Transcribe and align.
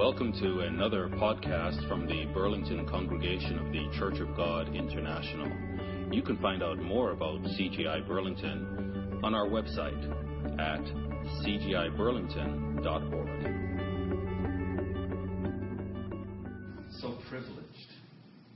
Welcome 0.00 0.32
to 0.40 0.60
another 0.60 1.08
podcast 1.08 1.86
from 1.86 2.06
the 2.06 2.24
Burlington 2.32 2.88
congregation 2.88 3.58
of 3.58 3.70
the 3.70 3.86
Church 3.98 4.18
of 4.18 4.34
God 4.34 4.74
International. 4.74 5.46
You 6.10 6.22
can 6.22 6.38
find 6.38 6.62
out 6.62 6.78
more 6.78 7.10
about 7.10 7.42
CGI 7.42 8.08
Burlington 8.08 9.20
on 9.22 9.34
our 9.34 9.44
website 9.46 10.02
at 10.58 10.80
cgiburlington.org. 11.44 13.28
So 16.98 17.18
privileged 17.28 17.90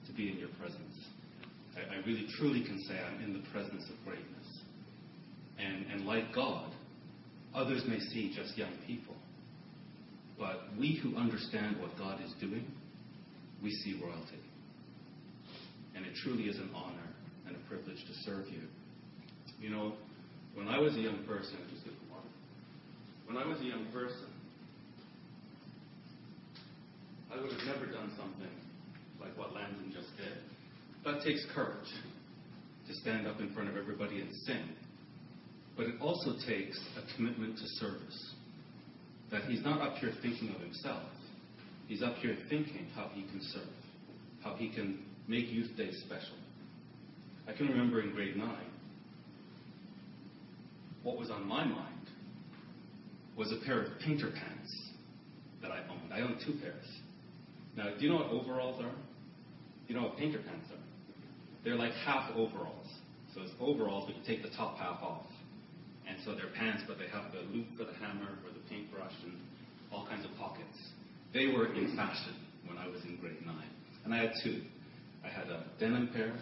to 0.06 0.12
be 0.14 0.30
in 0.30 0.38
your 0.38 0.48
presence. 0.58 0.96
I, 1.76 1.80
I 1.96 1.98
really 2.06 2.26
truly 2.38 2.64
can 2.64 2.82
say 2.84 2.98
I'm 2.98 3.22
in 3.22 3.34
the 3.34 3.42
presence 3.52 3.84
of 3.90 4.02
greatness. 4.06 4.62
And, 5.58 5.84
and 5.92 6.06
like 6.06 6.34
God, 6.34 6.72
others 7.54 7.82
may 7.86 7.98
see 8.00 8.32
just 8.34 8.56
young 8.56 8.72
people. 8.86 9.13
But 10.38 10.62
we 10.78 11.00
who 11.02 11.16
understand 11.16 11.80
what 11.80 11.96
God 11.96 12.20
is 12.24 12.32
doing, 12.40 12.66
we 13.62 13.70
see 13.70 14.00
royalty. 14.02 14.42
And 15.94 16.04
it 16.04 16.12
truly 16.22 16.44
is 16.44 16.56
an 16.56 16.70
honor 16.74 17.08
and 17.46 17.56
a 17.56 17.68
privilege 17.68 18.04
to 18.04 18.14
serve 18.24 18.46
you. 18.48 18.62
You 19.60 19.70
know, 19.70 19.94
when 20.54 20.68
I 20.68 20.78
was 20.78 20.94
a 20.96 21.00
young 21.00 21.24
person, 21.24 21.56
just 21.70 21.84
get 21.84 21.94
water. 22.10 22.28
When 23.26 23.36
I 23.36 23.46
was 23.46 23.60
a 23.60 23.64
young 23.64 23.86
person, 23.92 24.28
I 27.32 27.40
would 27.40 27.50
have 27.50 27.66
never 27.66 27.86
done 27.86 28.12
something 28.16 28.54
like 29.20 29.36
what 29.38 29.54
Landon 29.54 29.92
just 29.92 30.08
did. 30.16 30.38
That 31.04 31.24
takes 31.24 31.44
courage 31.54 31.90
to 32.88 32.94
stand 32.94 33.26
up 33.26 33.40
in 33.40 33.52
front 33.54 33.68
of 33.68 33.76
everybody 33.76 34.20
and 34.20 34.30
sing. 34.46 34.68
But 35.76 35.86
it 35.86 35.94
also 36.00 36.34
takes 36.46 36.78
a 36.96 37.16
commitment 37.16 37.56
to 37.56 37.64
service 37.80 38.33
that 39.30 39.44
he's 39.44 39.64
not 39.64 39.80
up 39.80 39.96
here 39.96 40.12
thinking 40.22 40.54
of 40.54 40.60
himself. 40.60 41.02
He's 41.86 42.02
up 42.02 42.16
here 42.16 42.36
thinking 42.48 42.86
how 42.94 43.10
he 43.12 43.22
can 43.22 43.40
serve, 43.52 43.62
how 44.42 44.54
he 44.54 44.70
can 44.70 45.00
make 45.28 45.50
Youth 45.50 45.76
Day 45.76 45.90
special. 46.06 46.36
I 47.46 47.52
can 47.52 47.68
remember 47.68 48.00
in 48.00 48.12
grade 48.12 48.36
9, 48.36 48.48
what 51.02 51.18
was 51.18 51.30
on 51.30 51.46
my 51.46 51.64
mind 51.64 51.94
was 53.36 53.52
a 53.52 53.66
pair 53.66 53.82
of 53.82 53.98
painter 54.00 54.30
pants 54.30 54.90
that 55.60 55.70
I 55.70 55.80
owned. 55.90 56.12
I 56.12 56.20
owned 56.20 56.36
two 56.44 56.54
pairs. 56.60 56.86
Now, 57.76 57.90
do 57.98 58.04
you 58.04 58.10
know 58.10 58.16
what 58.16 58.30
overalls 58.30 58.82
are? 58.82 58.94
You 59.88 59.94
know 59.94 60.02
what 60.02 60.16
painter 60.16 60.38
pants 60.38 60.66
are? 60.70 60.78
They're 61.64 61.74
like 61.74 61.92
half 61.92 62.30
overalls. 62.34 62.86
So 63.34 63.42
it's 63.42 63.52
overalls, 63.60 64.04
but 64.06 64.16
you 64.16 64.22
take 64.26 64.42
the 64.48 64.56
top 64.56 64.78
half 64.78 65.02
off. 65.02 65.26
And 66.08 66.18
so 66.24 66.34
they're 66.34 66.52
pants, 66.54 66.82
but 66.86 66.98
they 66.98 67.08
have 67.08 67.32
the 67.32 67.40
loop 67.52 67.66
for 67.76 67.84
the 67.84 67.94
hammer 67.94 68.38
or 68.44 68.52
the 68.52 68.64
paintbrush 68.68 69.14
and 69.24 69.34
all 69.92 70.06
kinds 70.06 70.24
of 70.24 70.30
pockets. 70.38 70.76
They 71.32 71.46
were 71.46 71.72
in 71.74 71.96
fashion 71.96 72.34
when 72.66 72.78
I 72.78 72.86
was 72.86 73.02
in 73.04 73.16
grade 73.16 73.44
nine. 73.44 73.70
And 74.04 74.12
I 74.12 74.18
had 74.18 74.32
two. 74.42 74.62
I 75.24 75.28
had 75.28 75.48
a 75.48 75.64
denim 75.80 76.08
pair 76.12 76.34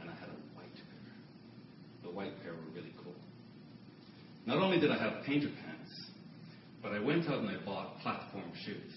and 0.00 0.10
I 0.10 0.14
had 0.14 0.28
a 0.28 0.38
white 0.56 0.74
pair. 0.74 1.12
The 2.02 2.10
white 2.10 2.42
pair 2.42 2.52
were 2.52 2.70
really 2.74 2.92
cool. 3.02 3.14
Not 4.46 4.58
only 4.58 4.80
did 4.80 4.90
I 4.90 4.98
have 4.98 5.24
painter 5.24 5.48
pants, 5.48 6.10
but 6.82 6.92
I 6.92 6.98
went 7.00 7.28
out 7.28 7.38
and 7.38 7.48
I 7.48 7.64
bought 7.64 8.00
platform 8.00 8.50
shoes. 8.64 8.92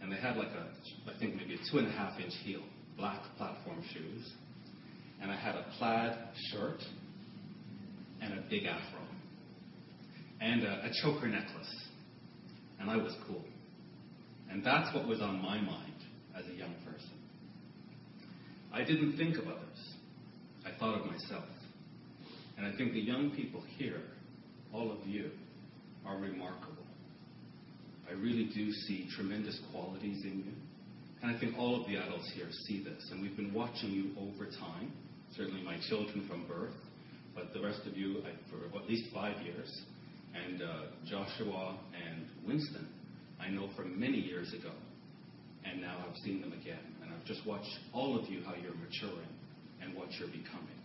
And 0.00 0.10
they 0.10 0.16
had 0.16 0.36
like 0.36 0.48
a, 0.48 1.10
I 1.10 1.18
think 1.18 1.34
maybe 1.36 1.54
a 1.54 1.70
two 1.70 1.78
and 1.78 1.88
a 1.88 1.90
half 1.90 2.18
inch 2.20 2.34
heel, 2.44 2.62
black 2.96 3.20
platform 3.36 3.82
shoes. 3.92 4.32
And 5.20 5.30
I 5.30 5.36
had 5.36 5.54
a 5.54 5.64
plaid 5.78 6.16
shirt 6.50 6.80
and 8.22 8.34
a 8.34 8.42
big 8.48 8.64
afro 8.64 8.99
and 10.40 10.64
a, 10.64 10.86
a 10.86 10.90
choker 11.02 11.28
necklace. 11.28 11.84
And 12.80 12.90
I 12.90 12.96
was 12.96 13.14
cool. 13.26 13.44
And 14.50 14.64
that's 14.64 14.94
what 14.94 15.06
was 15.06 15.20
on 15.20 15.40
my 15.40 15.60
mind 15.60 15.92
as 16.36 16.44
a 16.46 16.54
young 16.54 16.74
person. 16.84 17.10
I 18.72 18.84
didn't 18.84 19.16
think 19.16 19.36
of 19.36 19.46
others. 19.46 19.94
I 20.64 20.70
thought 20.78 21.00
of 21.00 21.06
myself. 21.06 21.44
And 22.56 22.66
I 22.66 22.76
think 22.76 22.92
the 22.92 23.00
young 23.00 23.30
people 23.30 23.62
here, 23.78 24.02
all 24.72 24.90
of 24.90 25.06
you, 25.06 25.30
are 26.06 26.16
remarkable. 26.16 26.84
I 28.08 28.12
really 28.12 28.50
do 28.54 28.72
see 28.72 29.08
tremendous 29.14 29.58
qualities 29.72 30.24
in 30.24 30.38
you. 30.38 30.52
And 31.22 31.34
I 31.34 31.38
think 31.38 31.56
all 31.58 31.80
of 31.80 31.86
the 31.86 31.96
adults 31.96 32.30
here 32.34 32.46
see 32.66 32.82
this. 32.82 33.08
And 33.10 33.22
we've 33.22 33.36
been 33.36 33.52
watching 33.52 33.90
you 33.90 34.10
over 34.18 34.46
time, 34.46 34.92
certainly 35.36 35.62
my 35.62 35.76
children 35.88 36.26
from 36.28 36.46
birth, 36.46 36.74
but 37.34 37.52
the 37.54 37.60
rest 37.60 37.80
of 37.86 37.96
you 37.96 38.22
I, 38.24 38.32
for 38.50 38.78
at 38.78 38.88
least 38.88 39.04
five 39.14 39.40
years. 39.42 39.82
And 40.34 40.62
uh, 40.62 40.66
Joshua 41.06 41.78
and 41.94 42.26
Winston, 42.46 42.86
I 43.40 43.48
know 43.48 43.68
from 43.76 43.98
many 43.98 44.18
years 44.18 44.52
ago. 44.52 44.70
And 45.64 45.80
now 45.80 46.04
I've 46.06 46.16
seen 46.24 46.40
them 46.40 46.52
again. 46.52 46.82
And 47.02 47.12
I've 47.12 47.24
just 47.24 47.46
watched 47.46 47.70
all 47.92 48.18
of 48.18 48.28
you 48.30 48.42
how 48.44 48.54
you're 48.54 48.74
maturing 48.74 49.28
and 49.82 49.94
what 49.94 50.08
you're 50.18 50.28
becoming. 50.28 50.78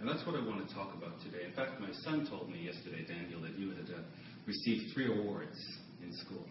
And 0.00 0.08
that's 0.08 0.26
what 0.26 0.34
I 0.34 0.44
want 0.44 0.66
to 0.66 0.74
talk 0.74 0.94
about 0.94 1.14
today. 1.22 1.46
In 1.46 1.54
fact, 1.54 1.80
my 1.80 1.90
son 2.02 2.26
told 2.28 2.50
me 2.50 2.66
yesterday, 2.66 3.06
Daniel, 3.06 3.40
that 3.42 3.58
you 3.58 3.70
had 3.70 3.86
uh, 3.86 4.02
received 4.46 4.92
three 4.94 5.06
awards 5.06 5.54
in 6.02 6.12
school. 6.26 6.44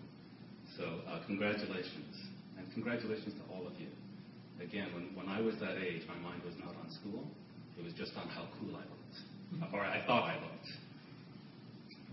So 0.78 1.04
uh, 1.08 1.20
congratulations. 1.28 2.16
And 2.58 2.72
congratulations 2.74 3.36
to 3.36 3.44
all 3.54 3.68
of 3.68 3.74
you. 3.80 3.92
Again, 4.64 4.94
when, 4.94 5.16
when 5.16 5.28
I 5.28 5.42
was 5.42 5.56
that 5.60 5.78
age, 5.78 6.04
my 6.08 6.16
mind 6.24 6.44
was 6.44 6.56
not 6.60 6.76
on 6.80 6.88
school. 6.92 7.28
It 7.78 7.84
was 7.84 7.94
just 7.94 8.16
on 8.16 8.28
how 8.30 8.48
cool 8.60 8.76
I 8.76 8.86
looked. 8.88 9.74
Or 9.74 9.82
I 9.82 10.06
thought 10.06 10.30
I 10.30 10.36
looked. 10.36 10.70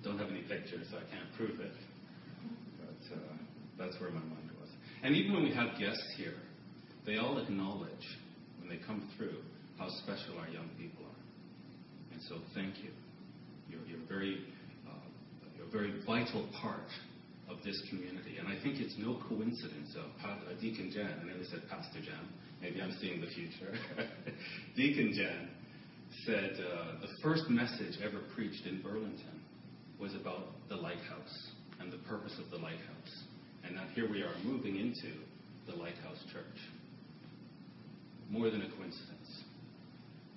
Don't 0.02 0.18
have 0.18 0.30
any 0.30 0.42
pictures, 0.42 0.86
so 0.90 0.98
I 0.98 1.06
can't 1.10 1.30
prove 1.36 1.60
it. 1.60 1.74
But 2.78 3.16
uh, 3.16 3.18
that's 3.78 4.00
where 4.00 4.10
my 4.10 4.20
mind 4.20 4.50
was. 4.60 4.68
And 5.02 5.14
even 5.16 5.32
when 5.32 5.42
we 5.42 5.54
have 5.54 5.78
guests 5.78 6.14
here, 6.16 6.34
they 7.06 7.16
all 7.16 7.38
acknowledge 7.38 8.06
when 8.60 8.68
they 8.68 8.84
come 8.84 9.08
through 9.16 9.38
how 9.78 9.88
special 10.02 10.38
our 10.38 10.48
young 10.48 10.68
people 10.78 11.04
are. 11.04 12.12
And 12.12 12.22
so 12.28 12.36
thank 12.54 12.78
you. 12.82 12.90
You're, 13.68 13.84
you're 13.86 14.06
very, 14.08 14.44
uh, 14.86 15.06
you're 15.56 15.66
a 15.66 15.70
very 15.70 16.02
vital 16.06 16.48
part 16.60 16.90
of 17.48 17.62
this 17.64 17.80
community. 17.88 18.36
And 18.38 18.46
I 18.46 18.60
think 18.62 18.78
it's 18.78 18.94
no 18.98 19.18
coincidence. 19.28 19.94
Uh, 19.96 20.28
uh, 20.28 20.60
Deacon 20.60 20.92
Jan, 20.94 21.18
I 21.22 21.24
nearly 21.24 21.44
said 21.50 21.62
Pastor 21.70 22.00
Jan, 22.00 22.28
maybe 22.60 22.80
I'm 22.82 22.94
seeing 23.00 23.20
the 23.20 23.28
future. 23.28 23.72
Deacon 24.76 25.12
Jan 25.14 25.48
said 26.26 26.58
uh, 26.60 27.00
the 27.00 27.08
first 27.22 27.48
message 27.48 27.98
ever 28.02 28.20
preached 28.34 28.66
in 28.66 28.82
Burlington 28.82 29.37
was 30.00 30.14
about 30.14 30.46
the 30.68 30.76
lighthouse 30.76 31.48
and 31.80 31.92
the 31.92 31.98
purpose 32.08 32.34
of 32.42 32.50
the 32.50 32.56
lighthouse. 32.56 33.24
And 33.64 33.74
now 33.74 33.84
here 33.94 34.08
we 34.10 34.22
are 34.22 34.34
moving 34.44 34.76
into 34.76 35.14
the 35.66 35.74
Lighthouse 35.74 36.18
Church. 36.32 36.44
More 38.30 38.50
than 38.50 38.62
a 38.62 38.70
coincidence. 38.76 39.42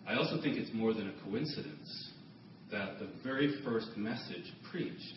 I 0.08 0.16
also 0.16 0.42
think 0.42 0.58
it's 0.58 0.74
more 0.74 0.94
than 0.94 1.10
a 1.10 1.30
coincidence 1.30 2.10
that 2.72 3.00
the 3.00 3.10
very 3.24 3.62
first 3.64 3.96
message 3.98 4.52
preached 4.72 5.16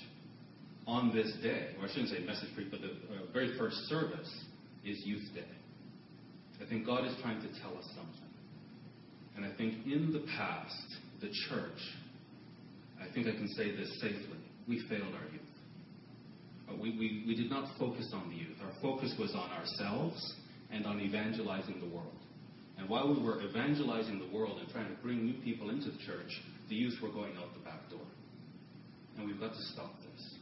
on 0.87 1.15
this 1.15 1.33
day, 1.43 1.69
or 1.79 1.87
I 1.87 1.89
shouldn't 1.89 2.11
say 2.11 2.19
message 2.21 2.55
preached, 2.55 2.71
but 2.71 2.81
the 2.83 2.89
uh, 2.89 3.33
very 3.33 3.57
first 3.57 3.77
service 3.89 4.31
is 4.85 5.01
Youth 5.05 5.29
Day. 5.35 5.47
I 6.61 6.69
think 6.69 6.85
God 6.85 7.07
is 7.07 7.15
trying 7.23 7.41
to 7.41 7.49
tell 7.61 7.77
us 7.79 7.87
something. 7.97 8.35
And 9.37 9.45
I 9.45 9.57
think 9.57 9.87
in 9.87 10.13
the 10.13 10.25
past, 10.37 10.97
the 11.21 11.31
church 11.49 11.81
I 13.05 13.13
think 13.13 13.27
I 13.27 13.33
can 13.33 13.49
say 13.49 13.71
this 13.77 14.01
safely. 14.01 14.34
We 14.69 14.81
failed 14.89 15.15
our 15.15 15.31
youth. 15.33 16.81
We, 16.81 16.91
we, 16.99 17.25
we 17.27 17.37
did 17.37 17.51
not 17.51 17.69
focus 17.79 18.11
on 18.13 18.31
the 18.31 18.37
youth. 18.37 18.57
Our 18.63 18.73
focus 18.81 19.15
was 19.19 19.35
on 19.35 19.51
ourselves 19.51 20.35
and 20.73 20.87
on 20.87 21.01
evangelizing 21.01 21.81
the 21.81 21.95
world. 21.95 22.13
And 22.79 22.89
while 22.89 23.15
we 23.15 23.23
were 23.23 23.43
evangelizing 23.43 24.19
the 24.19 24.37
world 24.37 24.59
and 24.61 24.69
trying 24.71 24.89
to 24.89 25.03
bring 25.03 25.25
new 25.25 25.41
people 25.45 25.71
into 25.71 25.91
the 25.91 25.99
church, 25.99 26.33
the 26.69 26.75
youth 26.75 26.95
were 27.03 27.11
going 27.11 27.37
out 27.37 27.53
the 27.55 27.65
back 27.65 27.89
door. 27.91 28.07
And 29.17 29.27
we've 29.27 29.39
got 29.39 29.53
to 29.53 29.63
stop 29.73 29.95
this. 30.01 30.35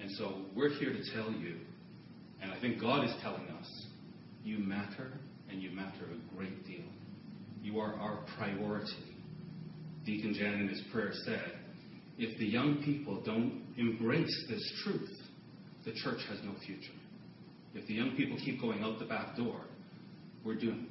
And 0.00 0.10
so 0.12 0.42
we're 0.54 0.70
here 0.78 0.92
to 0.92 1.14
tell 1.14 1.32
you, 1.32 1.56
and 2.42 2.52
I 2.52 2.60
think 2.60 2.80
God 2.80 3.04
is 3.04 3.14
telling 3.22 3.48
us, 3.58 3.86
you 4.44 4.58
matter, 4.58 5.12
and 5.50 5.62
you 5.62 5.70
matter 5.70 6.04
a 6.04 6.36
great 6.36 6.66
deal. 6.66 6.84
You 7.62 7.80
are 7.80 7.94
our 7.94 8.20
priority. 8.36 8.92
Deacon 10.04 10.34
Jan 10.34 10.60
in 10.60 10.68
his 10.68 10.82
prayer 10.92 11.12
said, 11.24 11.52
if 12.18 12.36
the 12.38 12.44
young 12.46 12.82
people 12.82 13.22
don't 13.24 13.62
embrace 13.76 14.46
this 14.48 14.72
truth, 14.84 15.10
the 15.84 15.92
church 15.92 16.20
has 16.28 16.38
no 16.44 16.52
future. 16.66 16.92
If 17.74 17.86
the 17.86 17.94
young 17.94 18.16
people 18.16 18.36
keep 18.44 18.60
going 18.60 18.82
out 18.82 18.98
the 18.98 19.04
back 19.04 19.36
door, 19.36 19.60
we're 20.44 20.56
doomed. 20.56 20.90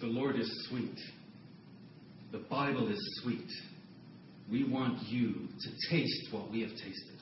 The 0.00 0.06
Lord 0.06 0.36
is 0.36 0.68
sweet. 0.68 0.98
The 2.30 2.38
Bible 2.38 2.90
is 2.90 3.20
sweet. 3.22 3.50
We 4.50 4.64
want 4.64 5.02
you 5.08 5.32
to 5.32 5.90
taste 5.90 6.32
what 6.32 6.50
we 6.50 6.60
have 6.62 6.70
tasted 6.70 7.20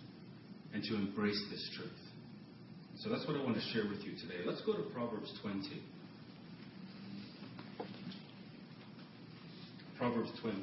and 0.73 0.83
to 0.85 0.95
embrace 0.97 1.43
this 1.51 1.71
truth. 1.77 1.91
So 2.99 3.09
that's 3.09 3.27
what 3.27 3.37
I 3.37 3.43
want 3.43 3.57
to 3.57 3.63
share 3.73 3.89
with 3.89 4.05
you 4.05 4.13
today. 4.13 4.43
Let's 4.45 4.61
go 4.63 4.75
to 4.75 4.83
Proverbs 4.91 5.33
20. 5.43 5.83
Proverbs 9.99 10.31
20. 10.43 10.57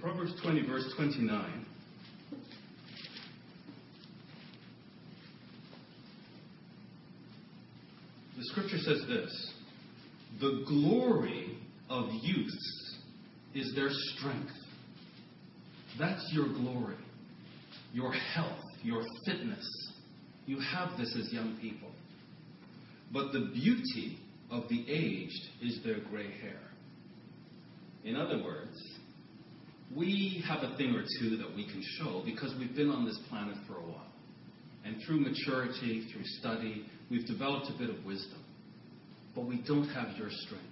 Proverbs 0.00 0.32
20, 0.42 0.66
verse 0.66 0.90
29. 0.96 1.66
The 8.38 8.44
scripture 8.44 8.78
says 8.78 9.02
this 9.06 9.52
The 10.40 10.64
glory 10.66 11.58
of 11.90 12.08
youths 12.22 12.96
is 13.54 13.74
their 13.74 13.90
strength. 13.90 14.52
That's 15.98 16.26
your 16.32 16.48
glory, 16.48 16.96
your 17.92 18.12
health, 18.12 18.64
your 18.82 19.02
fitness. 19.26 19.66
You 20.46 20.60
have 20.60 20.96
this 20.96 21.14
as 21.14 21.30
young 21.30 21.58
people. 21.60 21.90
But 23.12 23.32
the 23.32 23.50
beauty 23.52 24.18
of 24.50 24.66
the 24.70 24.82
aged 24.90 25.48
is 25.60 25.80
their 25.84 26.00
gray 26.10 26.30
hair. 26.40 26.60
In 28.02 28.16
other 28.16 28.42
words, 28.42 28.78
we 29.94 30.44
have 30.48 30.62
a 30.62 30.76
thing 30.76 30.94
or 30.94 31.04
two 31.20 31.36
that 31.38 31.54
we 31.54 31.64
can 31.64 31.82
show 31.98 32.22
because 32.24 32.54
we've 32.58 32.74
been 32.74 32.90
on 32.90 33.04
this 33.04 33.18
planet 33.28 33.56
for 33.66 33.76
a 33.76 33.82
while. 33.82 34.06
And 34.84 34.96
through 35.04 35.20
maturity, 35.20 36.06
through 36.12 36.24
study, 36.24 36.86
we've 37.10 37.26
developed 37.26 37.66
a 37.74 37.78
bit 37.78 37.90
of 37.90 38.04
wisdom. 38.04 38.42
But 39.34 39.46
we 39.46 39.62
don't 39.66 39.88
have 39.88 40.16
your 40.16 40.30
strength. 40.30 40.66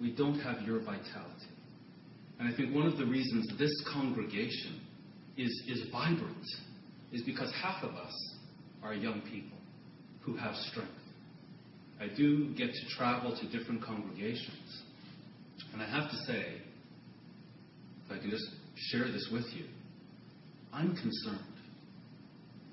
We 0.00 0.12
don't 0.12 0.38
have 0.40 0.62
your 0.62 0.78
vitality. 0.80 1.52
And 2.38 2.52
I 2.52 2.56
think 2.56 2.74
one 2.74 2.86
of 2.86 2.98
the 2.98 3.06
reasons 3.06 3.48
this 3.58 3.72
congregation 3.92 4.80
is, 5.36 5.50
is 5.66 5.90
vibrant 5.90 6.46
is 7.12 7.22
because 7.22 7.52
half 7.60 7.82
of 7.82 7.90
us 7.94 8.34
are 8.82 8.94
young 8.94 9.22
people 9.22 9.58
who 10.20 10.36
have 10.36 10.54
strength. 10.70 10.92
I 12.00 12.06
do 12.14 12.54
get 12.54 12.72
to 12.72 12.96
travel 12.96 13.36
to 13.36 13.58
different 13.58 13.82
congregations. 13.82 14.82
And 15.72 15.82
I 15.82 15.86
have 15.90 16.10
to 16.10 16.16
say, 16.26 16.62
if 18.08 18.16
I 18.16 18.20
can 18.20 18.30
just 18.30 18.48
share 18.90 19.10
this 19.10 19.28
with 19.30 19.44
you, 19.54 19.64
I'm 20.72 20.96
concerned. 20.96 21.40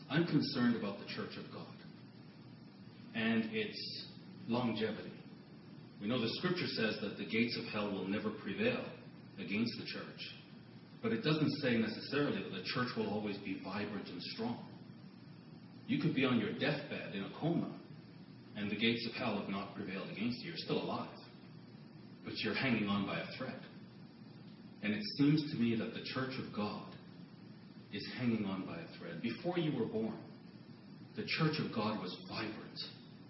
I'm 0.09 0.25
concerned 0.25 0.75
about 0.75 0.99
the 0.99 1.05
Church 1.05 1.35
of 1.37 1.51
God 1.51 1.65
and 3.15 3.45
its 3.51 4.05
longevity. 4.47 5.11
We 6.01 6.07
know 6.07 6.21
the 6.21 6.29
scripture 6.35 6.67
says 6.67 6.97
that 7.01 7.17
the 7.17 7.25
gates 7.25 7.57
of 7.57 7.65
hell 7.73 7.91
will 7.91 8.07
never 8.07 8.29
prevail 8.29 8.83
against 9.39 9.73
the 9.79 9.85
church. 9.85 10.35
But 11.01 11.13
it 11.13 11.23
doesn't 11.23 11.51
say 11.61 11.77
necessarily 11.77 12.43
that 12.43 12.51
the 12.51 12.63
church 12.63 12.89
will 12.97 13.09
always 13.09 13.37
be 13.37 13.61
vibrant 13.63 14.07
and 14.09 14.21
strong. 14.21 14.65
You 15.87 15.99
could 15.99 16.15
be 16.15 16.25
on 16.25 16.39
your 16.39 16.51
deathbed 16.53 17.13
in 17.13 17.23
a 17.23 17.29
coma, 17.39 17.71
and 18.55 18.69
the 18.69 18.75
gates 18.75 19.07
of 19.07 19.13
hell 19.13 19.37
have 19.39 19.49
not 19.49 19.75
prevailed 19.75 20.09
against 20.09 20.39
you. 20.39 20.49
You're 20.49 20.57
still 20.57 20.81
alive, 20.81 21.07
but 22.23 22.33
you're 22.39 22.55
hanging 22.55 22.87
on 22.87 23.05
by 23.05 23.19
a 23.19 23.25
thread. 23.37 23.59
And 24.85 24.93
it 24.93 25.01
seems 25.17 25.51
to 25.51 25.57
me 25.57 25.75
that 25.77 25.95
the 25.95 26.03
church 26.13 26.35
of 26.37 26.55
God 26.55 26.85
is 27.91 28.07
hanging 28.19 28.45
on 28.45 28.67
by 28.67 28.75
a 28.75 28.97
thread. 28.99 29.19
Before 29.19 29.57
you 29.57 29.75
were 29.75 29.87
born, 29.87 30.13
the 31.15 31.23
church 31.25 31.57
of 31.57 31.73
God 31.73 31.99
was 31.99 32.15
vibrant, 32.29 32.79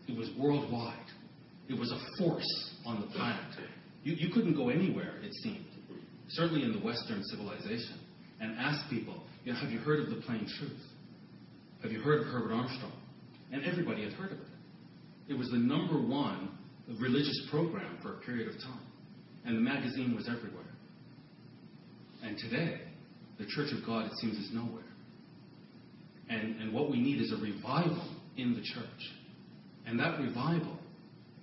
it 0.09 0.17
was 0.17 0.29
worldwide, 0.37 1.07
it 1.69 1.79
was 1.79 1.93
a 1.93 1.99
force 2.19 2.75
on 2.85 2.99
the 2.99 3.07
planet. 3.07 3.45
You, 4.03 4.15
you 4.15 4.33
couldn't 4.33 4.57
go 4.57 4.67
anywhere, 4.67 5.13
it 5.23 5.33
seemed, 5.43 5.65
certainly 6.27 6.63
in 6.63 6.73
the 6.73 6.85
Western 6.85 7.23
civilization, 7.23 8.01
and 8.41 8.57
ask 8.59 8.89
people, 8.89 9.23
you 9.45 9.53
know, 9.53 9.59
have 9.59 9.71
you 9.71 9.79
heard 9.79 10.01
of 10.01 10.09
the 10.09 10.21
plain 10.23 10.45
truth? 10.59 10.81
Have 11.83 11.93
you 11.93 12.01
heard 12.01 12.19
of 12.19 12.27
Herbert 12.33 12.53
Armstrong? 12.53 12.91
And 13.53 13.63
everybody 13.63 14.03
had 14.03 14.11
heard 14.11 14.33
of 14.33 14.39
it. 14.39 14.47
It 15.29 15.37
was 15.37 15.49
the 15.51 15.57
number 15.57 16.05
one 16.05 16.49
religious 16.99 17.47
program 17.49 17.97
for 18.01 18.15
a 18.15 18.17
period 18.17 18.49
of 18.49 18.55
time. 18.55 18.85
And 19.45 19.55
the 19.55 19.61
magazine 19.61 20.13
was 20.13 20.27
everywhere. 20.27 20.74
And 22.25 22.37
today, 22.39 22.81
the 23.37 23.45
Church 23.45 23.71
of 23.71 23.85
God, 23.85 24.05
it 24.05 24.11
seems, 24.19 24.35
is 24.37 24.49
nowhere. 24.51 24.83
And, 26.27 26.59
and 26.59 26.73
what 26.73 26.89
we 26.89 26.99
need 26.99 27.21
is 27.21 27.31
a 27.31 27.37
revival 27.37 28.09
in 28.35 28.55
the 28.55 28.61
church. 28.61 29.13
And 29.85 29.99
that 29.99 30.19
revival, 30.19 30.77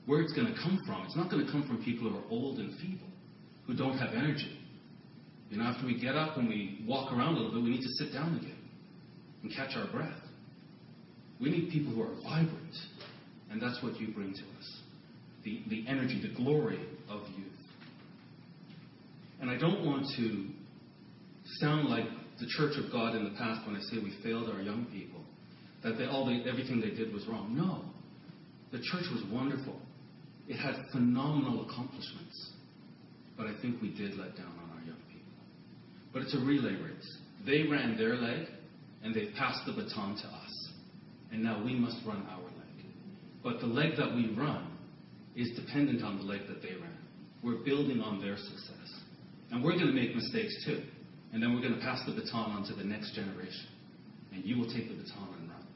where 0.07 0.21
it's 0.21 0.33
going 0.33 0.49
to 0.49 0.55
come 0.55 0.81
from, 0.85 1.05
it's 1.05 1.17
not 1.17 1.31
going 1.31 1.47
to 1.47 1.53
come 1.53 1.65
from 1.67 1.85
people 1.85 2.11
who 2.11 2.17
are 2.17 2.25
old 2.31 2.59
and 2.59 2.77
feeble, 2.81 3.07
who 3.67 3.75
don't 3.75 3.97
have 3.97 4.15
energy. 4.15 4.59
You 5.51 5.59
know, 5.59 5.65
after 5.65 5.87
we 5.87 6.01
get 6.01 6.17
up 6.17 6.37
and 6.37 6.49
we 6.49 6.85
walk 6.89 7.13
around 7.13 7.35
a 7.35 7.39
little 7.39 7.53
bit, 7.53 7.63
we 7.63 7.71
need 7.71 7.83
to 7.83 8.05
sit 8.05 8.13
down 8.13 8.37
again 8.37 8.59
and 9.43 9.55
catch 9.55 9.77
our 9.77 9.87
breath. 9.93 10.19
We 11.41 11.51
need 11.51 11.71
people 11.71 11.93
who 11.93 12.03
are 12.03 12.15
vibrant, 12.25 12.75
and 13.51 13.63
that's 13.63 13.81
what 13.83 14.01
you 14.01 14.13
bring 14.13 14.33
to 14.33 14.41
us 14.41 14.81
the, 15.45 15.63
the 15.69 15.85
energy, 15.89 16.21
the 16.23 16.35
glory 16.43 16.81
of 17.09 17.21
youth. 17.37 17.53
And 19.41 19.51
I 19.51 19.59
don't 19.59 19.85
want 19.85 20.07
to 20.17 20.47
sound 21.61 21.89
like 21.89 22.07
the 22.41 22.47
Church 22.47 22.77
of 22.77 22.91
God 22.91 23.15
in 23.15 23.25
the 23.25 23.31
past 23.39 23.67
when 23.67 23.77
I 23.77 23.81
say 23.81 23.99
we 24.03 24.17
failed 24.23 24.51
our 24.51 24.63
young 24.63 24.87
people, 24.87 25.21
that 25.83 25.99
they, 25.99 26.07
all 26.07 26.27
they, 26.27 26.49
everything 26.49 26.81
they 26.81 26.91
did 26.91 27.13
was 27.13 27.27
wrong. 27.27 27.55
No. 27.57 27.85
The 28.73 28.79
church 28.79 29.05
was 29.13 29.23
wonderful. 29.31 29.77
It 30.49 30.57
had 30.57 30.75
phenomenal 30.93 31.69
accomplishments. 31.69 32.53
But 33.37 33.47
I 33.47 33.55
think 33.61 33.83
we 33.83 33.91
did 33.91 34.17
let 34.17 34.37
down 34.37 34.53
on 34.63 34.79
our 34.79 34.85
young 34.85 35.03
people. 35.09 35.33
But 36.13 36.23
it's 36.23 36.35
a 36.35 36.41
relay 36.41 36.75
race. 36.75 37.19
They 37.45 37.63
ran 37.65 37.97
their 37.97 38.17
leg, 38.17 38.47
and 39.03 39.15
they've 39.15 39.33
passed 39.37 39.67
the 39.67 39.73
baton 39.73 40.17
to 40.17 40.27
us. 40.27 40.71
And 41.33 41.43
now 41.43 41.63
we 41.65 41.75
must 41.75 41.97
run 42.07 42.27
our 42.31 42.43
leg. 42.43 42.87
But 43.43 43.61
the 43.61 43.67
leg 43.67 43.97
that 43.99 44.15
we 44.15 44.35
run 44.37 44.77
is 45.35 45.51
dependent 45.57 46.03
on 46.03 46.19
the 46.19 46.25
leg 46.25 46.43
that 46.49 46.63
they 46.63 46.75
ran. 46.75 46.99
We're 47.43 47.65
building 47.65 48.01
on 48.01 48.21
their 48.21 48.37
success. 48.37 49.01
And 49.51 49.63
we're 49.63 49.73
going 49.73 49.89
to 49.89 49.93
make 49.93 50.15
mistakes 50.15 50.55
too. 50.65 50.83
And 51.33 51.43
then 51.43 51.55
we're 51.55 51.63
going 51.63 51.75
to 51.75 51.81
pass 51.81 52.05
the 52.07 52.13
baton 52.13 52.53
on 52.53 52.65
to 52.65 52.75
the 52.75 52.85
next 52.85 53.15
generation. 53.15 53.67
And 54.33 54.45
you 54.45 54.59
will 54.59 54.67
take 54.67 54.89
the 54.89 54.95
baton 54.95 55.29
and 55.41 55.51
run. 55.51 55.67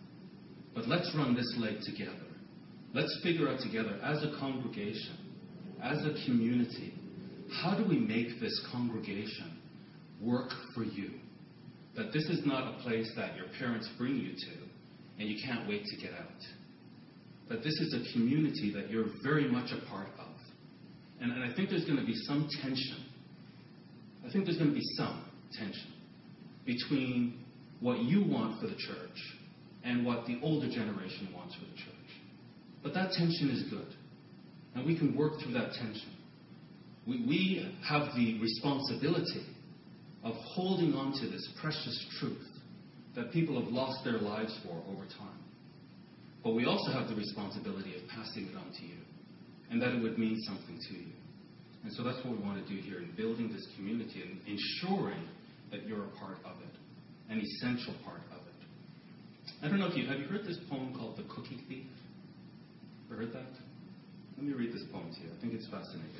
But 0.74 0.86
let's 0.86 1.10
run 1.16 1.34
this 1.34 1.54
leg 1.58 1.76
together. 1.84 2.12
Let's 2.92 3.18
figure 3.22 3.48
out 3.48 3.60
together 3.60 3.98
as 4.02 4.22
a 4.22 4.38
congregation, 4.38 5.16
as 5.82 5.98
a 6.04 6.14
community, 6.26 6.94
how 7.62 7.76
do 7.76 7.86
we 7.88 7.98
make 7.98 8.40
this 8.40 8.66
congregation 8.72 9.58
work 10.20 10.50
for 10.74 10.84
you? 10.84 11.10
That 11.96 12.12
this 12.12 12.24
is 12.24 12.44
not 12.44 12.74
a 12.74 12.82
place 12.82 13.10
that 13.16 13.36
your 13.36 13.46
parents 13.58 13.88
bring 13.96 14.16
you 14.16 14.32
to 14.32 14.66
and 15.18 15.28
you 15.28 15.36
can't 15.44 15.68
wait 15.68 15.84
to 15.84 15.96
get 15.96 16.12
out. 16.12 16.40
That 17.48 17.62
this 17.62 17.74
is 17.74 17.94
a 17.94 18.12
community 18.12 18.72
that 18.74 18.90
you're 18.90 19.06
very 19.22 19.48
much 19.48 19.70
a 19.70 19.88
part 19.88 20.08
of. 20.18 20.34
And, 21.20 21.32
and 21.32 21.44
I 21.44 21.54
think 21.54 21.70
there's 21.70 21.84
going 21.84 21.98
to 21.98 22.04
be 22.04 22.14
some 22.26 22.48
tension. 22.60 23.04
I 24.26 24.30
think 24.30 24.44
there's 24.44 24.58
going 24.58 24.70
to 24.70 24.74
be 24.74 24.86
some 24.96 25.24
tension 25.52 25.92
between 26.64 27.44
what 27.80 28.00
you 28.00 28.24
want 28.26 28.60
for 28.60 28.66
the 28.66 28.76
church 28.76 29.36
and 29.84 30.04
what 30.04 30.26
the 30.26 30.38
older 30.42 30.68
generation 30.68 31.28
wants 31.34 31.54
for 31.54 31.64
the 31.64 31.76
church. 31.76 31.96
But 32.82 32.94
that 32.94 33.12
tension 33.12 33.50
is 33.50 33.70
good. 33.70 33.94
And 34.74 34.84
we 34.84 34.98
can 34.98 35.16
work 35.16 35.40
through 35.42 35.54
that 35.54 35.72
tension. 35.72 36.12
We, 37.06 37.24
we 37.26 37.74
have 37.88 38.14
the 38.16 38.40
responsibility 38.40 39.46
of 40.24 40.34
holding 40.34 40.94
on 40.94 41.12
to 41.20 41.28
this 41.28 41.48
precious 41.60 42.06
truth 42.18 42.46
that 43.14 43.32
people 43.32 43.60
have 43.62 43.72
lost 43.72 44.04
their 44.04 44.18
lives 44.18 44.58
for 44.64 44.82
over 44.90 45.04
time. 45.18 45.38
But 46.42 46.54
we 46.54 46.66
also 46.66 46.92
have 46.92 47.08
the 47.08 47.14
responsibility 47.14 47.94
of 47.96 48.02
passing 48.08 48.48
it 48.48 48.56
on 48.56 48.72
to 48.72 48.82
you 48.82 48.98
and 49.70 49.80
that 49.82 49.94
it 49.94 50.02
would 50.02 50.18
mean 50.18 50.40
something 50.42 50.78
to 50.88 50.94
you. 50.94 51.12
And 51.84 51.92
so 51.92 52.02
that's 52.02 52.18
what 52.24 52.36
we 52.36 52.44
want 52.44 52.64
to 52.64 52.74
do 52.74 52.80
here 52.80 52.98
in 52.98 53.12
building 53.16 53.52
this 53.52 53.66
community 53.76 54.22
and 54.22 54.40
ensuring 54.46 55.28
that 55.70 55.86
you're 55.86 56.04
a 56.04 56.18
part 56.18 56.38
of 56.44 56.60
it, 56.62 57.32
an 57.32 57.40
essential 57.40 57.94
part 58.04 58.20
of 58.32 58.38
it. 58.46 59.62
I 59.62 59.68
don't 59.68 59.78
know 59.78 59.86
if 59.86 59.96
you 59.96 60.06
have 60.06 60.18
you 60.18 60.26
heard 60.26 60.44
this 60.44 60.58
poem 60.68 60.94
called 60.96 61.16
The 61.16 61.24
Cookie 61.24 61.62
Thief? 61.68 61.86
Ever 63.10 63.20
heard 63.20 63.32
that? 63.32 63.52
Let 64.36 64.46
me 64.46 64.52
read 64.52 64.72
this 64.72 64.84
poem 64.92 65.10
to 65.14 65.20
you. 65.20 65.28
I 65.36 65.40
think 65.40 65.54
it's 65.54 65.68
fascinating. 65.68 66.10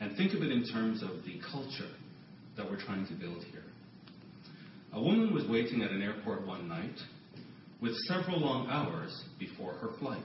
And 0.00 0.16
think 0.16 0.34
of 0.34 0.42
it 0.42 0.50
in 0.50 0.64
terms 0.64 1.02
of 1.02 1.24
the 1.24 1.40
culture 1.50 1.90
that 2.56 2.68
we're 2.68 2.80
trying 2.80 3.06
to 3.06 3.14
build 3.14 3.42
here. 3.50 3.62
A 4.92 5.00
woman 5.00 5.32
was 5.32 5.44
waiting 5.48 5.82
at 5.82 5.90
an 5.90 6.02
airport 6.02 6.46
one 6.46 6.68
night 6.68 6.98
with 7.80 7.94
several 8.06 8.38
long 8.38 8.68
hours 8.68 9.24
before 9.38 9.74
her 9.74 9.90
flight. 9.98 10.22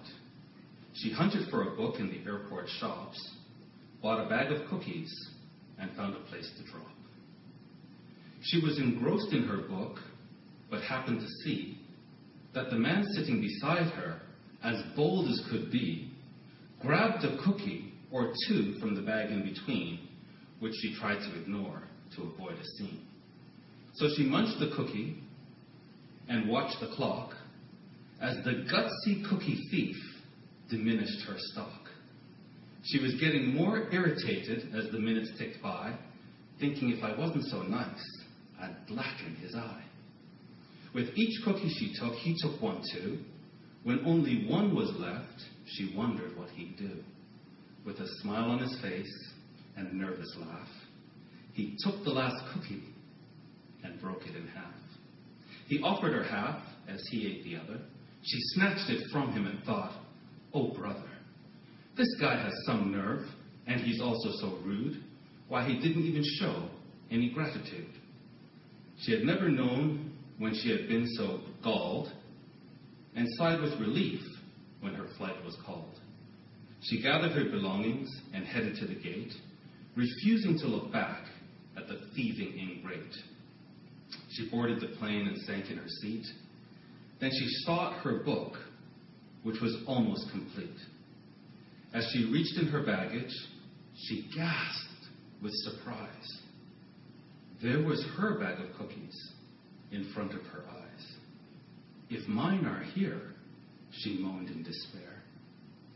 She 0.93 1.11
hunted 1.11 1.49
for 1.49 1.63
a 1.63 1.75
book 1.75 1.99
in 1.99 2.09
the 2.09 2.29
airport 2.29 2.67
shops, 2.79 3.17
bought 4.01 4.25
a 4.25 4.29
bag 4.29 4.51
of 4.51 4.67
cookies, 4.69 5.11
and 5.79 5.89
found 5.95 6.15
a 6.15 6.19
place 6.29 6.49
to 6.57 6.71
drop. 6.71 6.87
She 8.41 8.61
was 8.61 8.77
engrossed 8.77 9.33
in 9.33 9.43
her 9.43 9.57
book, 9.57 9.99
but 10.69 10.81
happened 10.81 11.19
to 11.19 11.27
see 11.43 11.77
that 12.53 12.69
the 12.69 12.77
man 12.77 13.05
sitting 13.15 13.41
beside 13.41 13.87
her, 13.91 14.21
as 14.63 14.81
bold 14.95 15.29
as 15.29 15.41
could 15.49 15.71
be, 15.71 16.11
grabbed 16.81 17.23
a 17.23 17.37
cookie 17.43 17.93
or 18.11 18.33
two 18.47 18.75
from 18.79 18.95
the 18.95 19.01
bag 19.01 19.31
in 19.31 19.43
between, 19.43 19.99
which 20.59 20.73
she 20.81 20.95
tried 20.95 21.19
to 21.19 21.41
ignore 21.41 21.83
to 22.15 22.23
avoid 22.23 22.57
a 22.57 22.65
scene. 22.77 23.01
So 23.95 24.07
she 24.15 24.23
munched 24.23 24.59
the 24.59 24.71
cookie 24.75 25.21
and 26.27 26.47
watched 26.47 26.79
the 26.79 26.87
clock 26.95 27.33
as 28.21 28.35
the 28.43 28.65
gutsy 28.71 29.27
cookie 29.29 29.67
thief 29.69 29.95
diminished 30.69 31.21
her 31.27 31.35
stock. 31.37 31.89
She 32.83 32.99
was 32.99 33.15
getting 33.15 33.53
more 33.53 33.91
irritated 33.91 34.73
as 34.73 34.91
the 34.91 34.99
minutes 34.99 35.31
ticked 35.37 35.61
by 35.61 35.97
thinking 36.59 36.89
if 36.89 37.03
I 37.03 37.17
wasn't 37.17 37.45
so 37.45 37.61
nice, 37.61 38.18
I'd 38.61 38.75
blacken 38.87 39.35
his 39.41 39.55
eye. 39.55 39.83
With 40.93 41.09
each 41.15 41.43
cookie 41.43 41.69
she 41.77 41.93
took, 41.99 42.13
he 42.15 42.35
took 42.41 42.61
one 42.61 42.81
too. 42.93 43.19
When 43.83 44.05
only 44.05 44.45
one 44.47 44.75
was 44.75 44.91
left, 44.97 45.41
she 45.65 45.93
wondered 45.95 46.35
what 46.37 46.49
he'd 46.49 46.77
do. 46.77 46.97
With 47.85 47.99
a 47.99 48.07
smile 48.21 48.49
on 48.51 48.59
his 48.59 48.79
face 48.81 49.31
and 49.77 49.87
a 49.87 49.95
nervous 49.95 50.35
laugh, 50.39 50.67
he 51.53 51.77
took 51.83 52.03
the 52.03 52.09
last 52.09 52.43
cookie 52.53 52.83
and 53.83 53.99
broke 54.01 54.23
it 54.23 54.35
in 54.35 54.47
half. 54.47 54.73
He 55.67 55.79
offered 55.81 56.13
her 56.13 56.23
half 56.23 56.61
as 56.87 57.01
he 57.11 57.27
ate 57.27 57.43
the 57.43 57.55
other. 57.57 57.79
She 58.23 58.37
snatched 58.55 58.89
it 58.89 59.03
from 59.11 59.31
him 59.31 59.45
and 59.45 59.63
thought, 59.63 59.93
Oh, 60.53 60.69
brother, 60.69 61.09
this 61.95 62.07
guy 62.19 62.41
has 62.41 62.53
some 62.65 62.91
nerve, 62.91 63.25
and 63.67 63.79
he's 63.81 64.01
also 64.01 64.29
so 64.41 64.57
rude. 64.65 65.03
Why, 65.47 65.67
he 65.67 65.75
didn't 65.79 66.03
even 66.03 66.23
show 66.39 66.69
any 67.11 67.29
gratitude. 67.29 67.87
She 68.99 69.11
had 69.11 69.23
never 69.23 69.49
known 69.49 70.11
when 70.37 70.53
she 70.53 70.69
had 70.69 70.87
been 70.87 71.07
so 71.15 71.41
galled, 71.63 72.11
and 73.15 73.27
sighed 73.37 73.61
with 73.61 73.79
relief 73.79 74.21
when 74.81 74.93
her 74.93 75.07
flight 75.17 75.43
was 75.43 75.57
called. 75.65 75.99
She 76.81 77.01
gathered 77.01 77.31
her 77.33 77.49
belongings 77.49 78.09
and 78.33 78.45
headed 78.45 78.77
to 78.77 78.85
the 78.85 78.95
gate, 78.95 79.33
refusing 79.95 80.57
to 80.59 80.67
look 80.67 80.91
back 80.91 81.23
at 81.75 81.87
the 81.87 81.99
thieving 82.15 82.57
ingrate. 82.57 83.15
She 84.31 84.49
boarded 84.49 84.79
the 84.79 84.95
plane 84.97 85.27
and 85.27 85.37
sank 85.41 85.69
in 85.69 85.77
her 85.77 85.89
seat. 86.01 86.25
Then 87.19 87.31
she 87.31 87.47
sought 87.65 88.01
her 88.01 88.23
book, 88.23 88.53
which 89.43 89.59
was 89.61 89.77
almost 89.87 90.29
complete. 90.31 90.77
As 91.93 92.09
she 92.13 92.25
reached 92.25 92.57
in 92.57 92.67
her 92.67 92.83
baggage, 92.83 93.33
she 93.97 94.29
gasped 94.33 95.07
with 95.41 95.51
surprise. 95.55 96.39
There 97.61 97.83
was 97.83 98.05
her 98.17 98.39
bag 98.39 98.59
of 98.59 98.77
cookies 98.77 99.33
in 99.91 100.11
front 100.13 100.33
of 100.33 100.41
her 100.47 100.63
eyes. 100.69 101.15
If 102.09 102.27
mine 102.27 102.65
are 102.65 102.83
here, 102.95 103.33
she 103.91 104.17
moaned 104.19 104.49
in 104.49 104.63
despair, 104.63 105.21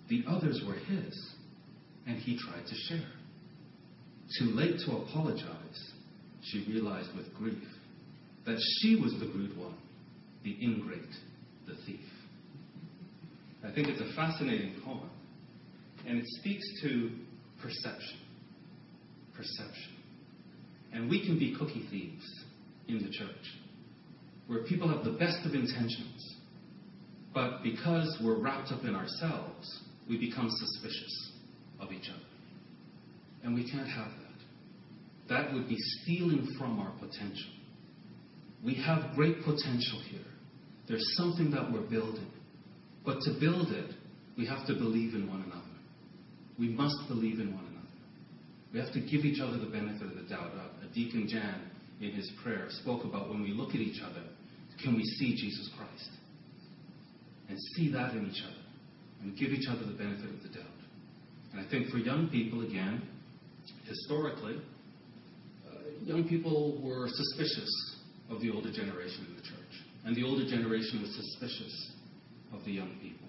the 0.09 0.23
others 0.27 0.61
were 0.67 0.73
his, 0.73 1.31
and 2.05 2.17
he 2.17 2.37
tried 2.37 2.65
to 2.67 2.75
share. 2.75 3.11
Too 4.39 4.51
late 4.51 4.79
to 4.85 4.97
apologize, 4.97 5.91
she 6.43 6.65
realized 6.69 7.15
with 7.15 7.33
grief 7.33 7.63
that 8.45 8.59
she 8.79 8.95
was 8.95 9.13
the 9.13 9.27
rude 9.27 9.57
one, 9.57 9.77
the 10.43 10.57
ingrate, 10.61 11.01
the 11.65 11.75
thief. 11.85 12.05
I 13.63 13.71
think 13.71 13.87
it's 13.87 14.01
a 14.01 14.13
fascinating 14.15 14.81
poem, 14.83 15.09
and 16.05 16.17
it 16.17 16.25
speaks 16.39 16.65
to 16.81 17.11
perception. 17.61 18.19
Perception. 19.33 19.92
And 20.93 21.09
we 21.09 21.25
can 21.25 21.39
be 21.39 21.55
cookie 21.57 21.87
thieves 21.89 22.43
in 22.87 22.99
the 22.99 23.09
church, 23.09 23.57
where 24.47 24.63
people 24.63 24.87
have 24.87 25.03
the 25.03 25.17
best 25.17 25.45
of 25.45 25.53
intentions, 25.53 26.35
but 27.33 27.63
because 27.63 28.19
we're 28.23 28.39
wrapped 28.39 28.71
up 28.71 28.83
in 28.83 28.95
ourselves, 28.95 29.81
we 30.07 30.17
become 30.17 30.49
suspicious 30.49 31.31
of 31.79 31.91
each 31.91 32.09
other. 32.09 32.23
And 33.43 33.55
we 33.55 33.69
can't 33.69 33.87
have 33.87 34.07
that. 34.07 35.29
That 35.29 35.53
would 35.53 35.67
be 35.67 35.77
stealing 35.79 36.55
from 36.59 36.79
our 36.79 36.91
potential. 36.99 37.49
We 38.63 38.75
have 38.75 39.15
great 39.15 39.37
potential 39.39 39.99
here. 40.09 40.19
There's 40.87 41.05
something 41.17 41.49
that 41.51 41.71
we're 41.71 41.89
building. 41.89 42.27
But 43.05 43.19
to 43.21 43.31
build 43.39 43.71
it, 43.71 43.91
we 44.37 44.45
have 44.45 44.65
to 44.67 44.73
believe 44.73 45.15
in 45.15 45.27
one 45.27 45.41
another. 45.41 45.61
We 46.59 46.69
must 46.69 46.95
believe 47.07 47.39
in 47.39 47.53
one 47.53 47.65
another. 47.65 47.87
We 48.73 48.79
have 48.79 48.93
to 48.93 48.99
give 48.99 49.25
each 49.25 49.41
other 49.41 49.57
the 49.57 49.65
benefit 49.65 50.03
of 50.03 50.15
the 50.15 50.23
doubt. 50.29 50.51
Deacon 50.93 51.27
Jan, 51.27 51.61
in 52.01 52.11
his 52.11 52.31
prayer, 52.43 52.67
spoke 52.69 53.03
about 53.03 53.29
when 53.29 53.41
we 53.41 53.51
look 53.51 53.69
at 53.69 53.81
each 53.81 54.01
other, 54.01 54.23
can 54.81 54.95
we 54.95 55.03
see 55.03 55.35
Jesus 55.35 55.69
Christ? 55.77 56.09
And 57.49 57.57
see 57.75 57.91
that 57.91 58.13
in 58.13 58.29
each 58.29 58.41
other. 58.43 58.55
And 59.21 59.37
give 59.37 59.49
each 59.49 59.67
other 59.69 59.85
the 59.85 59.97
benefit 59.97 60.29
of 60.29 60.41
the 60.41 60.49
doubt. 60.49 60.65
And 61.51 61.65
I 61.65 61.69
think 61.69 61.89
for 61.89 61.97
young 61.97 62.29
people, 62.29 62.61
again, 62.61 63.01
historically, 63.85 64.59
uh, 65.65 65.75
young 66.03 66.27
people 66.27 66.81
were 66.83 67.07
suspicious 67.07 67.69
of 68.29 68.41
the 68.41 68.49
older 68.49 68.71
generation 68.71 69.25
in 69.29 69.35
the 69.35 69.41
church. 69.41 69.73
And 70.05 70.15
the 70.15 70.23
older 70.23 70.45
generation 70.45 71.01
was 71.01 71.15
suspicious 71.15 71.91
of 72.53 72.65
the 72.65 72.71
young 72.71 72.97
people. 73.01 73.27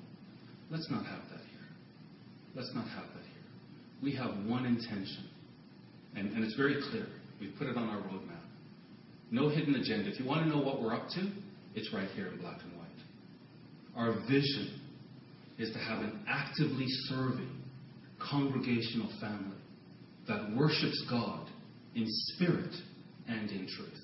Let's 0.70 0.90
not 0.90 1.04
have 1.04 1.20
that 1.30 1.44
here. 1.50 1.68
Let's 2.54 2.72
not 2.74 2.88
have 2.88 3.04
that 3.14 3.22
here. 3.22 3.42
We 4.02 4.14
have 4.16 4.46
one 4.46 4.66
intention, 4.66 5.28
and, 6.16 6.32
and 6.32 6.44
it's 6.44 6.56
very 6.56 6.76
clear. 6.90 7.06
We've 7.40 7.54
put 7.58 7.66
it 7.66 7.76
on 7.76 7.88
our 7.88 7.98
roadmap. 7.98 8.40
No 9.30 9.48
hidden 9.48 9.74
agenda. 9.74 10.10
If 10.10 10.20
you 10.20 10.26
want 10.26 10.42
to 10.44 10.48
know 10.48 10.62
what 10.62 10.80
we're 10.80 10.94
up 10.94 11.08
to, 11.10 11.32
it's 11.74 11.92
right 11.92 12.08
here 12.10 12.28
in 12.28 12.38
black 12.38 12.60
and 12.62 12.78
white. 12.78 12.88
Our 13.96 14.12
vision 14.28 14.80
is 15.58 15.70
to 15.72 15.78
have 15.78 16.00
an 16.00 16.24
actively 16.28 16.86
serving 17.08 17.50
congregational 18.30 19.10
family 19.20 19.56
that 20.28 20.54
worships 20.56 21.04
God 21.10 21.48
in 21.94 22.06
spirit 22.08 22.74
and 23.28 23.50
in 23.50 23.66
truth 23.68 24.00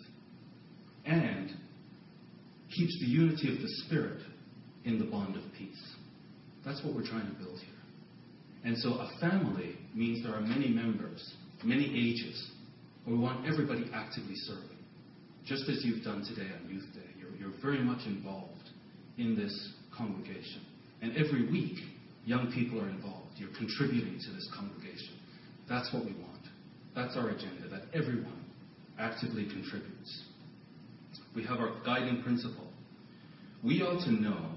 and 1.07 1.51
keeps 2.71 2.99
the 3.01 3.07
unity 3.07 3.53
of 3.53 3.61
the 3.61 3.69
Spirit 3.87 4.21
in 4.85 4.99
the 4.99 5.05
bond 5.05 5.37
of 5.37 5.43
peace. 5.59 5.95
That's 6.65 6.83
what 6.85 6.95
we're 6.95 7.07
trying 7.07 7.27
to 7.27 7.35
build 7.43 7.59
here. 7.59 7.69
And 8.65 8.77
so 8.79 8.91
a 8.91 9.11
family 9.21 9.77
means 9.95 10.23
there 10.23 10.35
are 10.35 10.41
many 10.41 10.69
members, 10.69 11.33
many 11.65 11.87
ages, 11.87 12.51
we 13.07 13.17
want 13.17 13.47
everybody 13.47 13.91
actively 13.95 14.35
serving. 14.37 14.79
Just 15.45 15.69
as 15.69 15.85
you've 15.85 16.05
done 16.05 16.25
today 16.25 16.49
on 16.53 16.69
Youth 16.69 16.87
Day, 16.95 17.11
you're, 17.19 17.35
you're 17.37 17.61
very 17.63 17.83
much 17.83 18.07
involved 18.07 18.71
in 19.19 19.37
this 19.37 19.73
congregation. 19.97 20.63
And 21.03 21.17
every 21.17 21.51
week, 21.51 21.79
young 22.25 22.53
people 22.53 22.81
are 22.81 22.89
involved. 22.89 23.33
You're 23.37 23.57
contributing 23.57 24.19
to 24.21 24.33
this 24.33 24.49
congregation. 24.55 25.15
That's 25.69 25.93
what 25.93 26.05
we 26.05 26.13
want. 26.13 26.41
That's 26.95 27.17
our 27.17 27.31
agenda, 27.31 27.69
that 27.71 27.83
everyone 27.95 28.45
actively 28.99 29.45
contributes. 29.45 30.25
We 31.35 31.45
have 31.45 31.59
our 31.59 31.73
guiding 31.85 32.23
principle. 32.23 32.69
We 33.63 33.83
ought 33.83 34.05
to 34.05 34.13
know 34.13 34.51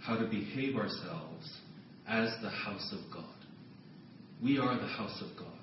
how 0.00 0.16
to 0.16 0.26
behave 0.26 0.76
ourselves 0.76 1.58
as 2.08 2.30
the 2.42 2.50
house 2.50 2.92
of 2.92 3.12
God. 3.12 3.24
We 4.42 4.58
are 4.58 4.78
the 4.78 4.86
house 4.86 5.20
of 5.20 5.36
God, 5.36 5.58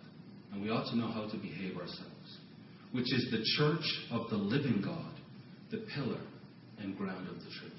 and 0.52 0.62
we 0.62 0.70
ought 0.70 0.90
to 0.92 0.98
know 0.98 1.08
how 1.08 1.30
to 1.30 1.38
behave 1.38 1.78
ourselves, 1.78 2.15
which 2.96 3.12
is 3.12 3.28
the 3.30 3.44
church 3.58 3.84
of 4.10 4.30
the 4.30 4.38
living 4.38 4.82
God, 4.82 5.12
the 5.70 5.86
pillar 5.94 6.22
and 6.80 6.98
ground 6.98 7.28
of 7.28 7.36
the 7.36 7.52
truth. 7.60 7.74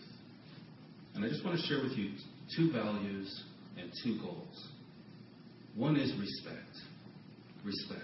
And 1.14 1.24
I 1.24 1.28
just 1.28 1.42
want 1.42 1.58
to 1.58 1.66
share 1.66 1.82
with 1.82 1.92
you 1.92 2.10
two 2.54 2.70
values 2.70 3.44
and 3.78 3.90
two 4.04 4.20
goals. 4.20 4.68
One 5.74 5.96
is 5.96 6.12
respect. 6.20 6.68
Respect. 7.64 8.02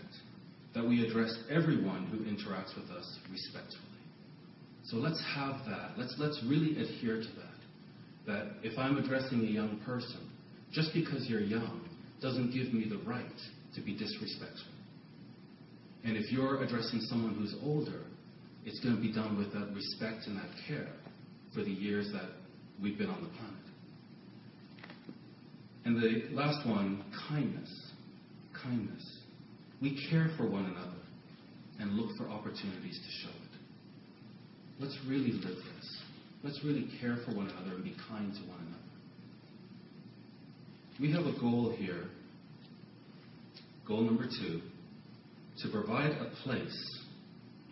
That 0.75 0.89
we 0.89 1.07
address 1.07 1.37
everyone 1.51 2.07
who 2.07 2.21
interacts 2.25 2.75
with 2.75 2.91
us 2.91 3.19
respectfully. 3.31 3.83
So 4.85 4.97
let's 4.97 5.23
have 5.35 5.57
that. 5.69 5.99
Let's, 5.99 6.15
let's 6.19 6.43
really 6.49 6.81
adhere 6.81 7.17
to 7.17 7.29
that. 7.37 8.27
That 8.27 8.53
if 8.63 8.79
I'm 8.79 8.97
addressing 8.97 9.41
a 9.41 9.51
young 9.51 9.81
person, 9.85 10.31
just 10.73 10.95
because 10.95 11.29
you're 11.29 11.41
young 11.41 11.87
doesn't 12.23 12.53
give 12.55 12.73
me 12.73 12.89
the 12.89 13.07
right 13.07 13.27
to 13.75 13.83
be 13.83 13.93
disrespectful. 13.93 14.72
And 16.05 16.17
if 16.17 16.33
you're 16.33 16.63
addressing 16.63 17.01
someone 17.03 17.35
who's 17.35 17.55
older, 17.63 18.03
it's 18.65 18.81
going 18.81 18.97
to 18.97 19.01
be 19.01 19.13
done 19.13 19.39
with 19.39 19.53
that 19.53 19.73
respect 19.75 20.27
and 20.27 20.37
that 20.37 20.51
care 20.67 20.89
for 21.55 21.63
the 21.63 21.71
years 21.71 22.11
that 22.13 22.31
we've 22.83 22.99
been 22.99 23.11
on 23.11 23.23
the 23.23 23.29
planet. 23.29 23.63
And 25.85 25.97
the 25.97 26.35
last 26.35 26.67
one, 26.67 27.05
kindness. 27.29 27.91
Kindness. 28.63 29.19
We 29.81 30.09
care 30.11 30.31
for 30.37 30.49
one 30.49 30.65
another 30.65 30.99
and 31.81 31.95
look 31.95 32.17
for 32.17 32.29
opportunities 32.29 32.99
to 32.99 33.27
show 33.27 33.35
it. 33.35 33.59
Let's 34.81 34.97
really 35.09 35.33
live 35.33 35.57
this. 35.57 36.03
Let's 36.45 36.61
really 36.65 36.89
care 37.01 37.19
for 37.25 37.35
one 37.35 37.49
another 37.49 37.77
and 37.77 37.85
be 37.85 37.95
kind 38.09 38.33
to 38.33 38.41
one 38.49 38.59
another. 38.61 38.79
We 41.01 41.13
have 41.13 41.27
a 41.27 41.39
goal 41.41 41.75
here, 41.77 42.05
goal 43.87 44.03
number 44.03 44.25
two, 44.25 44.61
to 45.63 45.71
provide 45.71 46.11
a 46.11 46.31
place 46.43 47.01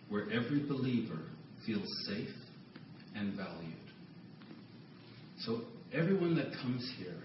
where 0.09 0.29
every 0.31 0.59
believer 0.59 1.19
feels 1.65 1.87
safe 2.07 2.29
and 3.15 3.35
valued. 3.35 3.75
So 5.39 5.61
everyone 5.93 6.35
that 6.35 6.53
comes 6.61 6.89
here 6.97 7.17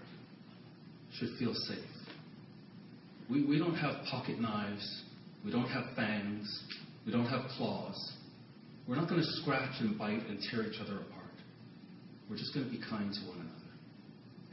should 1.17 1.29
feel 1.39 1.53
safe. 1.53 1.77
We, 3.29 3.45
we 3.45 3.57
don't 3.57 3.75
have 3.75 4.05
pocket 4.09 4.39
knives. 4.39 5.03
We 5.43 5.51
don't 5.51 5.67
have 5.67 5.95
fangs. 5.95 6.63
We 7.05 7.11
don't 7.11 7.27
have 7.27 7.49
claws. 7.57 8.13
We're 8.87 8.95
not 8.95 9.09
going 9.09 9.21
to 9.21 9.27
scratch 9.41 9.75
and 9.79 9.97
bite 9.97 10.25
and 10.27 10.39
tear 10.49 10.65
each 10.65 10.79
other 10.79 10.95
apart. 10.95 11.23
We're 12.29 12.37
just 12.37 12.53
going 12.53 12.65
to 12.65 12.71
be 12.71 12.79
kind 12.89 13.13
to 13.13 13.19
one 13.27 13.37
another. 13.39 13.53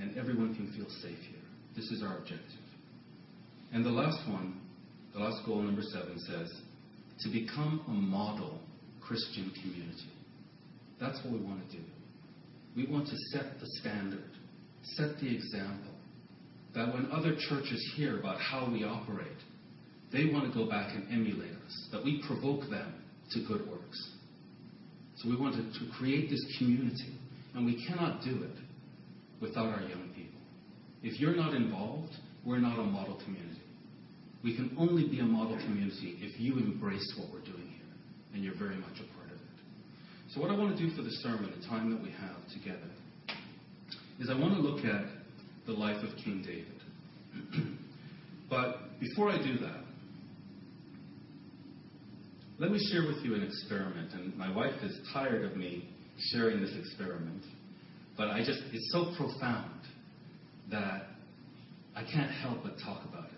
And 0.01 0.19
everyone 0.19 0.55
can 0.55 0.73
feel 0.77 0.89
safe 1.03 1.19
here. 1.31 1.41
This 1.77 1.87
is 1.87 2.03
our 2.03 2.19
objective. 2.19 2.49
And 3.73 3.85
the 3.85 3.91
last 3.91 4.29
one, 4.29 4.61
the 5.15 5.21
last 5.21 5.47
goal, 5.47 5.63
number 5.63 5.83
seven, 5.83 6.19
says 6.19 6.53
to 7.21 7.31
become 7.31 7.81
a 7.87 7.91
model 7.91 8.59
Christian 9.01 9.53
community. 9.63 10.11
That's 11.01 11.23
what 11.25 11.33
we 11.33 11.39
want 11.39 11.69
to 11.71 11.77
do. 11.77 11.83
We 12.77 12.87
want 12.87 13.07
to 13.07 13.17
set 13.33 13.61
the 13.61 13.67
standard, 13.81 14.31
set 14.83 15.19
the 15.21 15.33
example, 15.33 15.93
that 16.75 16.93
when 16.93 17.09
other 17.13 17.37
churches 17.49 17.93
hear 17.97 18.19
about 18.19 18.41
how 18.41 18.69
we 18.71 18.83
operate, 18.83 19.29
they 20.13 20.27
want 20.27 20.53
to 20.53 20.59
go 20.59 20.69
back 20.69 20.95
and 20.95 21.07
emulate 21.13 21.53
us, 21.65 21.89
that 21.93 22.05
we 22.05 22.23
provoke 22.27 22.69
them 22.69 22.95
to 23.31 23.41
good 23.47 23.69
works. 23.71 24.13
So 25.17 25.29
we 25.29 25.37
want 25.37 25.55
to, 25.55 25.63
to 25.63 25.93
create 25.97 26.31
this 26.31 26.45
community, 26.59 27.17
and 27.55 27.65
we 27.65 27.87
cannot 27.87 28.23
do 28.25 28.43
it 28.43 28.57
without 29.41 29.67
our 29.67 29.83
young 29.83 30.11
people. 30.17 30.41
If 31.03 31.21
you're 31.21 31.37
not 31.37 31.55
involved, 31.55 32.13
we're 32.45 32.59
not 32.59 32.79
a 32.79 32.85
model 32.85 33.21
community. 33.25 33.61
We 34.45 34.55
can 34.55 34.77
only 34.79 35.09
be 35.09 35.21
a 35.21 35.25
model 35.25 35.57
community 35.57 36.19
if 36.21 36.39
you 36.39 36.59
embrace 36.59 37.15
what 37.17 37.33
we're 37.33 37.51
doing 37.51 37.67
here, 37.67 37.89
and 38.35 38.45
you're 38.45 38.59
very 38.59 38.77
much 38.77 39.01
a 39.01 39.17
part 39.17 39.31
of 39.31 39.37
it. 39.37 40.35
So, 40.35 40.41
what 40.43 40.51
I 40.51 40.57
want 40.57 40.77
to 40.77 40.87
do 40.87 40.95
for 40.95 41.01
the 41.01 41.11
sermon, 41.23 41.51
the 41.59 41.67
time 41.67 41.91
that 41.91 42.03
we 42.03 42.11
have 42.11 42.37
together, 42.53 42.91
is 44.21 44.29
I 44.29 44.39
want 44.39 44.55
to 44.55 44.61
look 44.61 44.85
at 44.85 45.07
the 45.65 45.73
life 45.73 45.97
of 46.05 46.15
King 46.23 46.45
David. 46.45 47.69
but 48.51 49.01
before 49.01 49.31
I 49.31 49.39
do 49.39 49.57
that, 49.61 49.83
let 52.59 52.71
me 52.71 52.79
share 52.93 53.07
with 53.07 53.25
you 53.25 53.35
an 53.35 53.43
experiment. 53.43 54.13
And 54.13 54.37
my 54.37 54.55
wife 54.55 54.75
is 54.83 55.01
tired 55.15 55.51
of 55.51 55.57
me 55.57 55.89
sharing 56.33 56.61
this 56.61 56.75
experiment, 56.79 57.43
but 58.17 58.29
I 58.29 58.45
just, 58.45 58.61
it's 58.73 58.93
so 58.93 59.15
profound 59.17 59.81
that 60.71 61.07
I 61.97 62.05
can't 62.05 62.31
help 62.31 62.63
but 62.63 62.75
talk 62.85 63.03
about 63.09 63.25
it. 63.25 63.34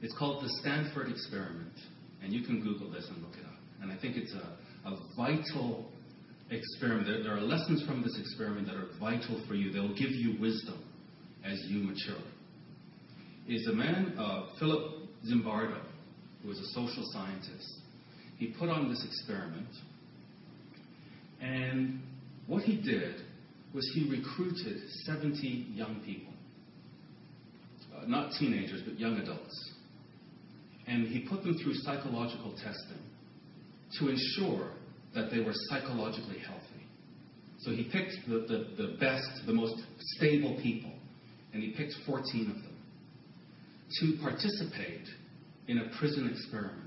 It's 0.00 0.16
called 0.16 0.44
the 0.44 0.48
Stanford 0.60 1.10
Experiment, 1.10 1.74
and 2.22 2.32
you 2.32 2.44
can 2.44 2.62
Google 2.62 2.90
this 2.90 3.06
and 3.08 3.22
look 3.22 3.34
it 3.34 3.44
up. 3.44 3.58
And 3.82 3.90
I 3.90 3.96
think 4.00 4.16
it's 4.16 4.32
a, 4.32 4.88
a 4.88 4.98
vital 5.16 5.86
experiment. 6.50 7.06
There, 7.06 7.22
there 7.22 7.36
are 7.36 7.40
lessons 7.40 7.84
from 7.86 8.02
this 8.02 8.16
experiment 8.18 8.68
that 8.68 8.76
are 8.76 8.88
vital 9.00 9.42
for 9.48 9.54
you. 9.54 9.72
They'll 9.72 9.94
give 9.94 10.10
you 10.10 10.40
wisdom 10.40 10.82
as 11.44 11.58
you 11.68 11.82
mature. 11.82 12.22
Is 13.48 13.66
a 13.66 13.72
man, 13.72 14.14
uh, 14.18 14.46
Philip 14.58 15.08
Zimbardo, 15.26 15.80
who 16.42 16.48
was 16.48 16.58
a 16.58 16.66
social 16.68 17.04
scientist. 17.12 17.80
He 18.36 18.54
put 18.58 18.68
on 18.68 18.88
this 18.88 19.04
experiment, 19.04 19.68
and 21.40 22.00
what 22.46 22.62
he 22.62 22.76
did 22.76 23.22
was 23.74 23.90
he 23.94 24.08
recruited 24.10 24.80
70 25.04 25.66
young 25.74 26.00
people, 26.04 26.32
uh, 27.96 28.06
not 28.06 28.32
teenagers, 28.38 28.82
but 28.84 28.98
young 28.98 29.16
adults. 29.16 29.72
And 30.88 31.06
he 31.06 31.20
put 31.28 31.42
them 31.42 31.56
through 31.62 31.74
psychological 31.74 32.52
testing 32.52 33.02
to 33.98 34.08
ensure 34.08 34.70
that 35.14 35.30
they 35.30 35.40
were 35.40 35.52
psychologically 35.68 36.38
healthy. 36.38 36.64
So 37.60 37.72
he 37.72 37.84
picked 37.84 38.14
the, 38.28 38.40
the, 38.48 38.82
the 38.82 38.96
best, 38.98 39.46
the 39.46 39.52
most 39.52 39.74
stable 40.16 40.58
people, 40.62 40.92
and 41.52 41.62
he 41.62 41.70
picked 41.70 41.94
14 42.06 42.50
of 42.50 42.56
them 42.56 42.78
to 44.00 44.18
participate 44.22 45.06
in 45.66 45.78
a 45.78 45.98
prison 45.98 46.28
experiment. 46.32 46.84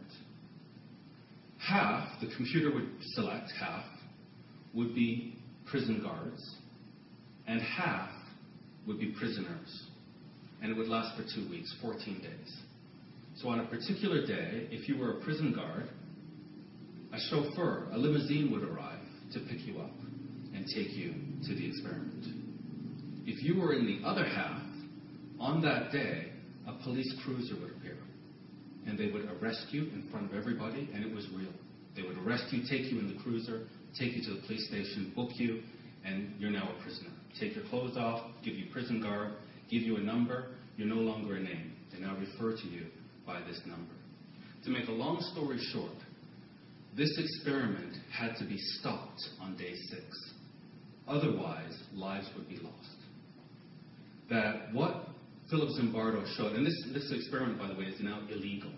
Half, 1.60 2.22
the 2.22 2.27
computer 2.36 2.74
would 2.74 2.89
select 3.13 3.51
half, 3.60 3.86
would 4.74 4.96
be 4.96 5.36
prison 5.70 6.01
guards, 6.01 6.56
and 7.47 7.62
half 7.62 8.10
would 8.88 8.99
be 8.99 9.13
prisoners. 9.19 9.86
And 10.62 10.71
it 10.71 10.78
would 10.78 10.88
last 10.88 11.17
for 11.17 11.23
two 11.36 11.49
weeks, 11.49 11.73
14 11.82 12.19
days. 12.19 12.58
So 13.41 13.49
on 13.49 13.60
a 13.60 13.65
particular 13.65 14.25
day, 14.25 14.67
if 14.69 14.88
you 14.88 14.97
were 14.97 15.17
a 15.17 15.23
prison 15.23 15.51
guard, 15.54 15.89
a 17.12 17.19
chauffeur, 17.30 17.88
a 17.91 17.97
limousine 17.97 18.51
would 18.51 18.63
arrive 18.63 18.99
to 19.34 19.39
pick 19.39 19.65
you 19.65 19.80
up 19.80 19.91
and 20.54 20.65
take 20.67 20.93
you 20.93 21.15
to 21.47 21.56
the 21.56 21.67
experiment. 21.67 22.25
If 23.25 23.43
you 23.43 23.60
were 23.60 23.73
in 23.73 23.88
the 23.88 24.08
other 24.08 24.25
half, 24.25 24.62
on 25.39 25.62
that 25.63 25.91
day, 25.91 26.27
a 26.67 26.73
police 26.84 27.12
cruiser 27.23 27.56
would 27.56 27.71
appear. 27.71 27.97
And 28.86 28.97
they 28.97 29.08
would 29.08 29.27
arrest 29.41 29.67
you 29.71 29.84
in 29.84 30.08
front 30.12 30.32
of 30.32 30.38
everybody, 30.38 30.89
and 30.93 31.04
it 31.04 31.13
was 31.13 31.27
real. 31.36 31.54
They 31.95 32.04
would 32.04 32.17
arrest 32.19 32.45
you, 32.51 32.62
take 32.69 32.91
you 32.91 32.99
in 32.99 33.08
the 33.08 33.23
cruiser, 33.23 33.67
take 33.97 34.13
you 34.15 34.23
to 34.23 34.36
the 34.36 34.41
police 34.45 34.67
station, 34.67 35.13
book 35.15 35.32
you, 35.36 35.62
and 36.06 36.36
you're 36.38 36.51
now 36.51 36.69
a 36.77 36.84
prisoner. 36.84 37.10
Take 37.39 37.56
your 37.56 37.65
clothes 37.65 37.97
off, 37.97 38.21
give 38.45 38.54
you 38.54 38.65
prison 38.71 39.01
garb, 39.01 39.34
give 39.69 39.82
you 39.82 39.97
a 39.97 40.01
number, 40.01 40.51
you're 40.77 40.88
no 40.88 41.01
longer 41.01 41.38
a 41.38 41.39
name. 41.39 41.73
They 41.91 41.99
now 41.99 42.15
refer 42.17 42.56
to 42.56 42.67
you 42.67 42.86
by 43.32 43.39
this 43.48 43.62
number. 43.65 43.94
To 44.65 44.70
make 44.70 44.88
a 44.88 44.91
long 44.91 45.22
story 45.34 45.58
short, 45.72 45.98
this 46.96 47.17
experiment 47.17 47.96
had 48.12 48.36
to 48.38 48.46
be 48.46 48.58
stopped 48.58 49.22
on 49.41 49.56
day 49.56 49.74
six. 49.89 50.04
Otherwise, 51.08 51.78
lives 51.94 52.30
would 52.36 52.48
be 52.50 52.58
lost. 52.58 52.98
That 54.30 54.74
what 54.74 55.08
Philip 55.50 55.70
Zimbardo 55.80 56.26
showed, 56.38 56.54
and 56.54 56.65
this, 56.65 56.76
this 56.94 57.12
experiment, 57.12 57.58
by 57.58 57.67
the 57.67 57.76
way, 57.76 57.86
is 57.86 58.00
now 58.02 58.22
illegal. 58.30 58.72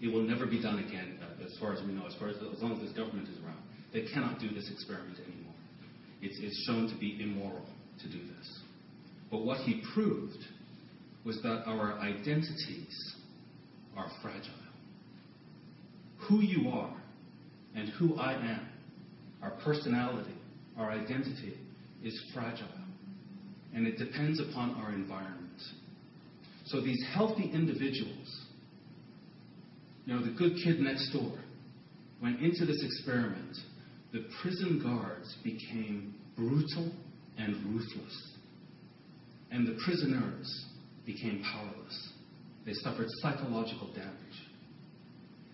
It 0.00 0.12
will 0.12 0.22
never 0.22 0.46
be 0.46 0.62
done 0.62 0.78
again, 0.78 1.18
uh, 1.20 1.44
as 1.44 1.56
far 1.58 1.72
as 1.72 1.82
we 1.82 1.92
know, 1.92 2.06
as 2.06 2.14
far 2.14 2.28
as, 2.28 2.36
as 2.36 2.62
long 2.62 2.72
as 2.72 2.80
this 2.80 2.92
government 2.92 3.28
is 3.28 3.42
around. 3.44 3.58
They 3.92 4.06
cannot 4.12 4.38
do 4.38 4.48
this 4.50 4.70
experiment 4.70 5.18
anymore. 5.18 5.54
It's, 6.22 6.38
it's 6.40 6.64
shown 6.66 6.88
to 6.88 6.96
be 6.98 7.18
immoral 7.20 7.66
to 8.02 8.08
do 8.08 8.18
this. 8.18 8.60
But 9.30 9.44
what 9.44 9.58
he 9.58 9.82
proved 9.94 10.38
was 11.24 11.42
that 11.42 11.64
our 11.66 11.98
identities 11.98 13.16
are 13.98 14.08
fragile. 14.22 14.54
Who 16.28 16.40
you 16.40 16.68
are 16.68 16.96
and 17.74 17.88
who 17.90 18.16
I 18.16 18.32
am, 18.34 18.68
our 19.42 19.52
personality, 19.64 20.34
our 20.76 20.90
identity, 20.90 21.54
is 22.02 22.18
fragile. 22.32 22.66
And 23.74 23.86
it 23.86 23.98
depends 23.98 24.40
upon 24.40 24.74
our 24.76 24.92
environment. 24.92 25.60
So 26.66 26.80
these 26.80 27.04
healthy 27.12 27.50
individuals, 27.52 28.46
you 30.06 30.14
know, 30.14 30.24
the 30.24 30.32
good 30.32 30.52
kid 30.62 30.80
next 30.80 31.12
door, 31.12 31.38
went 32.22 32.40
into 32.40 32.64
this 32.66 32.82
experiment. 32.82 33.56
The 34.12 34.26
prison 34.42 34.80
guards 34.82 35.36
became 35.44 36.14
brutal 36.36 36.92
and 37.36 37.54
ruthless. 37.66 38.32
And 39.50 39.66
the 39.66 39.78
prisoners 39.84 40.66
became 41.06 41.42
powerless. 41.42 42.12
They 42.68 42.74
suffered 42.74 43.06
psychological 43.22 43.86
damage. 43.94 44.12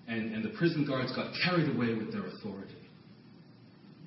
And, 0.09 0.35
and 0.35 0.45
the 0.45 0.49
prison 0.59 0.85
guards 0.85 1.15
got 1.15 1.33
carried 1.45 1.73
away 1.73 1.95
with 1.95 2.13
their 2.13 2.27
authority. 2.27 2.75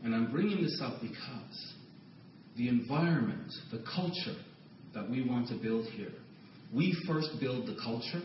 And 0.04 0.14
I'm 0.14 0.30
bringing 0.30 0.62
this 0.62 0.82
up 0.84 1.00
because 1.02 1.74
the 2.58 2.68
environment, 2.68 3.54
the 3.72 3.82
culture 3.96 4.36
that 4.94 5.10
we 5.10 5.26
want 5.26 5.48
to 5.48 5.56
build 5.56 5.86
here, 5.86 6.12
we 6.74 7.02
first 7.08 7.30
build 7.40 7.66
the 7.66 7.78
culture, 7.82 8.22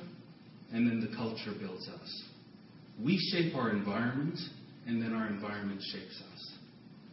and 0.73 0.91
then 0.91 1.01
the 1.01 1.17
culture 1.17 1.53
builds 1.57 1.89
us. 1.89 2.25
We 3.01 3.19
shape 3.31 3.55
our 3.55 3.71
environment, 3.71 4.37
and 4.89 5.01
then 5.01 5.13
our 5.13 5.29
environment 5.29 5.81
shapes 5.93 6.21
us. 6.33 6.51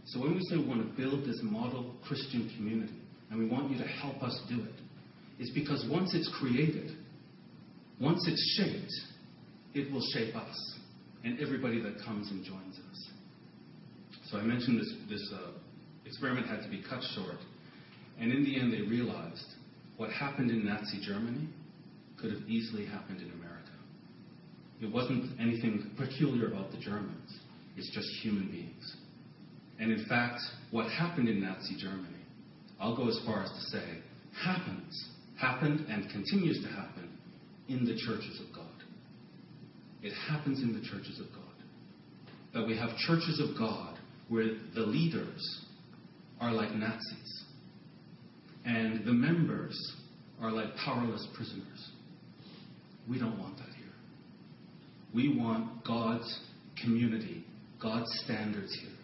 So 0.07 0.21
when 0.21 0.33
we 0.33 0.41
say 0.49 0.57
we 0.57 0.65
want 0.65 0.89
to 0.89 0.97
build 0.99 1.23
this 1.23 1.39
model 1.43 1.93
Christian 2.07 2.51
community, 2.57 2.97
and 3.29 3.39
we 3.39 3.47
want 3.47 3.69
you 3.69 3.77
to 3.77 3.87
help 3.87 4.23
us 4.23 4.41
do 4.49 4.59
it, 4.59 4.81
it's 5.37 5.51
because 5.51 5.85
once 5.87 6.15
it's 6.15 6.29
created, 6.39 6.95
once 8.01 8.25
it's 8.27 8.57
shaped, 8.57 8.91
it 9.73 9.91
will 9.91 10.03
shape 10.13 10.35
us 10.35 10.79
and 11.23 11.39
everybody 11.39 11.81
that 11.81 11.97
comes 12.05 12.31
and 12.31 12.43
joins 12.45 12.79
us. 12.91 13.09
So 14.31 14.37
I 14.37 14.41
mentioned 14.41 14.79
this, 14.79 14.93
this 15.09 15.33
uh, 15.33 15.51
experiment 16.05 16.47
had 16.47 16.61
to 16.63 16.69
be 16.69 16.81
cut 16.87 17.01
short. 17.15 17.37
And 18.19 18.31
in 18.31 18.43
the 18.43 18.59
end, 18.59 18.71
they 18.71 18.81
realized 18.81 19.45
what 19.97 20.11
happened 20.11 20.49
in 20.49 20.65
Nazi 20.65 20.99
Germany 21.05 21.47
could 22.21 22.31
have 22.31 22.41
easily 22.47 22.85
happened 22.85 23.21
in 23.21 23.31
America. 23.31 23.71
It 24.81 24.91
wasn't 24.91 25.39
anything 25.39 25.91
peculiar 25.97 26.47
about 26.47 26.71
the 26.71 26.77
Germans, 26.77 27.39
it's 27.75 27.89
just 27.93 28.07
human 28.21 28.49
beings. 28.49 28.95
And 29.79 29.91
in 29.91 30.05
fact, 30.05 30.41
what 30.71 30.89
happened 30.89 31.29
in 31.29 31.41
Nazi 31.41 31.75
Germany, 31.77 32.23
I'll 32.79 32.95
go 32.95 33.07
as 33.07 33.19
far 33.25 33.43
as 33.43 33.49
to 33.49 33.77
say, 33.77 33.99
happens, 34.43 35.09
happened, 35.39 35.85
and 35.89 36.09
continues 36.09 36.61
to 36.63 36.69
happen 36.69 36.98
in 37.69 37.85
the 37.85 37.95
churches 37.95 38.41
of 38.45 38.55
God. 38.55 38.65
It 40.01 40.13
happens 40.29 40.61
in 40.61 40.73
the 40.73 40.81
churches 40.81 41.19
of 41.19 41.27
God. 41.33 41.43
That 42.53 42.65
we 42.67 42.75
have 42.77 42.95
churches 42.97 43.39
of 43.39 43.57
God 43.57 43.97
where 44.27 44.57
the 44.73 44.81
leaders 44.81 45.65
are 46.41 46.51
like 46.51 46.71
Nazis 46.71 47.43
and 48.65 49.05
the 49.05 49.13
members 49.13 49.77
are 50.41 50.51
like 50.51 50.75
powerless 50.83 51.27
prisoners. 51.35 51.89
We 53.09 53.19
don't 53.19 53.37
want 53.39 53.57
that 53.57 53.69
here. 53.75 53.93
We 55.13 55.37
want 55.37 55.83
God's 55.85 56.39
community, 56.81 57.43
God's 57.81 58.09
standards 58.23 58.77
here. 58.79 58.95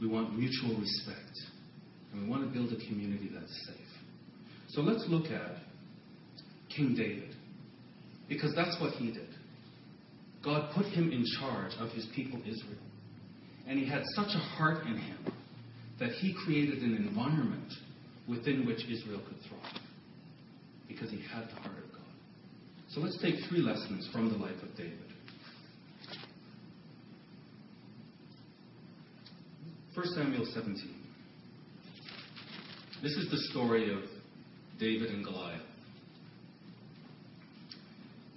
We 0.00 0.08
want 0.08 0.38
mutual 0.38 0.78
respect. 0.80 1.38
And 2.12 2.22
we 2.22 2.28
want 2.28 2.42
to 2.42 2.50
build 2.50 2.72
a 2.72 2.86
community 2.88 3.30
that's 3.32 3.66
safe. 3.66 3.76
So 4.70 4.80
let's 4.80 5.04
look 5.08 5.26
at 5.26 5.56
King 6.74 6.94
David. 6.94 7.34
Because 8.30 8.54
that's 8.54 8.80
what 8.80 8.92
he 8.92 9.10
did. 9.10 9.28
God 10.42 10.70
put 10.74 10.86
him 10.86 11.12
in 11.12 11.24
charge 11.38 11.72
of 11.80 11.90
his 11.90 12.06
people 12.14 12.38
Israel. 12.46 12.78
And 13.66 13.78
he 13.78 13.86
had 13.86 14.02
such 14.14 14.28
a 14.34 14.38
heart 14.38 14.86
in 14.86 14.96
him 14.96 15.18
that 15.98 16.12
he 16.12 16.34
created 16.44 16.82
an 16.82 16.96
environment 16.96 17.72
within 18.26 18.64
which 18.64 18.78
Israel 18.88 19.20
could 19.28 19.36
thrive 19.48 19.82
because 20.88 21.10
he 21.10 21.20
had 21.20 21.48
the 21.48 21.60
heart 21.60 21.76
of 21.76 21.92
God. 21.92 22.00
So 22.90 23.00
let's 23.00 23.20
take 23.20 23.34
three 23.48 23.60
lessons 23.60 24.08
from 24.12 24.30
the 24.30 24.38
life 24.38 24.62
of 24.62 24.76
David. 24.76 24.98
1 29.94 30.06
Samuel 30.14 30.46
17. 30.54 30.76
This 33.02 33.12
is 33.12 33.28
the 33.30 33.38
story 33.50 33.92
of 33.92 34.04
David 34.78 35.10
and 35.10 35.24
Goliath. 35.24 35.62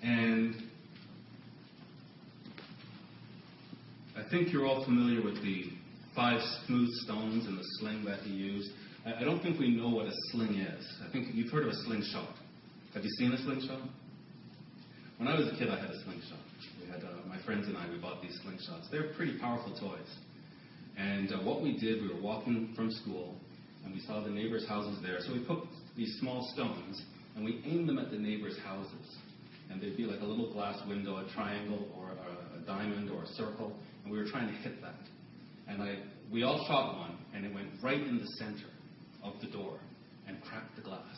And 0.03 0.55
I 4.17 4.29
think 4.29 4.51
you're 4.51 4.65
all 4.65 4.83
familiar 4.83 5.23
with 5.23 5.41
the 5.41 5.71
five 6.13 6.41
smooth 6.67 6.89
stones 7.03 7.45
and 7.45 7.57
the 7.57 7.63
sling 7.79 8.03
that 8.05 8.19
he 8.19 8.31
used. 8.31 8.69
I 9.05 9.23
don't 9.23 9.41
think 9.41 9.59
we 9.59 9.75
know 9.75 9.89
what 9.89 10.07
a 10.07 10.13
sling 10.31 10.55
is. 10.55 10.85
I 11.07 11.11
think 11.11 11.27
you've 11.33 11.51
heard 11.51 11.63
of 11.63 11.69
a 11.69 11.75
slingshot. 11.85 12.35
Have 12.93 13.03
you 13.03 13.09
seen 13.17 13.31
a 13.31 13.37
slingshot? 13.43 13.81
When 15.17 15.27
I 15.27 15.39
was 15.39 15.47
a 15.47 15.57
kid, 15.57 15.69
I 15.69 15.79
had 15.79 15.89
a 15.89 16.03
slingshot. 16.03 16.39
We 16.81 16.87
had 16.91 17.03
uh, 17.03 17.25
my 17.27 17.41
friends 17.43 17.67
and 17.67 17.77
I. 17.77 17.89
We 17.89 17.97
bought 17.97 18.21
these 18.21 18.37
slingshots. 18.45 18.91
They're 18.91 19.13
pretty 19.13 19.39
powerful 19.39 19.73
toys. 19.79 20.15
And 20.97 21.31
uh, 21.31 21.37
what 21.37 21.61
we 21.61 21.77
did, 21.77 22.01
we 22.01 22.13
were 22.13 22.21
walking 22.21 22.73
from 22.75 22.91
school, 22.91 23.35
and 23.83 23.93
we 23.93 24.01
saw 24.01 24.21
the 24.21 24.29
neighbors' 24.29 24.67
houses 24.67 24.99
there. 25.01 25.17
So 25.21 25.33
we 25.33 25.43
put 25.45 25.59
these 25.95 26.17
small 26.19 26.49
stones, 26.53 27.01
and 27.35 27.43
we 27.43 27.61
aimed 27.65 27.89
them 27.89 27.97
at 27.97 28.11
the 28.11 28.17
neighbors' 28.17 28.57
houses. 28.63 29.17
And 29.69 29.82
they'd 29.82 29.97
be 29.97 30.06
like 30.06 30.21
a 30.21 30.26
little 30.26 30.52
glass 30.54 30.78
window, 30.88 31.17
a 31.17 31.28
triangle, 31.34 31.88
or 31.97 32.10
a, 32.10 32.62
a 32.62 32.65
diamond, 32.65 33.10
or 33.10 33.23
a 33.23 33.28
circle, 33.28 33.73
and 34.04 34.12
we 34.12 34.17
were 34.19 34.28
trying 34.28 34.47
to 34.47 34.54
hit 34.54 34.82
that. 34.82 34.95
And 35.67 35.82
I, 35.82 35.97
we 36.32 36.43
all 36.43 36.63
shot 36.67 36.97
one, 36.97 37.17
and 37.34 37.45
it 37.45 37.54
went 37.54 37.69
right 37.82 38.02
in 38.02 38.19
the 38.19 38.28
center 38.38 38.69
of 39.23 39.34
the 39.41 39.47
door 39.47 39.80
and 40.28 40.41
cracked 40.43 40.76
the 40.76 40.82
glass. 40.82 41.15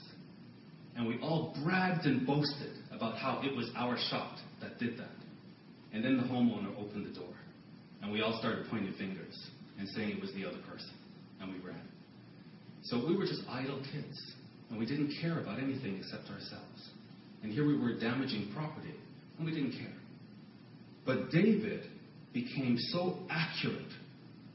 And 0.95 1.08
we 1.08 1.19
all 1.21 1.55
bragged 1.63 2.05
and 2.05 2.25
boasted 2.25 2.71
about 2.91 3.17
how 3.17 3.41
it 3.43 3.55
was 3.55 3.69
our 3.75 3.97
shot 4.10 4.38
that 4.62 4.79
did 4.79 4.97
that. 4.97 5.10
And 5.93 6.03
then 6.03 6.17
the 6.17 6.23
homeowner 6.23 6.77
opened 6.79 7.05
the 7.05 7.19
door, 7.19 7.34
and 8.01 8.12
we 8.12 8.21
all 8.21 8.38
started 8.39 8.67
pointing 8.69 8.93
fingers 8.93 9.36
and 9.77 9.88
saying 9.89 10.12
it 10.12 10.21
was 10.21 10.34
the 10.34 10.45
other 10.45 10.60
person, 10.69 10.91
and 11.41 11.51
we 11.51 11.60
ran. 11.60 11.81
So 12.84 13.05
we 13.05 13.15
were 13.17 13.25
just 13.25 13.41
idle 13.49 13.81
kids, 13.91 14.34
and 14.69 14.79
we 14.79 14.86
didn't 14.86 15.13
care 15.21 15.39
about 15.39 15.60
anything 15.60 15.97
except 15.97 16.29
ourselves. 16.29 16.89
And 17.45 17.53
here 17.53 17.67
we 17.67 17.77
were 17.77 17.93
damaging 17.93 18.51
property, 18.55 18.95
and 19.38 19.45
we 19.45 19.53
didn't 19.53 19.73
care. 19.73 19.93
But 21.05 21.29
David 21.29 21.84
became 22.34 22.75
so 22.75 23.19
accurate 23.29 23.93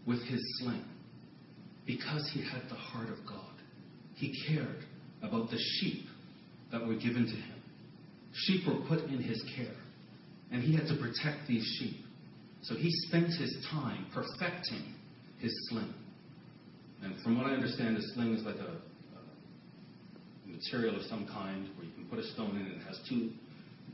with 0.09 0.21
his 0.25 0.41
sling 0.59 0.83
because 1.87 2.29
he 2.35 2.43
had 2.43 2.69
the 2.69 2.75
heart 2.75 3.09
of 3.09 3.25
God. 3.25 3.55
He 4.17 4.35
cared 4.49 4.83
about 5.23 5.53
the 5.53 5.57
sheep 5.57 6.07
that 6.73 6.85
were 6.85 6.97
given 6.97 7.27
to 7.27 7.37
him. 7.37 7.63
Sheep 8.33 8.67
were 8.67 8.85
put 8.89 9.05
in 9.05 9.23
his 9.23 9.41
care, 9.57 9.77
and 10.51 10.61
he 10.61 10.75
had 10.75 10.89
to 10.89 10.97
protect 10.97 11.47
these 11.47 11.65
sheep. 11.79 12.05
So 12.63 12.75
he 12.75 12.91
spent 13.07 13.27
his 13.27 13.57
time 13.71 14.07
perfecting 14.13 14.83
his 15.39 15.53
sling. 15.69 15.95
And 17.05 17.15
from 17.23 17.39
what 17.39 17.47
I 17.47 17.51
understand, 17.51 17.99
a 17.99 18.03
sling 18.15 18.35
is 18.35 18.45
like 18.45 18.57
a, 18.57 18.79
material 20.61 20.97
of 20.97 21.03
some 21.03 21.27
kind 21.27 21.69
where 21.77 21.87
you 21.87 21.93
can 21.95 22.05
put 22.07 22.19
a 22.19 22.27
stone 22.33 22.57
in 22.57 22.67
and 22.67 22.81
it 22.81 22.87
has 22.87 22.99
two, 23.09 23.31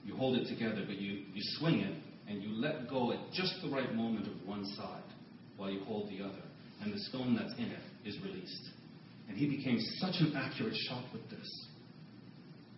you 0.04 0.16
hold 0.16 0.36
it 0.36 0.48
together, 0.48 0.82
but 0.86 0.96
you, 0.96 1.24
you 1.32 1.42
swing 1.58 1.80
it 1.80 1.94
and 2.28 2.42
you 2.42 2.50
let 2.54 2.88
go 2.88 3.12
at 3.12 3.18
just 3.32 3.54
the 3.62 3.70
right 3.70 3.94
moment 3.94 4.26
of 4.26 4.46
one 4.46 4.64
side 4.76 5.02
while 5.56 5.70
you 5.70 5.80
hold 5.84 6.10
the 6.10 6.24
other. 6.24 6.42
And 6.82 6.92
the 6.92 6.98
stone 6.98 7.36
that's 7.36 7.52
in 7.58 7.66
it 7.66 8.08
is 8.08 8.18
released. 8.22 8.70
And 9.28 9.36
he 9.36 9.46
became 9.46 9.78
such 9.98 10.16
an 10.20 10.34
accurate 10.36 10.76
shot 10.88 11.04
with 11.12 11.28
this 11.30 11.66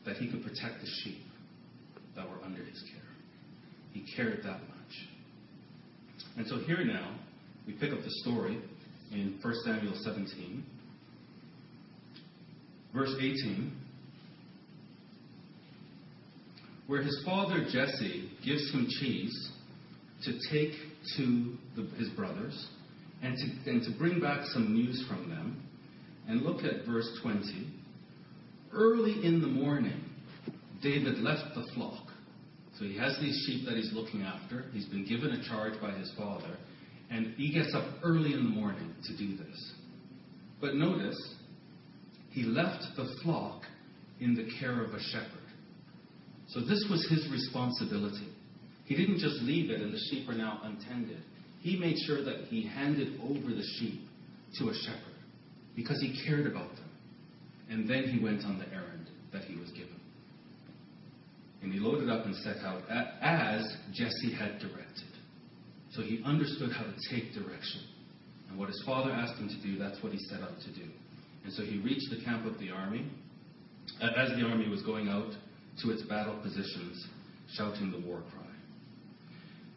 that 0.06 0.16
he 0.16 0.30
could 0.30 0.42
protect 0.42 0.80
the 0.80 0.88
sheep 1.02 1.22
that 2.16 2.28
were 2.28 2.42
under 2.44 2.62
his 2.62 2.82
care. 2.92 3.02
He 3.92 4.04
cared 4.16 4.38
that 4.44 4.60
much. 4.60 5.08
And 6.36 6.46
so 6.46 6.58
here 6.58 6.84
now, 6.84 7.18
we 7.66 7.74
pick 7.74 7.92
up 7.92 7.98
the 7.98 8.10
story 8.22 8.58
in 9.12 9.38
1 9.42 9.54
Samuel 9.64 9.94
17, 10.02 10.64
verse 12.94 13.14
18, 13.18 13.72
where 16.86 17.02
his 17.02 17.22
father 17.24 17.66
Jesse 17.70 18.30
gives 18.44 18.72
him 18.72 18.88
cheese 19.00 19.50
to 20.24 20.32
take 20.50 20.72
to 21.16 21.56
the, 21.76 21.82
his 21.96 22.08
brothers 22.10 22.68
and 23.22 23.36
to, 23.36 23.70
and 23.70 23.82
to 23.82 23.98
bring 23.98 24.20
back 24.20 24.44
some 24.46 24.74
news 24.74 25.04
from 25.08 25.28
them. 25.28 25.62
And 26.28 26.42
look 26.42 26.62
at 26.64 26.86
verse 26.86 27.08
20. 27.22 27.42
Early 28.72 29.24
in 29.24 29.40
the 29.40 29.46
morning, 29.46 30.04
David 30.82 31.18
left 31.18 31.54
the 31.54 31.66
flock. 31.74 32.08
So 32.78 32.84
he 32.84 32.96
has 32.98 33.18
these 33.20 33.36
sheep 33.46 33.66
that 33.66 33.76
he's 33.76 33.92
looking 33.92 34.22
after. 34.22 34.66
He's 34.72 34.86
been 34.86 35.06
given 35.06 35.32
a 35.32 35.48
charge 35.48 35.80
by 35.80 35.92
his 35.92 36.12
father. 36.16 36.56
And 37.10 37.34
he 37.36 37.52
gets 37.52 37.74
up 37.74 37.84
early 38.04 38.34
in 38.34 38.44
the 38.44 38.50
morning 38.50 38.94
to 39.04 39.16
do 39.16 39.36
this. 39.36 39.72
But 40.60 40.74
notice, 40.74 41.18
he 42.30 42.42
left 42.42 42.84
the 42.96 43.08
flock 43.22 43.62
in 44.20 44.34
the 44.34 44.48
care 44.60 44.82
of 44.82 44.94
a 44.94 45.00
shepherd. 45.00 45.38
So 46.48 46.60
this 46.60 46.84
was 46.90 47.06
his 47.10 47.30
responsibility. 47.30 48.28
He 48.86 48.96
didn't 48.96 49.18
just 49.18 49.42
leave 49.42 49.70
it 49.70 49.80
and 49.80 49.92
the 49.92 50.00
sheep 50.10 50.28
are 50.28 50.34
now 50.34 50.60
untended. 50.62 51.22
He 51.60 51.76
made 51.76 51.96
sure 52.06 52.24
that 52.24 52.46
he 52.48 52.66
handed 52.66 53.20
over 53.20 53.50
the 53.50 53.64
sheep 53.78 54.00
to 54.58 54.70
a 54.70 54.74
shepherd 54.74 55.18
because 55.76 56.00
he 56.00 56.18
cared 56.26 56.46
about 56.46 56.74
them. 56.74 56.90
And 57.70 57.88
then 57.88 58.04
he 58.04 58.22
went 58.22 58.44
on 58.44 58.58
the 58.58 58.66
errand 58.74 59.10
that 59.32 59.44
he 59.44 59.56
was 59.56 59.70
given. 59.72 60.00
And 61.62 61.72
he 61.72 61.78
loaded 61.78 62.08
up 62.08 62.24
and 62.24 62.34
set 62.36 62.58
out 62.58 62.82
as 63.20 63.76
Jesse 63.92 64.32
had 64.32 64.58
directed. 64.58 65.12
So 65.92 66.02
he 66.02 66.22
understood 66.24 66.72
how 66.72 66.84
to 66.84 66.94
take 67.10 67.34
direction. 67.34 67.82
And 68.48 68.58
what 68.58 68.68
his 68.68 68.82
father 68.86 69.10
asked 69.10 69.38
him 69.38 69.48
to 69.48 69.62
do, 69.62 69.78
that's 69.78 70.02
what 70.02 70.12
he 70.12 70.18
set 70.30 70.40
out 70.40 70.58
to 70.60 70.72
do. 70.72 70.88
And 71.44 71.52
so 71.52 71.62
he 71.62 71.78
reached 71.78 72.10
the 72.10 72.22
camp 72.24 72.46
of 72.46 72.58
the 72.58 72.70
army. 72.70 73.06
As 74.00 74.28
the 74.38 74.44
army 74.44 74.68
was 74.68 74.82
going 74.82 75.08
out 75.08 75.32
to 75.82 75.90
its 75.90 76.02
battle 76.02 76.38
positions, 76.42 77.06
shouting 77.56 77.90
the 77.90 78.06
war 78.06 78.22
cry. 78.32 78.44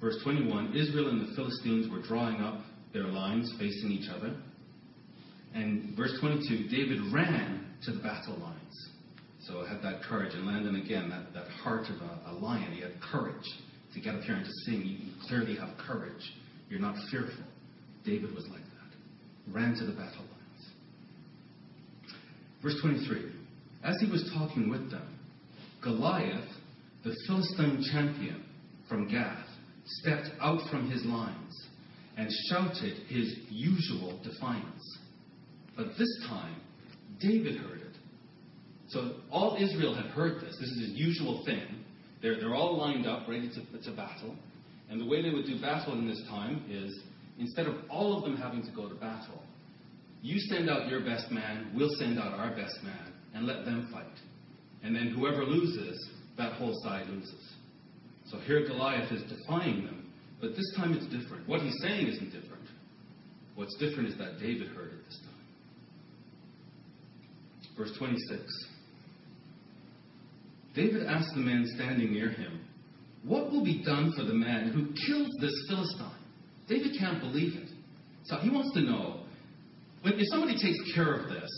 Verse 0.02 0.18
21 0.24 0.76
Israel 0.76 1.10
and 1.10 1.22
the 1.22 1.36
Philistines 1.36 1.90
were 1.90 2.02
drawing 2.02 2.42
up 2.42 2.60
their 2.94 3.06
lines 3.06 3.54
facing 3.60 3.92
each 3.92 4.10
other. 4.10 4.36
And 5.54 5.96
verse 5.96 6.18
22 6.20 6.70
David 6.70 7.14
ran 7.14 7.66
to 7.86 7.92
the 7.92 8.00
battle 8.02 8.38
lines. 8.40 8.90
So 9.48 9.66
had 9.66 9.82
that 9.82 10.04
courage. 10.04 10.34
And 10.34 10.46
Landon, 10.46 10.76
again, 10.76 11.10
that, 11.10 11.34
that 11.34 11.48
heart 11.48 11.88
of 11.90 11.96
a, 12.02 12.32
a 12.32 12.34
lion. 12.34 12.72
He 12.74 12.82
had 12.82 12.94
courage 13.02 13.48
to 13.94 14.00
get 14.00 14.16
up 14.16 14.22
here 14.22 14.36
and 14.36 14.46
to 14.46 14.52
sing. 14.66 14.82
You 14.86 14.98
clearly 15.28 15.56
have 15.58 15.70
courage. 15.78 16.34
You're 16.70 16.80
not 16.80 16.96
fearful. 17.10 17.44
David 18.06 18.34
was 18.34 18.46
like 18.50 18.62
that. 18.62 19.52
Ran 19.54 19.76
to 19.76 19.86
the 19.86 19.94
battle 19.94 20.22
lines. 20.22 20.41
Verse 22.62 22.76
23 22.82 23.32
As 23.84 23.96
he 24.00 24.10
was 24.10 24.30
talking 24.34 24.70
with 24.70 24.92
them, 24.92 25.20
Goliath, 25.84 26.48
the 27.04 27.16
Philistine 27.28 27.84
champion 27.92 28.44
from 28.88 29.08
Gath, 29.08 29.48
stepped 29.86 30.30
out 30.40 30.62
from 30.70 30.90
his 30.90 31.04
lines 31.06 31.68
and 32.18 32.30
shouted 32.50 32.98
his 33.08 33.36
usual 33.50 34.20
defiance. 34.24 35.00
But 35.76 35.98
this 35.98 36.26
time, 36.28 36.56
David 37.20 37.58
heard 37.58 37.82
it. 37.82 37.96
So 38.90 39.16
all 39.32 39.58
Israel 39.60 39.96
had 39.96 40.08
heard 40.08 40.42
this. 40.42 40.58
This 40.60 40.70
is 40.70 40.90
his 40.90 41.00
usual 41.00 41.44
thing. 41.46 41.84
They're, 42.22 42.40
they're 42.40 42.54
all 42.54 42.78
lined 42.78 43.08
up, 43.08 43.28
ready 43.28 43.50
to, 43.50 43.84
to 43.84 43.96
battle. 43.96 44.36
And 44.90 45.00
the 45.00 45.06
way 45.06 45.22
they 45.22 45.30
would 45.30 45.46
do 45.46 45.60
battle 45.60 45.94
in 45.94 46.08
this 46.08 46.22
time 46.30 46.66
is 46.70 47.00
instead 47.40 47.66
of 47.66 47.76
all 47.90 48.18
of 48.18 48.24
them 48.24 48.36
having 48.36 48.62
to 48.64 48.72
go 48.72 48.90
to 48.90 48.96
battle, 48.96 49.42
you 50.22 50.40
send 50.40 50.70
out 50.70 50.88
your 50.88 51.02
best 51.02 51.32
man, 51.32 51.72
we'll 51.76 51.94
send 51.98 52.20
out 52.20 52.34
our 52.34 52.56
best 52.56 52.84
man, 52.84 53.14
and 53.34 53.46
let 53.46 53.66
them 53.66 53.90
fight. 53.92 54.06
And 54.84 54.96
then 54.96 55.08
whoever 55.08 55.44
loses, 55.44 56.10
that 56.38 56.54
whole 56.54 56.80
side 56.84 57.08
loses. 57.08 57.54
So 58.26 58.40
here 58.40 58.66
Goliath 58.68 59.12
is 59.12 59.24
defying 59.24 59.86
them, 59.86 60.12
but 60.40 60.52
this 60.52 60.74
time 60.78 60.94
it's 60.94 61.06
different. 61.06 61.48
What 61.48 61.62
he's 61.62 61.78
saying 61.82 62.08
isn't 62.08 62.32
different. 62.32 62.64
What's 63.56 63.76
different 63.78 64.10
is 64.10 64.18
that 64.18 64.40
David 64.40 64.70
heard 64.70 64.94
it 64.94 65.06
this 65.06 65.20
time. 65.20 65.32
Verse 67.78 67.92
26. 67.98 68.42
David 70.74 71.06
asked 71.08 71.34
the 71.36 71.42
man 71.42 71.66
standing 71.76 72.14
near 72.14 72.30
him, 72.30 72.62
What 73.24 73.52
will 73.52 73.64
be 73.64 73.84
done 73.84 74.14
for 74.16 74.24
the 74.24 74.34
man 74.34 74.70
who 74.70 74.94
kills 75.06 75.30
this 75.40 75.54
Philistine? 75.68 76.12
David 76.68 76.98
can't 76.98 77.20
believe 77.20 77.56
it. 77.56 77.70
So 78.24 78.38
he 78.38 78.50
wants 78.50 78.74
to 78.76 78.82
know 78.82 79.21
if 80.04 80.28
somebody 80.30 80.54
takes 80.54 80.94
care 80.96 81.14
of 81.14 81.30
this, 81.30 81.50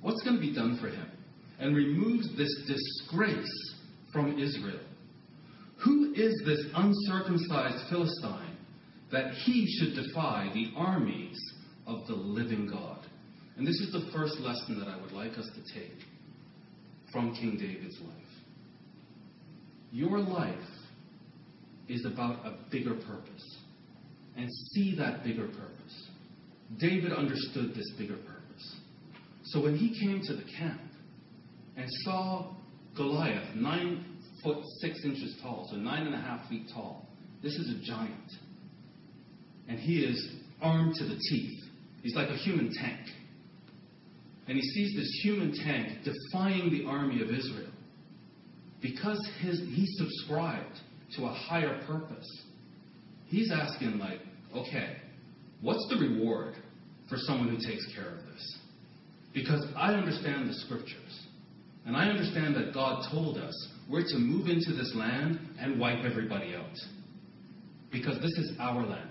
what's 0.00 0.22
going 0.22 0.36
to 0.36 0.40
be 0.40 0.54
done 0.54 0.78
for 0.80 0.88
him? 0.88 1.06
And 1.58 1.76
removes 1.76 2.28
this 2.36 2.54
disgrace 2.66 3.74
from 4.12 4.38
Israel. 4.38 4.80
Who 5.84 6.12
is 6.14 6.42
this 6.46 6.64
uncircumcised 6.74 7.88
Philistine 7.90 8.56
that 9.12 9.32
he 9.44 9.66
should 9.66 9.94
defy 9.94 10.50
the 10.54 10.72
armies 10.76 11.38
of 11.86 12.06
the 12.06 12.14
living 12.14 12.66
God? 12.66 12.98
And 13.56 13.66
this 13.66 13.80
is 13.80 13.92
the 13.92 14.10
first 14.14 14.38
lesson 14.40 14.78
that 14.78 14.88
I 14.88 15.00
would 15.00 15.12
like 15.12 15.36
us 15.38 15.48
to 15.54 15.74
take 15.74 15.98
from 17.12 17.34
King 17.34 17.56
David's 17.58 18.00
life. 18.00 18.10
Your 19.92 20.18
life 20.20 20.54
is 21.88 22.06
about 22.06 22.46
a 22.46 22.56
bigger 22.70 22.94
purpose. 22.94 23.58
And 24.36 24.48
see 24.72 24.94
that 24.96 25.24
bigger 25.24 25.48
purpose. 25.48 26.08
David 26.78 27.12
understood 27.12 27.74
this 27.74 27.90
bigger 27.98 28.16
purpose. 28.16 28.76
So 29.44 29.62
when 29.62 29.76
he 29.76 29.98
came 29.98 30.20
to 30.26 30.34
the 30.34 30.44
camp 30.58 30.80
and 31.76 31.86
saw 32.04 32.54
Goliath, 32.96 33.54
nine 33.54 34.04
foot 34.42 34.58
six 34.80 35.04
inches 35.04 35.36
tall, 35.42 35.68
so 35.70 35.76
nine 35.76 36.06
and 36.06 36.14
a 36.14 36.18
half 36.18 36.48
feet 36.48 36.70
tall, 36.72 37.06
this 37.42 37.54
is 37.54 37.70
a 37.70 37.84
giant. 37.84 38.32
And 39.68 39.78
he 39.78 40.04
is 40.04 40.36
armed 40.60 40.94
to 40.96 41.04
the 41.04 41.18
teeth. 41.30 41.64
He's 42.02 42.14
like 42.14 42.28
a 42.28 42.36
human 42.36 42.72
tank. 42.72 43.00
And 44.46 44.56
he 44.56 44.62
sees 44.62 44.96
this 44.96 45.20
human 45.22 45.52
tank 45.52 45.98
defying 46.04 46.70
the 46.70 46.84
army 46.88 47.22
of 47.22 47.30
Israel 47.30 47.70
because 48.80 49.20
his, 49.40 49.60
he 49.60 49.86
subscribed 49.86 50.78
to 51.16 51.24
a 51.24 51.32
higher 51.32 51.80
purpose. 51.86 52.26
He's 53.26 53.52
asking, 53.52 53.98
like, 53.98 54.20
okay, 54.56 54.96
what's 55.60 55.86
the 55.88 55.96
reward 55.96 56.54
for 57.08 57.16
someone 57.18 57.48
who 57.48 57.56
takes 57.56 57.86
care 57.94 58.08
of 58.08 58.24
this? 58.26 58.58
Because 59.32 59.64
I 59.76 59.94
understand 59.94 60.48
the 60.48 60.54
scriptures. 60.54 61.26
And 61.86 61.96
I 61.96 62.08
understand 62.08 62.54
that 62.56 62.74
God 62.74 63.04
told 63.10 63.38
us 63.38 63.68
we're 63.90 64.02
to 64.02 64.18
move 64.18 64.48
into 64.48 64.72
this 64.72 64.92
land 64.94 65.38
and 65.58 65.80
wipe 65.80 66.04
everybody 66.04 66.54
out. 66.54 66.76
Because 67.90 68.20
this 68.20 68.32
is 68.32 68.52
our 68.60 68.84
land. 68.86 69.10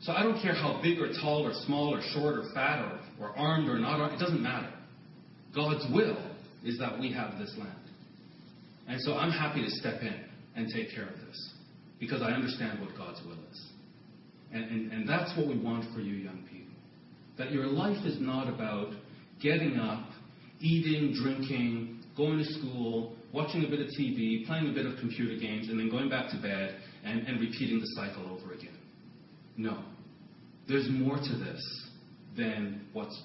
So 0.00 0.12
I 0.12 0.22
don't 0.22 0.40
care 0.42 0.54
how 0.54 0.80
big 0.82 0.98
or 0.98 1.12
tall 1.20 1.46
or 1.46 1.52
small 1.66 1.94
or 1.94 2.00
short 2.12 2.38
or 2.38 2.44
fat 2.54 2.80
or, 2.80 3.26
or 3.26 3.38
armed 3.38 3.68
or 3.68 3.78
not 3.78 4.00
armed, 4.00 4.14
it 4.14 4.18
doesn't 4.18 4.42
matter. 4.42 4.72
God's 5.54 5.84
will 5.92 6.18
is 6.64 6.78
that 6.78 6.98
we 6.98 7.12
have 7.12 7.38
this 7.38 7.54
land. 7.58 7.70
And 8.88 9.00
so 9.00 9.14
I'm 9.14 9.30
happy 9.30 9.62
to 9.62 9.70
step 9.70 10.02
in 10.02 10.24
and 10.56 10.68
take 10.74 10.94
care 10.94 11.04
of 11.04 11.14
this 11.26 11.54
because 12.00 12.22
I 12.22 12.32
understand 12.32 12.80
what 12.80 12.96
God's 12.96 13.20
will 13.24 13.38
is. 13.50 13.70
And, 14.54 14.64
and, 14.70 14.92
and 14.92 15.08
that's 15.08 15.36
what 15.36 15.48
we 15.48 15.58
want 15.58 15.92
for 15.92 16.00
you, 16.00 16.14
young 16.14 16.44
people. 16.50 16.72
That 17.36 17.50
your 17.50 17.66
life 17.66 18.06
is 18.06 18.20
not 18.20 18.48
about 18.48 18.92
getting 19.42 19.78
up, 19.78 20.08
eating, 20.60 21.12
drinking, 21.20 22.04
going 22.16 22.38
to 22.38 22.44
school, 22.44 23.16
watching 23.32 23.64
a 23.64 23.68
bit 23.68 23.80
of 23.80 23.88
TV, 23.88 24.46
playing 24.46 24.70
a 24.70 24.72
bit 24.72 24.86
of 24.86 24.96
computer 25.00 25.36
games, 25.36 25.68
and 25.68 25.78
then 25.78 25.90
going 25.90 26.08
back 26.08 26.30
to 26.30 26.40
bed 26.40 26.76
and, 27.04 27.26
and 27.26 27.40
repeating 27.40 27.80
the 27.80 27.86
cycle 27.96 28.30
over 28.30 28.54
again. 28.54 28.78
No. 29.56 29.82
There's 30.68 30.88
more 30.88 31.16
to 31.16 31.36
this 31.36 31.88
than 32.36 32.86
what's 32.92 33.20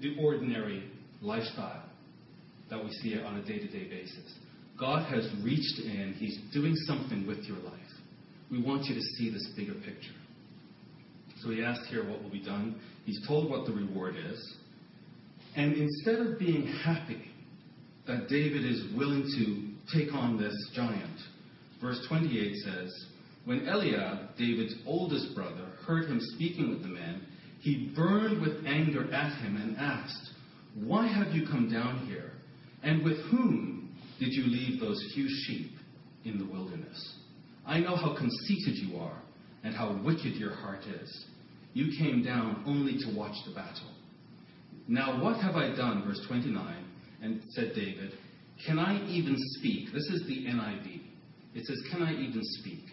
the 0.00 0.16
ordinary 0.20 0.90
lifestyle 1.20 1.84
that 2.68 2.82
we 2.82 2.90
see 2.90 3.16
on 3.20 3.36
a 3.36 3.44
day 3.44 3.58
to 3.58 3.68
day 3.68 3.88
basis. 3.88 4.34
God 4.78 5.06
has 5.12 5.24
reached 5.44 5.78
in, 5.78 6.14
He's 6.18 6.38
doing 6.52 6.74
something 6.86 7.26
with 7.26 7.44
your 7.44 7.58
life. 7.58 7.78
We 8.50 8.60
want 8.60 8.86
you 8.86 8.94
to 8.96 9.00
see 9.00 9.30
this 9.30 9.48
bigger 9.56 9.74
picture. 9.74 10.12
So 11.42 11.50
he 11.50 11.62
asked 11.62 11.86
here 11.88 12.08
what 12.08 12.22
will 12.22 12.30
be 12.30 12.42
done. 12.42 12.80
He's 13.04 13.26
told 13.26 13.50
what 13.50 13.66
the 13.66 13.72
reward 13.72 14.14
is. 14.16 14.56
And 15.56 15.74
instead 15.74 16.20
of 16.20 16.38
being 16.38 16.66
happy 16.66 17.30
that 18.06 18.28
David 18.28 18.64
is 18.64 18.84
willing 18.96 19.22
to 19.38 19.96
take 19.98 20.14
on 20.14 20.38
this 20.38 20.54
giant, 20.74 21.18
verse 21.80 22.04
28 22.08 22.56
says, 22.56 23.06
When 23.44 23.68
Eliab, 23.68 24.36
David's 24.38 24.74
oldest 24.86 25.34
brother, 25.34 25.66
heard 25.86 26.06
him 26.06 26.20
speaking 26.34 26.70
with 26.70 26.82
the 26.82 26.88
man, 26.88 27.22
he 27.60 27.92
burned 27.94 28.40
with 28.40 28.64
anger 28.66 29.12
at 29.12 29.40
him 29.40 29.56
and 29.56 29.76
asked, 29.76 30.30
Why 30.74 31.06
have 31.06 31.34
you 31.34 31.46
come 31.46 31.70
down 31.70 32.06
here? 32.06 32.32
And 32.82 33.04
with 33.04 33.18
whom 33.30 33.94
did 34.18 34.32
you 34.32 34.44
leave 34.44 34.80
those 34.80 35.00
few 35.14 35.28
sheep 35.28 35.72
in 36.24 36.38
the 36.38 36.44
wilderness? 36.44 37.16
I 37.66 37.78
know 37.78 37.96
how 37.96 38.16
conceited 38.16 38.76
you 38.76 38.98
are 38.98 39.22
and 39.62 39.74
how 39.74 40.00
wicked 40.04 40.34
your 40.34 40.54
heart 40.54 40.82
is. 41.00 41.26
You 41.74 41.92
came 41.98 42.22
down 42.22 42.62
only 42.66 42.98
to 42.98 43.16
watch 43.16 43.36
the 43.46 43.54
battle. 43.54 43.90
Now, 44.88 45.22
what 45.22 45.40
have 45.40 45.56
I 45.56 45.74
done? 45.74 46.04
Verse 46.06 46.20
29. 46.28 46.84
And 47.22 47.42
said 47.50 47.72
David, 47.74 48.12
Can 48.66 48.78
I 48.78 49.04
even 49.08 49.36
speak? 49.58 49.92
This 49.92 50.04
is 50.10 50.26
the 50.26 50.46
NIV. 50.46 51.00
It 51.54 51.64
says, 51.66 51.80
Can 51.90 52.02
I 52.02 52.12
even 52.12 52.40
speak? 52.60 52.84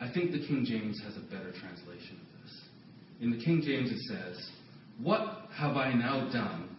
I 0.00 0.10
think 0.12 0.32
the 0.32 0.38
King 0.38 0.64
James 0.66 1.00
has 1.04 1.16
a 1.16 1.20
better 1.20 1.52
translation 1.52 2.20
of 2.20 2.42
this. 2.42 2.60
In 3.20 3.30
the 3.30 3.42
King 3.42 3.62
James, 3.64 3.90
it 3.90 4.00
says, 4.00 4.50
What 5.02 5.46
have 5.54 5.76
I 5.76 5.92
now 5.92 6.30
done? 6.32 6.76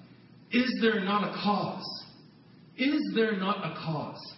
Is 0.52 0.80
there 0.82 1.00
not 1.02 1.24
a 1.24 1.34
cause? 1.44 2.06
Is 2.78 3.12
there 3.16 3.36
not 3.38 3.58
a 3.58 3.76
cause? 3.76 4.36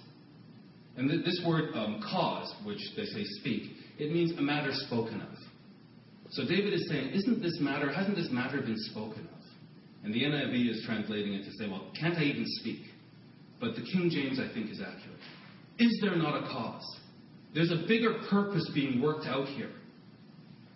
And 0.98 1.10
this 1.10 1.42
word 1.46 1.74
um, 1.76 2.02
cause, 2.12 2.54
which 2.64 2.82
they 2.96 3.06
say 3.06 3.24
speak, 3.40 3.72
it 3.98 4.12
means 4.12 4.38
a 4.38 4.42
matter 4.42 4.72
spoken 4.74 5.22
of. 5.22 5.30
So 6.32 6.44
David 6.46 6.74
is 6.74 6.88
saying, 6.90 7.10
isn't 7.10 7.42
this 7.42 7.60
matter, 7.60 7.92
hasn't 7.92 8.16
this 8.16 8.30
matter 8.32 8.62
been 8.62 8.78
spoken 8.78 9.28
of? 9.34 9.42
And 10.04 10.14
the 10.14 10.24
NIV 10.24 10.72
is 10.72 10.84
translating 10.86 11.34
it 11.34 11.44
to 11.44 11.52
say, 11.52 11.70
well, 11.70 11.92
can't 12.00 12.18
I 12.18 12.24
even 12.24 12.46
speak? 12.48 12.84
But 13.60 13.76
the 13.76 13.82
King 13.82 14.10
James, 14.10 14.40
I 14.40 14.52
think, 14.54 14.72
is 14.72 14.80
accurate. 14.80 15.20
Is 15.78 16.00
there 16.02 16.16
not 16.16 16.42
a 16.42 16.48
cause? 16.48 17.00
There's 17.54 17.72
a 17.72 17.86
bigger 17.88 18.20
purpose 18.30 18.70
being 18.74 19.02
worked 19.02 19.28
out 19.28 19.48
here. 19.50 19.72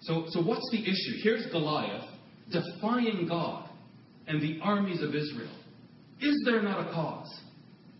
So, 0.01 0.25
so 0.29 0.41
what's 0.41 0.69
the 0.71 0.81
issue? 0.81 1.23
Here's 1.23 1.45
Goliath 1.51 2.03
defying 2.51 3.25
God 3.27 3.69
and 4.27 4.41
the 4.41 4.59
armies 4.61 5.01
of 5.01 5.15
Israel. 5.15 5.49
Is 6.21 6.43
there 6.45 6.61
not 6.61 6.87
a 6.87 6.91
cause? 6.91 7.33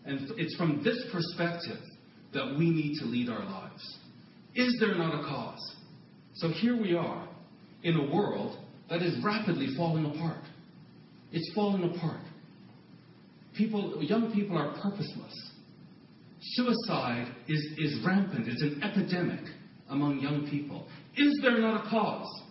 And 0.04 0.30
it's 0.36 0.54
from 0.56 0.84
this 0.84 1.04
perspective 1.10 1.82
that 2.32 2.54
we 2.56 2.70
need 2.70 2.98
to 3.00 3.06
lead 3.06 3.28
our 3.28 3.44
lives. 3.44 3.98
Is 4.54 4.76
there 4.78 4.94
not 4.94 5.18
a 5.20 5.24
cause? 5.24 5.74
So 6.34 6.50
here 6.50 6.80
we 6.80 6.94
are 6.94 7.26
in 7.86 7.96
a 7.96 8.14
world 8.14 8.58
that 8.90 9.00
is 9.00 9.16
rapidly 9.24 9.68
falling 9.76 10.04
apart. 10.06 10.42
It's 11.30 11.48
falling 11.54 11.84
apart. 11.84 12.20
People, 13.56 14.02
young 14.02 14.32
people 14.32 14.58
are 14.58 14.72
purposeless. 14.82 15.50
Suicide 16.40 17.32
is, 17.46 17.64
is 17.78 18.04
rampant. 18.04 18.48
It's 18.48 18.60
an 18.60 18.82
epidemic 18.82 19.40
among 19.88 20.18
young 20.18 20.48
people. 20.50 20.86
Is 21.16 21.38
there 21.42 21.58
not 21.58 21.86
a 21.86 21.88
cause? 21.88 22.42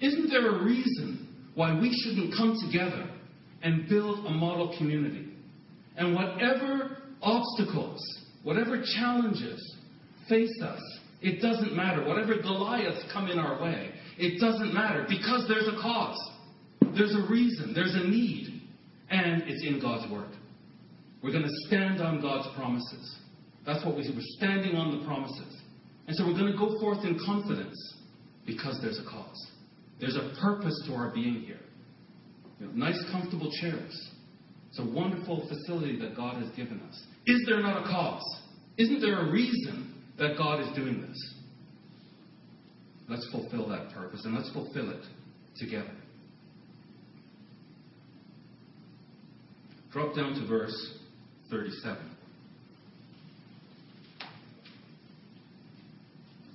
Isn't 0.00 0.28
there 0.28 0.56
a 0.56 0.64
reason 0.64 1.28
why 1.54 1.78
we 1.78 1.92
shouldn't 2.02 2.34
come 2.36 2.56
together 2.66 3.08
and 3.62 3.88
build 3.88 4.26
a 4.26 4.30
model 4.30 4.74
community? 4.76 5.28
And 5.96 6.16
whatever 6.16 6.98
obstacles, 7.22 8.00
whatever 8.42 8.82
challenges 8.96 9.76
face 10.28 10.60
us, 10.62 10.80
it 11.22 11.40
doesn't 11.40 11.74
matter. 11.76 12.04
Whatever 12.04 12.42
Goliaths 12.42 13.04
come 13.12 13.28
in 13.28 13.38
our 13.38 13.62
way, 13.62 13.92
it 14.18 14.40
doesn't 14.40 14.72
matter 14.72 15.06
because 15.08 15.46
there's 15.48 15.68
a 15.68 15.80
cause. 15.80 16.18
There's 16.96 17.14
a 17.14 17.26
reason. 17.30 17.72
There's 17.74 17.94
a 17.94 18.06
need. 18.06 18.62
And 19.10 19.42
it's 19.46 19.64
in 19.64 19.80
God's 19.80 20.10
Word. 20.10 20.30
We're 21.22 21.32
going 21.32 21.44
to 21.44 21.66
stand 21.66 22.00
on 22.00 22.20
God's 22.20 22.54
promises. 22.56 23.16
That's 23.66 23.84
what 23.84 23.96
we 23.96 24.04
say. 24.04 24.10
We're 24.14 24.20
standing 24.36 24.76
on 24.76 24.98
the 24.98 25.04
promises. 25.04 25.60
And 26.06 26.16
so 26.16 26.26
we're 26.26 26.38
going 26.38 26.52
to 26.52 26.58
go 26.58 26.78
forth 26.80 27.04
in 27.04 27.18
confidence 27.24 27.76
because 28.46 28.78
there's 28.82 28.98
a 28.98 29.10
cause. 29.10 29.50
There's 30.00 30.16
a 30.16 30.34
purpose 30.40 30.74
to 30.86 30.94
our 30.94 31.10
being 31.14 31.40
here. 31.40 31.60
You 32.60 32.66
know, 32.66 32.72
nice, 32.72 33.02
comfortable 33.10 33.50
chairs. 33.60 34.10
It's 34.68 34.78
a 34.78 34.84
wonderful 34.84 35.48
facility 35.48 35.98
that 36.00 36.16
God 36.16 36.42
has 36.42 36.50
given 36.56 36.80
us. 36.88 37.02
Is 37.26 37.42
there 37.48 37.60
not 37.60 37.84
a 37.84 37.88
cause? 37.88 38.22
Isn't 38.76 39.00
there 39.00 39.20
a 39.20 39.30
reason 39.30 39.94
that 40.18 40.36
God 40.36 40.60
is 40.60 40.74
doing 40.74 41.00
this? 41.00 41.33
Let's 43.08 43.28
fulfill 43.30 43.68
that 43.68 43.92
purpose 43.92 44.24
and 44.24 44.34
let's 44.34 44.50
fulfill 44.52 44.90
it 44.90 45.04
together. 45.58 45.92
Drop 49.92 50.16
down 50.16 50.34
to 50.34 50.46
verse 50.46 50.98
37. 51.50 51.98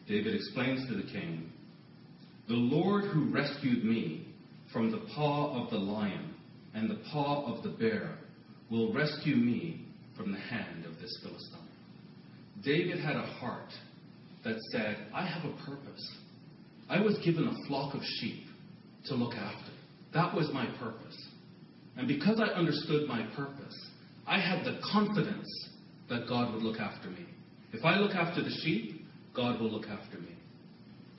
David 0.07 0.33
explains 0.33 0.87
to 0.89 0.95
the 0.95 1.03
king 1.03 1.51
The 2.47 2.55
Lord 2.55 3.05
who 3.05 3.31
rescued 3.31 3.85
me 3.85 4.27
from 4.73 4.91
the 4.91 5.05
paw 5.15 5.63
of 5.63 5.69
the 5.69 5.77
lion 5.77 6.33
and 6.73 6.89
the 6.89 6.99
paw 7.11 7.45
of 7.45 7.63
the 7.63 7.69
bear 7.69 8.17
will 8.69 8.91
rescue 8.91 9.35
me 9.35 9.85
from 10.17 10.31
the 10.31 10.39
hand 10.39 10.85
of 10.85 10.99
this 10.99 11.17
Philistine. 11.23 11.59
David 12.63 12.99
had 12.99 13.15
a 13.15 13.25
heart 13.25 13.71
that 14.43 14.59
said, 14.71 14.97
I 15.13 15.25
have 15.25 15.45
a 15.45 15.55
purpose. 15.65 16.17
I 16.89 16.99
was 16.99 17.17
given 17.19 17.47
a 17.47 17.67
flock 17.67 17.93
of 17.93 18.01
sheep 18.03 18.45
to 19.05 19.15
look 19.15 19.35
after. 19.35 19.71
That 20.13 20.33
was 20.33 20.49
my 20.51 20.65
purpose. 20.79 21.17
And 21.97 22.07
because 22.07 22.39
I 22.39 22.47
understood 22.53 23.07
my 23.07 23.27
purpose, 23.35 23.75
I 24.25 24.39
had 24.39 24.65
the 24.65 24.79
confidence 24.91 25.47
that 26.09 26.27
God 26.27 26.53
would 26.53 26.63
look 26.63 26.79
after 26.79 27.09
me. 27.09 27.25
If 27.73 27.85
I 27.85 27.97
look 27.97 28.15
after 28.15 28.41
the 28.41 28.49
sheep, 28.63 29.05
God 29.35 29.59
will 29.59 29.69
look 29.69 29.87
after 29.87 30.17
me. 30.17 30.35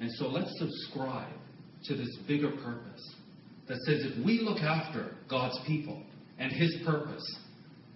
And 0.01 0.11
so 0.13 0.27
let's 0.27 0.51
subscribe 0.59 1.33
to 1.85 1.95
this 1.95 2.17
bigger 2.27 2.51
purpose 2.51 3.15
that 3.69 3.79
says 3.87 4.03
if 4.05 4.25
we 4.25 4.41
look 4.41 4.59
after 4.59 5.15
God's 5.29 5.59
people 5.67 6.03
and 6.39 6.51
His 6.51 6.77
purpose, 6.85 7.23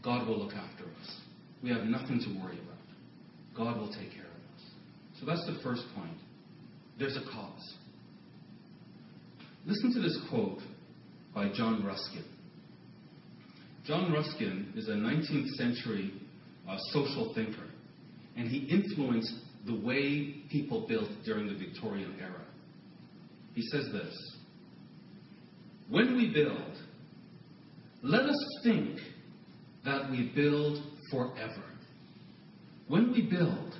God 0.02 0.28
will 0.28 0.38
look 0.38 0.52
after 0.52 0.84
us. 0.84 1.20
We 1.62 1.70
have 1.70 1.84
nothing 1.84 2.20
to 2.20 2.28
worry 2.40 2.58
about. 2.58 3.56
God 3.56 3.78
will 3.78 3.88
take 3.88 4.12
care 4.12 4.24
of 4.24 4.56
us. 4.56 4.64
So 5.18 5.26
that's 5.26 5.44
the 5.46 5.58
first 5.62 5.82
point. 5.96 6.16
There's 6.98 7.16
a 7.16 7.22
cause. 7.32 7.74
Listen 9.66 9.92
to 9.94 10.00
this 10.00 10.18
quote 10.28 10.60
by 11.34 11.50
John 11.52 11.84
Ruskin. 11.84 12.24
John 13.84 14.12
Ruskin 14.12 14.72
is 14.76 14.88
a 14.88 14.92
19th 14.92 15.48
century 15.56 16.12
uh, 16.68 16.76
social 16.92 17.34
thinker, 17.34 17.66
and 18.36 18.48
he 18.48 18.58
influenced 18.58 19.32
the 19.66 19.74
way 19.74 20.42
people 20.50 20.86
built 20.86 21.08
during 21.24 21.48
the 21.48 21.54
Victorian 21.54 22.16
era. 22.20 22.44
He 23.54 23.62
says 23.62 23.86
this 23.92 24.36
When 25.88 26.16
we 26.16 26.32
build, 26.32 26.78
let 28.02 28.22
us 28.22 28.60
think 28.62 28.98
that 29.84 30.10
we 30.10 30.32
build 30.34 30.82
forever. 31.10 31.64
When 32.88 33.12
we 33.12 33.22
build, 33.22 33.74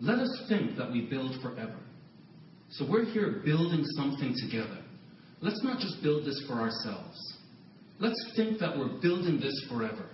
let 0.00 0.18
us 0.18 0.44
think 0.48 0.76
that 0.76 0.92
we 0.92 1.02
build 1.02 1.40
forever. 1.42 1.78
So 2.70 2.86
we're 2.88 3.04
here 3.04 3.40
building 3.44 3.84
something 3.96 4.34
together. 4.38 4.82
Let's 5.40 5.62
not 5.62 5.78
just 5.78 6.02
build 6.02 6.26
this 6.26 6.42
for 6.46 6.54
ourselves. 6.54 7.36
Let's 7.98 8.32
think 8.36 8.58
that 8.58 8.76
we're 8.76 9.00
building 9.00 9.40
this 9.40 9.54
forever. 9.68 10.06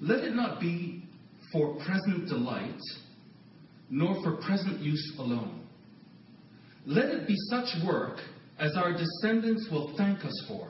Let 0.00 0.24
it 0.24 0.34
not 0.34 0.60
be 0.60 1.04
for 1.52 1.74
present 1.84 2.28
delight, 2.28 2.80
nor 3.90 4.22
for 4.22 4.36
present 4.36 4.80
use 4.80 5.14
alone. 5.18 5.60
Let 6.86 7.06
it 7.06 7.26
be 7.28 7.36
such 7.50 7.68
work 7.86 8.18
as 8.58 8.72
our 8.76 8.92
descendants 8.92 9.68
will 9.70 9.94
thank 9.96 10.24
us 10.24 10.44
for. 10.48 10.68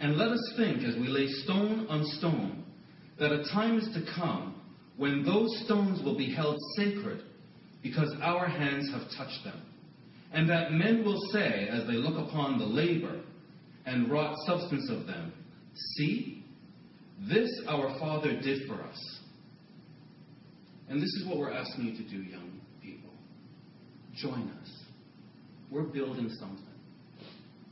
And 0.00 0.16
let 0.16 0.28
us 0.28 0.54
think, 0.56 0.84
as 0.84 0.94
we 0.94 1.08
lay 1.08 1.26
stone 1.26 1.86
on 1.88 2.04
stone, 2.04 2.64
that 3.18 3.32
a 3.32 3.44
time 3.52 3.78
is 3.78 3.88
to 3.94 4.04
come 4.14 4.57
when 4.98 5.24
those 5.24 5.48
stones 5.64 6.02
will 6.04 6.16
be 6.16 6.32
held 6.34 6.58
sacred 6.76 7.22
because 7.82 8.14
our 8.20 8.46
hands 8.46 8.90
have 8.92 9.02
touched 9.16 9.42
them. 9.44 9.62
And 10.32 10.50
that 10.50 10.72
men 10.72 11.04
will 11.04 11.20
say, 11.32 11.68
as 11.70 11.86
they 11.86 11.94
look 11.94 12.18
upon 12.28 12.58
the 12.58 12.66
labor 12.66 13.22
and 13.86 14.10
wrought 14.10 14.36
substance 14.46 14.90
of 14.90 15.06
them, 15.06 15.32
See, 15.96 16.44
this 17.28 17.48
our 17.68 17.98
Father 17.98 18.40
did 18.40 18.66
for 18.66 18.74
us. 18.74 19.20
And 20.88 21.00
this 21.00 21.10
is 21.20 21.26
what 21.26 21.38
we're 21.38 21.52
asking 21.52 21.86
you 21.86 21.96
to 21.96 22.10
do, 22.10 22.16
young 22.22 22.60
people. 22.82 23.10
Join 24.16 24.50
us. 24.60 24.70
We're 25.70 25.82
building 25.82 26.30
something. 26.30 26.64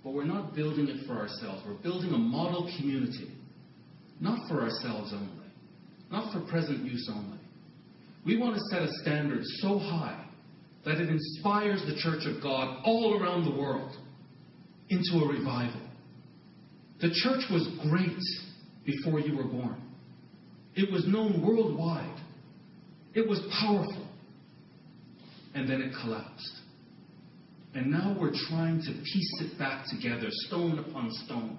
But 0.05 0.13
we're 0.13 0.25
not 0.25 0.55
building 0.55 0.89
it 0.89 1.07
for 1.07 1.15
ourselves. 1.15 1.63
We're 1.67 1.83
building 1.83 2.13
a 2.13 2.19
model 2.19 2.71
community, 2.79 3.33
not 4.21 4.39
for 4.49 4.63
ourselves 4.63 5.13
only, 5.13 5.36
not 6.17 6.33
for 6.33 6.41
present 6.51 6.83
use 6.83 7.11
only. 7.15 7.39
We 8.25 8.39
want 8.39 8.55
to 8.55 8.61
set 8.71 8.81
a 8.81 8.89
standard 9.03 9.43
so 9.61 9.79
high 9.79 10.25
that 10.87 10.99
it 10.99 11.11
inspires 11.11 11.83
the 11.87 11.97
Church 11.97 12.25
of 12.27 12.43
God 12.43 12.81
all 12.85 13.21
around 13.21 13.45
the 13.45 13.61
world 13.61 13.95
into 14.89 15.23
a 15.23 15.29
revival. 15.29 15.83
The 17.03 17.11
church 17.11 17.45
was 17.51 17.69
great 17.91 18.17
before 18.87 19.21
you 19.21 19.37
were 19.37 19.45
born. 19.45 19.77
It 20.75 20.91
was 20.91 21.07
known 21.07 21.45
worldwide. 21.47 22.19
It 23.15 23.29
was 23.29 23.41
powerful. 23.61 24.09
And 25.55 25.69
then 25.69 25.83
it 25.83 25.93
collapsed. 26.03 26.53
And 27.75 27.91
now 27.91 28.17
we're 28.19 28.33
trying 28.49 28.81
to 28.81 28.93
piece 28.93 29.43
it 29.43 29.59
back 29.59 29.85
together, 29.91 30.29
stone 30.31 30.79
upon 30.79 31.11
stone. 31.27 31.59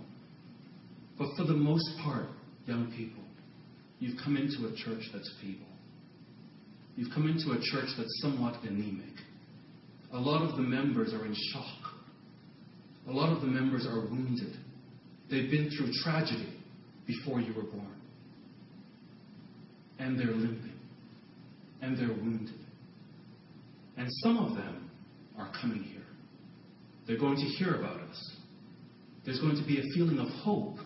But 1.20 1.28
for 1.38 1.43
the 1.43 1.54
most 1.54 1.88
part, 2.04 2.26
young 2.65 2.91
people, 2.98 3.27
you've 3.99 4.17
come 4.23 4.38
into 4.38 4.67
a 4.67 4.75
church 4.75 5.10
that's 5.13 5.31
feeble. 5.41 5.65
You've 6.95 7.13
come 7.13 7.27
into 7.27 7.51
a 7.51 7.62
church 7.62 7.89
that's 7.97 8.21
somewhat 8.21 8.62
anemic. 8.63 9.13
A 10.13 10.19
lot 10.19 10.41
of 10.41 10.55
the 10.55 10.63
members 10.63 11.13
are 11.13 11.25
in 11.25 11.36
shock. 11.53 11.93
A 13.07 13.12
lot 13.12 13.31
of 13.31 13.41
the 13.41 13.47
members 13.47 13.86
are 13.86 14.01
wounded. 14.01 14.55
They've 15.29 15.49
been 15.49 15.69
through 15.69 15.91
tragedy 16.03 16.53
before 17.05 17.39
you 17.39 17.53
were 17.53 17.63
born. 17.63 17.95
And 19.99 20.19
they're 20.19 20.27
limping. 20.27 20.73
And 21.81 21.97
they're 21.97 22.07
wounded. 22.07 22.55
And 23.97 24.07
some 24.23 24.38
of 24.38 24.55
them 24.55 24.89
are 25.38 25.51
coming 25.62 25.83
here. 25.83 26.01
They're 27.05 27.19
going 27.19 27.38
to 27.38 27.43
hear 27.43 27.75
about 27.75 27.99
us. 28.01 28.36
There's 29.25 29.39
going 29.39 29.55
to 29.55 29.65
be 29.65 29.79
a 29.79 29.83
feeling 29.93 30.19
of 30.19 30.27
hope 30.29 30.77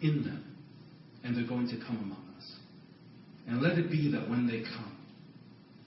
in 0.00 0.22
them. 0.24 0.56
And 1.22 1.36
they're 1.36 1.46
going 1.46 1.68
to 1.68 1.76
come 1.86 1.96
among 1.98 2.12
us. 2.12 2.29
And 3.50 3.60
let 3.60 3.78
it 3.78 3.90
be 3.90 4.12
that 4.12 4.30
when 4.30 4.46
they 4.46 4.60
come, 4.60 4.96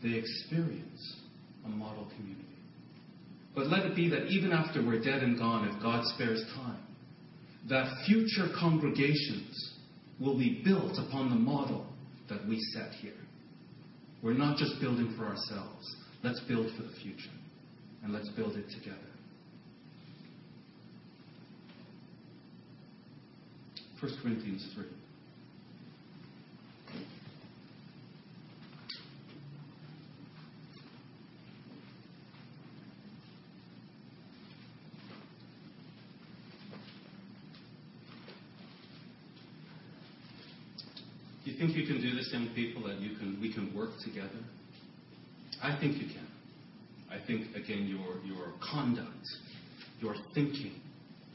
they 0.04 0.18
experience 0.18 1.16
a 1.66 1.70
model 1.70 2.12
community. 2.18 2.44
But 3.56 3.68
let 3.68 3.86
it 3.86 3.96
be 3.96 4.10
that 4.10 4.28
even 4.28 4.52
after 4.52 4.86
we're 4.86 5.02
dead 5.02 5.24
and 5.24 5.40
gone, 5.40 5.70
if 5.70 5.82
God 5.82 6.04
spares 6.14 6.44
time, 6.56 6.84
that 7.70 8.06
future 8.06 8.54
congregations 8.60 9.76
will 10.20 10.38
be 10.38 10.62
built 10.66 11.00
upon 11.08 11.30
the 11.30 11.38
model 11.38 11.88
that 12.28 12.46
we 12.48 12.60
set 12.74 12.92
here. 12.96 13.14
We're 14.22 14.34
not 14.34 14.58
just 14.58 14.82
building 14.82 15.14
for 15.18 15.26
ourselves. 15.26 15.96
Let's 16.22 16.42
build 16.42 16.70
for 16.76 16.84
the 16.84 16.94
future. 17.02 17.32
And 18.04 18.12
let's 18.12 18.28
build 18.30 18.58
it 18.58 18.66
together. 18.72 19.00
1 24.02 24.12
Corinthians 24.22 24.68
3. 24.76 24.84
You 41.54 41.60
think 41.60 41.78
you 41.78 41.86
can 41.86 42.02
do 42.02 42.16
this, 42.16 42.30
young 42.34 42.50
people, 42.56 42.84
that 42.88 43.00
you 43.00 43.16
can 43.18 43.38
we 43.40 43.54
can 43.54 43.76
work 43.76 43.92
together? 44.04 44.42
I 45.62 45.78
think 45.80 46.02
you 46.02 46.08
can. 46.08 46.28
I 47.10 47.26
think 47.26 47.56
again 47.56 47.86
your 47.86 48.20
your 48.26 48.54
conduct, 48.60 49.26
your 50.00 50.16
thinking, 50.34 50.82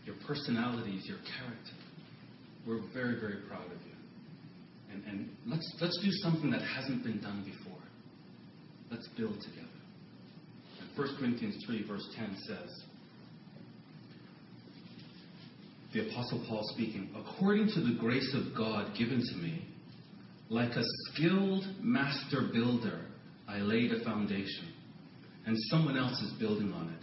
your 0.05 0.17
personalities, 0.27 1.07
your 1.07 1.19
character 1.19 1.79
we're 2.69 2.83
very, 2.93 3.19
very 3.19 3.41
proud 3.49 3.65
of 3.65 3.81
you. 3.87 3.97
And, 4.93 5.05
and 5.05 5.29
let's, 5.47 5.75
let's 5.81 5.99
do 6.03 6.11
something 6.23 6.51
that 6.51 6.61
hasn't 6.61 7.03
been 7.03 7.21
done 7.21 7.43
before. 7.45 7.81
Let's 8.91 9.09
build 9.17 9.41
together. 9.41 9.67
And 10.81 10.99
1 10.99 11.17
Corinthians 11.19 11.65
3, 11.67 11.89
verse 11.89 12.07
10 12.17 12.37
says, 12.47 12.83
the 15.95 16.11
Apostle 16.11 16.45
Paul 16.47 16.63
speaking, 16.75 17.09
according 17.17 17.69
to 17.69 17.81
the 17.81 17.97
grace 17.99 18.35
of 18.35 18.55
God 18.55 18.95
given 18.99 19.23
to 19.25 19.37
me, 19.39 19.67
like 20.51 20.73
a 20.73 20.83
skilled 21.11 21.65
master 21.81 22.49
builder, 22.53 23.01
I 23.49 23.59
laid 23.59 23.93
a 23.93 24.05
foundation, 24.05 24.73
and 25.47 25.57
someone 25.71 25.97
else 25.97 26.21
is 26.21 26.33
building 26.39 26.73
on 26.73 26.89
it. 26.91 26.99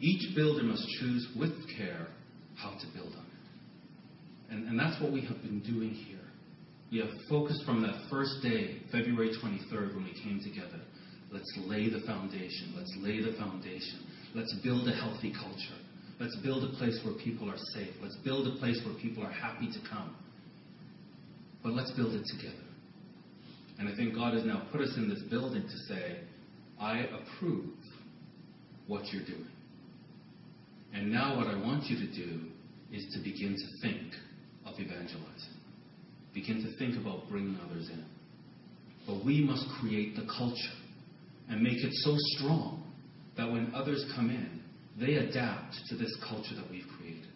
Each 0.00 0.34
builder 0.34 0.62
must 0.62 0.86
choose 1.00 1.28
with 1.38 1.52
care 1.76 2.06
how 2.56 2.70
to 2.70 2.86
build 2.94 3.14
on 3.14 3.24
it. 3.24 4.52
And, 4.52 4.68
and 4.68 4.78
that's 4.78 5.00
what 5.00 5.12
we 5.12 5.20
have 5.22 5.42
been 5.42 5.60
doing 5.60 5.90
here. 5.90 6.18
We 6.90 6.98
have 6.98 7.10
focused 7.28 7.64
from 7.64 7.82
that 7.82 8.08
first 8.10 8.42
day, 8.42 8.78
February 8.90 9.30
23rd, 9.42 9.94
when 9.94 10.04
we 10.04 10.14
came 10.22 10.40
together. 10.42 10.80
Let's 11.30 11.52
lay 11.66 11.90
the 11.90 12.00
foundation. 12.06 12.72
Let's 12.74 12.94
lay 13.00 13.20
the 13.20 13.36
foundation. 13.36 14.06
Let's 14.34 14.54
build 14.62 14.88
a 14.88 14.92
healthy 14.92 15.32
culture. 15.32 15.78
Let's 16.18 16.36
build 16.36 16.64
a 16.64 16.76
place 16.76 16.98
where 17.04 17.14
people 17.22 17.50
are 17.50 17.58
safe. 17.74 17.94
Let's 18.02 18.16
build 18.24 18.48
a 18.48 18.58
place 18.58 18.80
where 18.84 18.94
people 18.94 19.22
are 19.22 19.30
happy 19.30 19.66
to 19.66 19.78
come. 19.88 20.16
But 21.62 21.72
let's 21.72 21.90
build 21.92 22.14
it 22.14 22.24
together. 22.26 22.64
And 23.78 23.88
I 23.88 23.94
think 23.96 24.14
God 24.14 24.34
has 24.34 24.44
now 24.44 24.66
put 24.72 24.80
us 24.80 24.94
in 24.96 25.08
this 25.08 25.22
building 25.30 25.62
to 25.62 25.94
say, 25.94 26.18
I 26.80 27.00
approve 27.00 27.70
what 28.86 29.04
you're 29.12 29.24
doing. 29.24 29.46
And 30.94 31.12
now 31.12 31.36
what 31.36 31.46
I 31.46 31.54
want 31.54 31.84
you 31.84 31.96
to 31.96 32.14
do 32.14 32.40
is 32.92 33.06
to 33.14 33.22
begin 33.22 33.54
to 33.54 33.88
think 33.88 34.14
of 34.66 34.78
evangelizing. 34.80 35.54
Begin 36.34 36.62
to 36.62 36.76
think 36.78 36.96
about 37.00 37.28
bringing 37.28 37.58
others 37.68 37.88
in. 37.88 38.04
But 39.06 39.24
we 39.24 39.42
must 39.42 39.66
create 39.80 40.16
the 40.16 40.26
culture 40.36 40.76
and 41.48 41.62
make 41.62 41.82
it 41.82 41.92
so 41.92 42.14
strong 42.36 42.84
that 43.36 43.50
when 43.50 43.72
others 43.74 44.04
come 44.14 44.30
in, 44.30 44.62
they 44.98 45.14
adapt 45.14 45.74
to 45.88 45.96
this 45.96 46.14
culture 46.28 46.54
that 46.56 46.70
we've 46.70 46.86
created. 46.98 47.28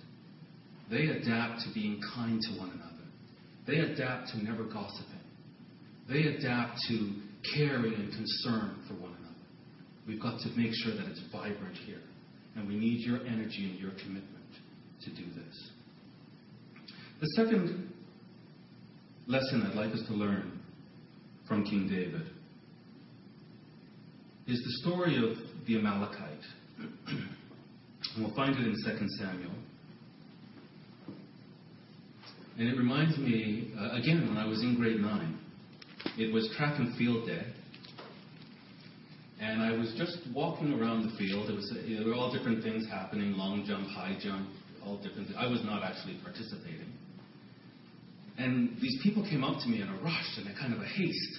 They 0.91 1.07
adapt 1.07 1.63
to 1.63 1.73
being 1.73 2.01
kind 2.15 2.41
to 2.41 2.59
one 2.59 2.71
another. 2.71 2.92
They 3.67 3.79
adapt 3.79 4.31
to 4.31 4.45
never 4.45 4.65
gossiping. 4.65 5.21
They 6.09 6.23
adapt 6.25 6.79
to 6.89 7.13
caring 7.55 7.95
and 7.95 8.13
concern 8.13 8.83
for 8.89 8.95
one 8.95 9.13
another. 9.19 9.35
We've 10.07 10.21
got 10.21 10.41
to 10.41 10.49
make 10.57 10.73
sure 10.75 10.95
that 10.95 11.07
it's 11.07 11.23
vibrant 11.31 11.77
here. 11.87 12.01
And 12.57 12.69
we 12.69 12.77
need 12.77 13.07
your 13.07 13.19
energy 13.27 13.71
and 13.71 13.79
your 13.79 13.93
commitment 13.93 14.27
to 15.05 15.11
do 15.11 15.25
this. 15.35 15.71
The 17.21 17.27
second 17.37 17.93
lesson 19.27 19.63
I'd 19.63 19.77
like 19.77 19.93
us 19.93 20.03
to 20.09 20.13
learn 20.13 20.61
from 21.47 21.65
King 21.65 21.89
David 21.89 22.27
is 24.47 24.59
the 24.59 24.91
story 24.91 25.17
of 25.17 25.37
the 25.67 25.79
Amalekite. 25.79 26.43
and 27.07 28.25
we'll 28.25 28.35
find 28.35 28.55
it 28.57 28.67
in 28.67 28.75
2 28.75 29.07
Samuel. 29.19 29.53
And 32.59 32.69
it 32.69 32.77
reminds 32.77 33.17
me, 33.19 33.73
uh, 33.79 33.97
again, 33.97 34.27
when 34.29 34.37
I 34.37 34.47
was 34.47 34.63
in 34.63 34.77
grade 34.77 35.01
9, 35.01 35.39
it 36.19 36.33
was 36.33 36.53
track 36.57 36.79
and 36.79 36.97
field 36.97 37.27
day. 37.27 37.45
And 39.41 39.63
I 39.63 39.73
was 39.73 39.93
just 39.97 40.19
walking 40.35 40.73
around 40.73 41.11
the 41.11 41.17
field. 41.17 41.51
It 41.51 41.55
was, 41.55 41.73
there 41.73 42.07
were 42.07 42.15
all 42.15 42.33
different 42.33 42.63
things 42.63 42.87
happening 42.89 43.33
long 43.33 43.65
jump, 43.67 43.89
high 43.89 44.17
jump, 44.23 44.49
all 44.85 44.97
different 44.99 45.29
things. 45.29 45.39
I 45.39 45.47
was 45.47 45.65
not 45.65 45.83
actually 45.83 46.19
participating. 46.23 46.93
And 48.39 48.77
these 48.81 49.01
people 49.03 49.23
came 49.29 49.45
up 49.45 49.61
to 49.63 49.69
me 49.69 49.83
in 49.83 49.89
a 49.89 49.97
rush 50.03 50.39
and 50.39 50.49
a 50.49 50.59
kind 50.59 50.73
of 50.73 50.81
a 50.81 50.87
haste 50.87 51.39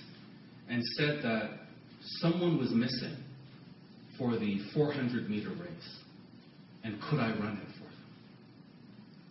and 0.70 0.84
said 0.97 1.20
that 1.24 1.51
someone 2.20 2.57
was 2.57 2.72
missing 2.72 3.18
for 4.18 4.38
the 4.38 4.59
400 4.74 5.30
meter 5.30 5.49
race. 5.49 5.97
And 6.84 7.01
could 7.09 7.20
I 7.20 7.30
run 7.39 7.61
it 7.61 7.74
for 7.78 7.84
them? 7.84 7.93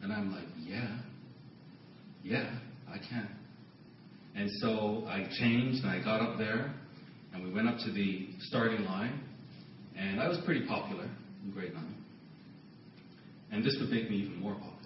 And 0.02 0.12
I'm 0.12 0.32
like, 0.32 0.48
yeah, 0.58 0.98
yeah, 2.22 2.54
I 2.88 2.98
can. 2.98 3.28
And 4.34 4.50
so 4.60 5.04
I 5.06 5.26
changed 5.38 5.84
and 5.84 5.90
I 5.90 6.02
got 6.02 6.20
up 6.20 6.38
there 6.38 6.74
and 7.32 7.44
we 7.44 7.52
went 7.52 7.68
up 7.68 7.78
to 7.84 7.92
the 7.92 8.28
starting 8.40 8.84
line. 8.84 9.20
And 9.96 10.20
I 10.20 10.28
was 10.28 10.38
pretty 10.44 10.66
popular 10.66 11.08
in 11.44 11.50
grade 11.52 11.74
9. 11.74 11.94
And 13.52 13.64
this 13.64 13.76
would 13.80 13.90
make 13.90 14.08
me 14.08 14.16
even 14.16 14.40
more 14.40 14.54
popular. 14.54 14.76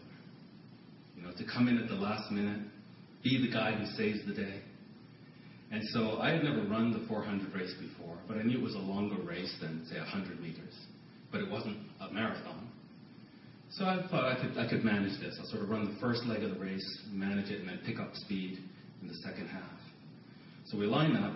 You 1.17 1.23
know, 1.23 1.31
to 1.37 1.45
come 1.45 1.69
in 1.69 1.79
at 1.79 1.89
the 1.89 1.95
last 1.95 2.31
minute, 2.33 2.61
be 3.23 3.41
the 3.41 3.53
guy 3.53 3.73
who 3.73 3.87
saves 3.97 4.19
the 4.27 4.35
day. 4.35 4.61
And 5.71 5.83
so 5.93 6.19
I 6.21 6.31
had 6.31 6.45
never 6.45 6.63
run 6.63 6.93
the 6.93 7.07
400 7.09 7.53
race 7.55 7.75
before, 7.81 8.17
but 8.29 8.37
I 8.39 8.43
knew 8.43 8.59
it 8.59 8.63
was 8.63 8.75
a 8.75 8.79
longer 8.79 9.21
race 9.23 9.53
than, 9.61 9.85
say, 9.91 9.99
100 9.99 10.41
meters. 10.41 10.75
But 11.33 11.41
it 11.41 11.51
wasn't 11.51 11.79
a 12.01 12.13
marathon. 12.13 12.69
So 13.71 13.85
I 13.85 14.07
thought 14.11 14.25
I 14.25 14.41
could, 14.41 14.59
I 14.59 14.69
could 14.69 14.85
manage 14.85 15.21
this. 15.21 15.37
I'll 15.39 15.47
sort 15.47 15.63
of 15.63 15.69
run 15.69 15.85
the 15.85 16.01
first 16.01 16.25
leg 16.25 16.43
of 16.43 16.55
the 16.55 16.59
race, 16.59 17.03
manage 17.11 17.51
it, 17.51 17.61
and 17.61 17.69
then 17.69 17.81
pick 17.85 17.99
up 17.99 18.15
speed 18.15 18.59
in 19.03 19.09
the 19.09 19.15
second 19.15 19.49
half. 19.49 19.63
So 20.67 20.79
we 20.79 20.87
line 20.87 21.17
up, 21.17 21.35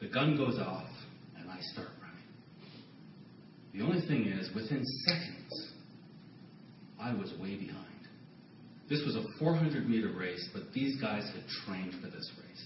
the 0.00 0.08
gun 0.08 0.36
goes 0.36 0.58
off, 0.58 0.88
and 1.38 1.50
I 1.50 1.58
start 1.72 1.88
running. 2.02 2.18
The 3.74 3.84
only 3.84 4.06
thing 4.06 4.26
is, 4.26 4.52
within 4.54 4.84
seconds, 5.06 5.72
I 7.00 7.12
was 7.14 7.32
way 7.40 7.56
behind. 7.56 7.84
This 8.88 9.02
was 9.04 9.16
a 9.16 9.24
400 9.38 9.88
meter 9.88 10.12
race, 10.12 10.48
but 10.52 10.72
these 10.72 11.00
guys 11.00 11.30
had 11.34 11.44
trained 11.66 11.94
for 12.02 12.08
this 12.08 12.30
race. 12.42 12.64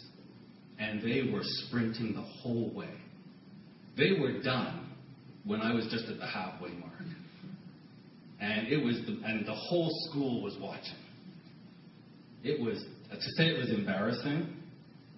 And 0.79 1.03
they 1.03 1.31
were 1.33 1.43
sprinting 1.43 2.15
the 2.15 2.23
whole 2.23 2.73
way. 2.75 2.95
They 3.97 4.19
were 4.19 4.41
done 4.41 4.89
when 5.45 5.61
I 5.61 5.75
was 5.75 5.87
just 5.91 6.07
at 6.07 6.19
the 6.19 6.27
halfway 6.27 6.71
mark. 6.71 6.93
And 8.43 8.67
it 8.67 8.85
was 8.85 8.97
the, 9.07 9.21
and 9.25 9.47
the 9.47 9.55
whole 9.55 9.89
school 10.11 10.43
was 10.43 10.59
watching. 10.61 10.99
It 12.43 12.61
was 12.61 12.85
to 13.09 13.31
say 13.37 13.45
it 13.47 13.59
was 13.59 13.71
embarrassing 13.71 14.57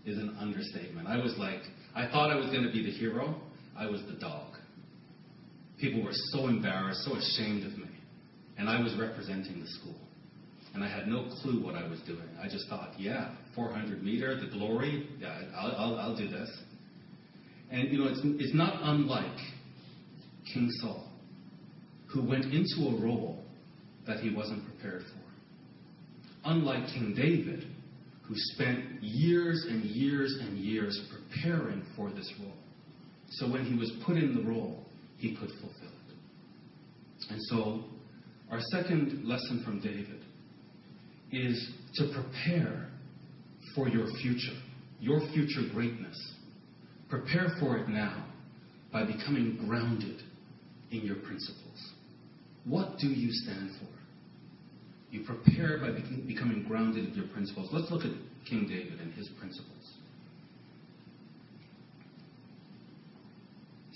is 0.05 0.19
an 0.19 0.37
understatement. 0.39 1.09
I 1.09 1.17
was 1.17 1.35
like, 1.39 1.63
I 1.97 2.07
thought 2.11 2.31
I 2.31 2.37
was 2.37 2.47
going 2.47 2.65
to 2.65 2.71
be 2.71 2.85
the 2.85 2.91
hero. 2.91 3.35
I 3.79 3.87
was 3.87 4.03
the 4.11 4.19
dog. 4.21 4.57
People 5.81 6.05
were 6.05 6.13
so 6.33 6.49
embarrassed, 6.49 7.05
so 7.05 7.17
ashamed 7.17 7.65
of 7.65 7.79
me. 7.79 7.89
And 8.59 8.69
I 8.69 8.79
was 8.83 8.95
representing 8.99 9.59
the 9.59 9.69
school. 9.69 9.97
And 10.75 10.85
I 10.85 10.89
had 10.89 11.09
no 11.09 11.27
clue 11.41 11.65
what 11.65 11.77
I 11.77 11.89
was 11.89 12.01
doing. 12.01 12.29
I 12.43 12.49
just 12.49 12.69
thought, 12.69 12.91
yeah, 12.99 13.35
400 13.55 14.03
meter, 14.03 14.39
the 14.39 14.49
glory, 14.49 15.09
yeah, 15.19 15.41
I'll, 15.57 15.73
I'll, 15.77 15.99
I'll 15.99 16.17
do 16.17 16.29
this. 16.29 16.51
And, 17.71 17.91
you 17.91 17.99
know, 17.99 18.09
it's, 18.11 18.21
it's 18.23 18.55
not 18.55 18.81
unlike 18.83 19.39
King 20.53 20.69
Saul, 20.83 21.09
who 22.15 22.23
went 22.23 22.45
into 22.45 22.89
a 22.89 23.01
role 23.03 23.45
that 24.07 24.21
he 24.21 24.33
wasn't 24.33 24.65
prepared 24.65 25.03
for. 25.03 26.49
Unlike 26.49 26.87
King 26.95 27.15
David, 27.17 27.67
who 28.23 28.35
spent 28.37 29.03
years 29.03 29.67
and 29.69 29.85
years 29.85 30.39
and 30.41 30.57
years 30.57 30.99
preparing 31.11 31.83
for 31.97 32.11
this 32.11 32.33
role. 32.41 32.55
So 33.31 33.51
when 33.51 33.65
he 33.65 33.77
was 33.77 33.93
put 34.07 34.17
in 34.17 34.37
the 34.37 34.43
role, 34.49 34.85
he 35.19 35.35
could 35.35 35.51
fulfill 35.61 35.89
it. 35.89 37.31
And 37.31 37.39
so, 37.51 37.85
our 38.51 38.61
second 38.73 39.25
lesson 39.25 39.63
from 39.65 39.81
David 39.81 40.23
is 41.33 41.73
to 41.95 42.13
prepare 42.13 42.89
for 43.75 43.89
your 43.89 44.07
future, 44.23 44.57
your 45.01 45.21
future 45.33 45.63
greatness. 45.73 46.17
Prepare 47.09 47.57
for 47.59 47.79
it 47.79 47.89
now 47.89 48.25
by 48.93 49.05
becoming 49.05 49.59
grounded 49.67 50.23
in 50.91 51.01
your 51.01 51.17
principles. 51.17 51.64
What 52.65 52.99
do 52.99 53.09
you 53.09 53.31
stand 53.31 53.71
for? 53.79 53.95
You 55.11 55.25
prepare 55.25 55.79
by 55.79 55.91
becoming 56.27 56.65
grounded 56.67 57.09
in 57.09 57.15
your 57.15 57.29
principles. 57.29 57.69
Let's 57.73 57.91
look 57.91 58.05
at 58.05 58.13
King 58.49 58.67
David 58.67 59.01
and 59.01 59.13
his 59.15 59.29
principles. 59.39 59.71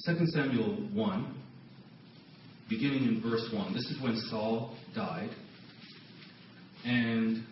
2 0.07 0.15
Samuel 0.27 0.77
1, 0.93 1.43
beginning 2.71 3.05
in 3.05 3.21
verse 3.21 3.49
1. 3.53 3.73
This 3.73 3.85
is 3.91 4.01
when 4.01 4.17
Saul 4.31 4.77
died. 4.95 5.31
And 6.85 7.45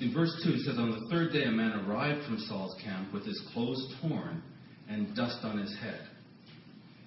in 0.00 0.12
verse 0.12 0.34
2, 0.44 0.50
it 0.50 0.60
says, 0.60 0.76
On 0.78 0.90
the 0.90 1.06
third 1.10 1.32
day, 1.32 1.44
a 1.44 1.50
man 1.50 1.86
arrived 1.86 2.26
from 2.26 2.38
Saul's 2.38 2.76
camp 2.82 3.12
with 3.12 3.24
his 3.24 3.40
clothes 3.52 3.94
torn 4.02 4.42
and 4.88 5.14
dust 5.14 5.38
on 5.44 5.58
his 5.58 5.74
head. 5.80 6.00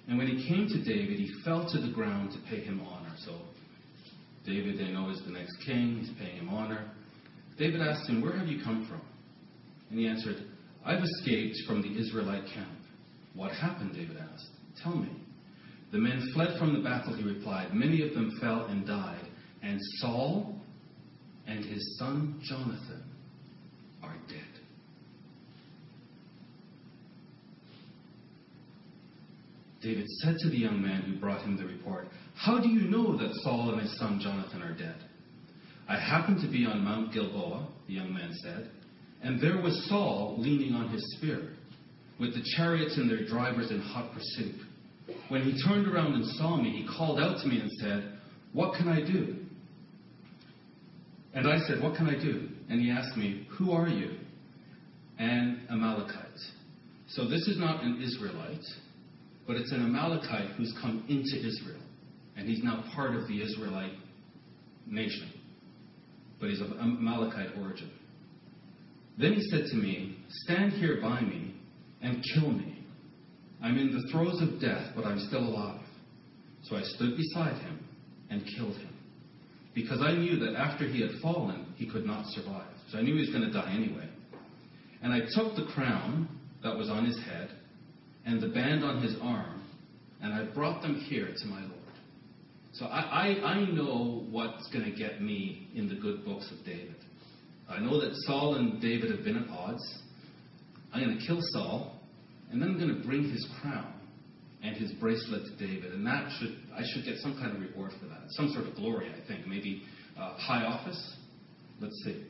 And 0.08 0.16
when 0.16 0.26
he 0.26 0.48
came 0.48 0.66
to 0.68 0.82
David, 0.82 1.18
he 1.18 1.30
fell 1.44 1.68
to 1.70 1.78
the 1.78 1.92
ground 1.92 2.32
to 2.32 2.38
pay 2.50 2.62
him 2.62 2.80
honor. 2.80 3.07
So 3.24 3.32
David, 4.46 4.78
they 4.78 4.90
know, 4.90 5.10
is 5.10 5.22
the 5.24 5.32
next 5.32 5.56
king. 5.64 5.98
He's 6.00 6.10
paying 6.18 6.38
him 6.38 6.48
honor. 6.48 6.90
David 7.58 7.80
asked 7.80 8.08
him, 8.08 8.22
Where 8.22 8.36
have 8.36 8.48
you 8.48 8.62
come 8.62 8.86
from? 8.88 9.00
And 9.90 9.98
he 9.98 10.06
answered, 10.06 10.36
I've 10.84 11.02
escaped 11.02 11.56
from 11.66 11.82
the 11.82 11.98
Israelite 11.98 12.44
camp. 12.54 12.68
What 13.34 13.52
happened? 13.52 13.92
David 13.94 14.16
asked. 14.16 14.48
Tell 14.82 14.94
me. 14.94 15.10
The 15.92 15.98
men 15.98 16.30
fled 16.34 16.58
from 16.58 16.74
the 16.74 16.80
battle, 16.80 17.14
he 17.14 17.24
replied. 17.24 17.74
Many 17.74 18.06
of 18.06 18.14
them 18.14 18.38
fell 18.40 18.66
and 18.66 18.86
died. 18.86 19.26
And 19.62 19.78
Saul 19.96 20.54
and 21.46 21.64
his 21.64 21.98
son 21.98 22.40
Jonathan 22.44 23.02
are 24.02 24.16
dead. 24.28 24.44
David 29.82 30.08
said 30.22 30.36
to 30.40 30.50
the 30.50 30.58
young 30.58 30.82
man 30.82 31.02
who 31.02 31.18
brought 31.18 31.42
him 31.42 31.56
the 31.56 31.64
report, 31.64 32.08
How 32.38 32.60
do 32.60 32.68
you 32.68 32.82
know 32.88 33.16
that 33.16 33.34
Saul 33.42 33.72
and 33.72 33.82
his 33.82 33.98
son 33.98 34.20
Jonathan 34.22 34.62
are 34.62 34.72
dead? 34.72 34.94
I 35.88 35.98
happened 35.98 36.40
to 36.42 36.48
be 36.48 36.64
on 36.66 36.84
Mount 36.84 37.12
Gilboa, 37.12 37.66
the 37.88 37.94
young 37.94 38.14
man 38.14 38.32
said, 38.42 38.70
and 39.22 39.40
there 39.40 39.60
was 39.60 39.88
Saul 39.88 40.36
leaning 40.38 40.72
on 40.72 40.88
his 40.90 41.02
spear, 41.16 41.54
with 42.20 42.34
the 42.34 42.42
chariots 42.56 42.96
and 42.96 43.10
their 43.10 43.26
drivers 43.26 43.72
in 43.72 43.80
hot 43.80 44.12
pursuit. 44.12 44.54
When 45.28 45.42
he 45.42 45.60
turned 45.66 45.88
around 45.88 46.14
and 46.14 46.24
saw 46.36 46.56
me, 46.56 46.70
he 46.70 46.96
called 46.96 47.18
out 47.18 47.40
to 47.42 47.48
me 47.48 47.58
and 47.58 47.70
said, 47.72 48.18
What 48.52 48.76
can 48.76 48.86
I 48.86 49.00
do? 49.00 49.34
And 51.34 51.48
I 51.48 51.58
said, 51.66 51.82
What 51.82 51.96
can 51.96 52.06
I 52.06 52.14
do? 52.14 52.50
And 52.68 52.80
he 52.80 52.90
asked 52.90 53.16
me, 53.16 53.48
Who 53.58 53.72
are 53.72 53.88
you? 53.88 54.12
An 55.18 55.66
Amalekite. 55.68 56.38
So 57.08 57.26
this 57.26 57.48
is 57.48 57.58
not 57.58 57.82
an 57.82 58.00
Israelite, 58.00 58.64
but 59.46 59.56
it's 59.56 59.72
an 59.72 59.82
Amalekite 59.82 60.50
who's 60.56 60.72
come 60.80 61.04
into 61.08 61.36
Israel. 61.36 61.82
And 62.38 62.48
he's 62.48 62.62
now 62.62 62.84
part 62.94 63.16
of 63.16 63.26
the 63.26 63.42
Israelite 63.42 63.92
nation. 64.86 65.32
But 66.40 66.50
he's 66.50 66.60
of 66.60 66.70
Amalekite 66.78 67.58
origin. 67.60 67.90
Then 69.18 69.32
he 69.34 69.42
said 69.50 69.66
to 69.70 69.76
me, 69.76 70.16
Stand 70.44 70.72
here 70.74 71.00
by 71.02 71.20
me 71.20 71.54
and 72.00 72.24
kill 72.34 72.52
me. 72.52 72.86
I'm 73.60 73.76
in 73.76 73.92
the 73.92 74.08
throes 74.12 74.40
of 74.40 74.60
death, 74.60 74.92
but 74.94 75.04
I'm 75.04 75.18
still 75.18 75.40
alive. 75.42 75.80
So 76.62 76.76
I 76.76 76.82
stood 76.82 77.16
beside 77.16 77.60
him 77.60 77.84
and 78.30 78.44
killed 78.56 78.76
him. 78.76 78.94
Because 79.74 80.00
I 80.00 80.12
knew 80.12 80.38
that 80.38 80.54
after 80.54 80.86
he 80.86 81.00
had 81.00 81.10
fallen, 81.20 81.66
he 81.76 81.90
could 81.90 82.06
not 82.06 82.24
survive. 82.26 82.70
So 82.90 82.98
I 82.98 83.02
knew 83.02 83.14
he 83.14 83.20
was 83.20 83.30
going 83.30 83.42
to 83.42 83.52
die 83.52 83.72
anyway. 83.74 84.08
And 85.02 85.12
I 85.12 85.20
took 85.34 85.56
the 85.56 85.66
crown 85.74 86.28
that 86.62 86.76
was 86.76 86.88
on 86.88 87.04
his 87.04 87.18
head 87.24 87.50
and 88.24 88.40
the 88.40 88.48
band 88.48 88.84
on 88.84 89.02
his 89.02 89.16
arm, 89.22 89.62
and 90.22 90.32
I 90.32 90.44
brought 90.52 90.82
them 90.82 90.96
here 90.96 91.28
to 91.36 91.46
my 91.46 91.60
Lord. 91.60 91.77
So 92.72 92.86
I, 92.86 93.00
I, 93.00 93.44
I 93.44 93.70
know 93.70 94.26
what's 94.30 94.68
going 94.72 94.84
to 94.84 94.96
get 94.96 95.22
me 95.22 95.68
in 95.74 95.88
the 95.88 95.96
good 95.96 96.24
books 96.24 96.50
of 96.52 96.64
David. 96.64 96.96
I 97.68 97.80
know 97.80 98.00
that 98.00 98.14
Saul 98.26 98.54
and 98.54 98.80
David 98.80 99.10
have 99.10 99.24
been 99.24 99.36
at 99.36 99.48
odds. 99.50 99.82
I'm 100.92 101.04
going 101.04 101.18
to 101.18 101.26
kill 101.26 101.38
Saul, 101.52 101.98
and 102.50 102.62
then 102.62 102.70
I'm 102.70 102.78
going 102.78 103.00
to 103.00 103.06
bring 103.06 103.30
his 103.30 103.46
crown 103.60 103.92
and 104.62 104.76
his 104.76 104.92
bracelet 104.92 105.42
to 105.44 105.66
David, 105.66 105.92
and 105.92 106.06
that 106.06 106.30
should 106.38 106.56
I 106.74 106.82
should 106.92 107.04
get 107.04 107.18
some 107.18 107.34
kind 107.34 107.54
of 107.54 107.60
reward 107.60 107.92
for 108.00 108.06
that, 108.06 108.22
some 108.30 108.48
sort 108.52 108.66
of 108.66 108.74
glory, 108.74 109.10
I 109.10 109.26
think, 109.28 109.46
maybe 109.46 109.82
uh, 110.18 110.34
high 110.36 110.64
office. 110.64 111.14
Let's 111.80 111.94
see. 112.04 112.24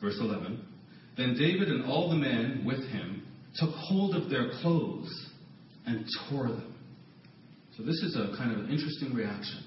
Verse 0.00 0.18
11. 0.20 0.64
Then 1.16 1.34
David 1.38 1.68
and 1.68 1.84
all 1.84 2.10
the 2.10 2.16
men 2.16 2.62
with 2.64 2.88
him 2.90 3.26
took 3.56 3.70
hold 3.70 4.14
of 4.14 4.30
their 4.30 4.50
clothes 4.60 5.27
and 5.88 6.06
tore 6.28 6.48
them. 6.48 6.74
So 7.76 7.82
this 7.82 7.96
is 8.02 8.14
a 8.16 8.36
kind 8.36 8.52
of 8.52 8.58
an 8.58 8.70
interesting 8.70 9.14
reaction. 9.14 9.64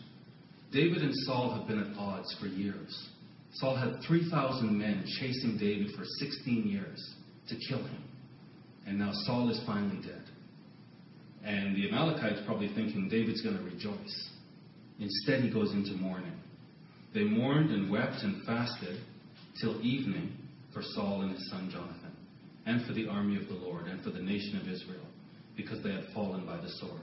David 0.71 1.01
and 1.01 1.11
Saul 1.25 1.57
have 1.57 1.67
been 1.67 1.79
at 1.79 1.97
odds 1.97 2.35
for 2.39 2.45
years. 2.45 3.09
Saul 3.53 3.75
had 3.75 4.01
3,000 4.07 4.77
men 4.77 5.03
chasing 5.19 5.57
David 5.57 5.91
for 5.97 6.03
16 6.19 6.67
years 6.67 7.13
to 7.49 7.55
kill 7.67 7.79
him. 7.79 8.03
And 8.85 8.99
now 8.99 9.11
Saul 9.25 9.49
is 9.49 9.61
finally 9.65 10.01
dead. 10.05 10.23
And 11.43 11.75
the 11.75 11.89
Amalekites 11.89 12.41
probably 12.45 12.69
thinking 12.75 13.09
David's 13.09 13.41
going 13.41 13.57
to 13.57 13.63
rejoice. 13.63 14.29
Instead, 14.99 15.43
he 15.43 15.49
goes 15.49 15.73
into 15.73 15.93
mourning. 15.93 16.39
They 17.13 17.23
mourned 17.23 17.71
and 17.71 17.89
wept 17.89 18.21
and 18.21 18.45
fasted 18.45 18.99
till 19.59 19.81
evening 19.81 20.31
for 20.73 20.81
Saul 20.95 21.23
and 21.23 21.31
his 21.31 21.49
son 21.49 21.69
Jonathan, 21.71 22.15
and 22.65 22.85
for 22.85 22.93
the 22.93 23.07
army 23.07 23.35
of 23.35 23.47
the 23.47 23.55
Lord, 23.55 23.87
and 23.87 24.01
for 24.03 24.11
the 24.11 24.21
nation 24.21 24.57
of 24.61 24.67
Israel, 24.67 25.05
because 25.61 25.83
they 25.83 25.91
had 25.91 26.05
fallen 26.13 26.45
by 26.45 26.57
the 26.57 26.69
sword. 26.69 27.01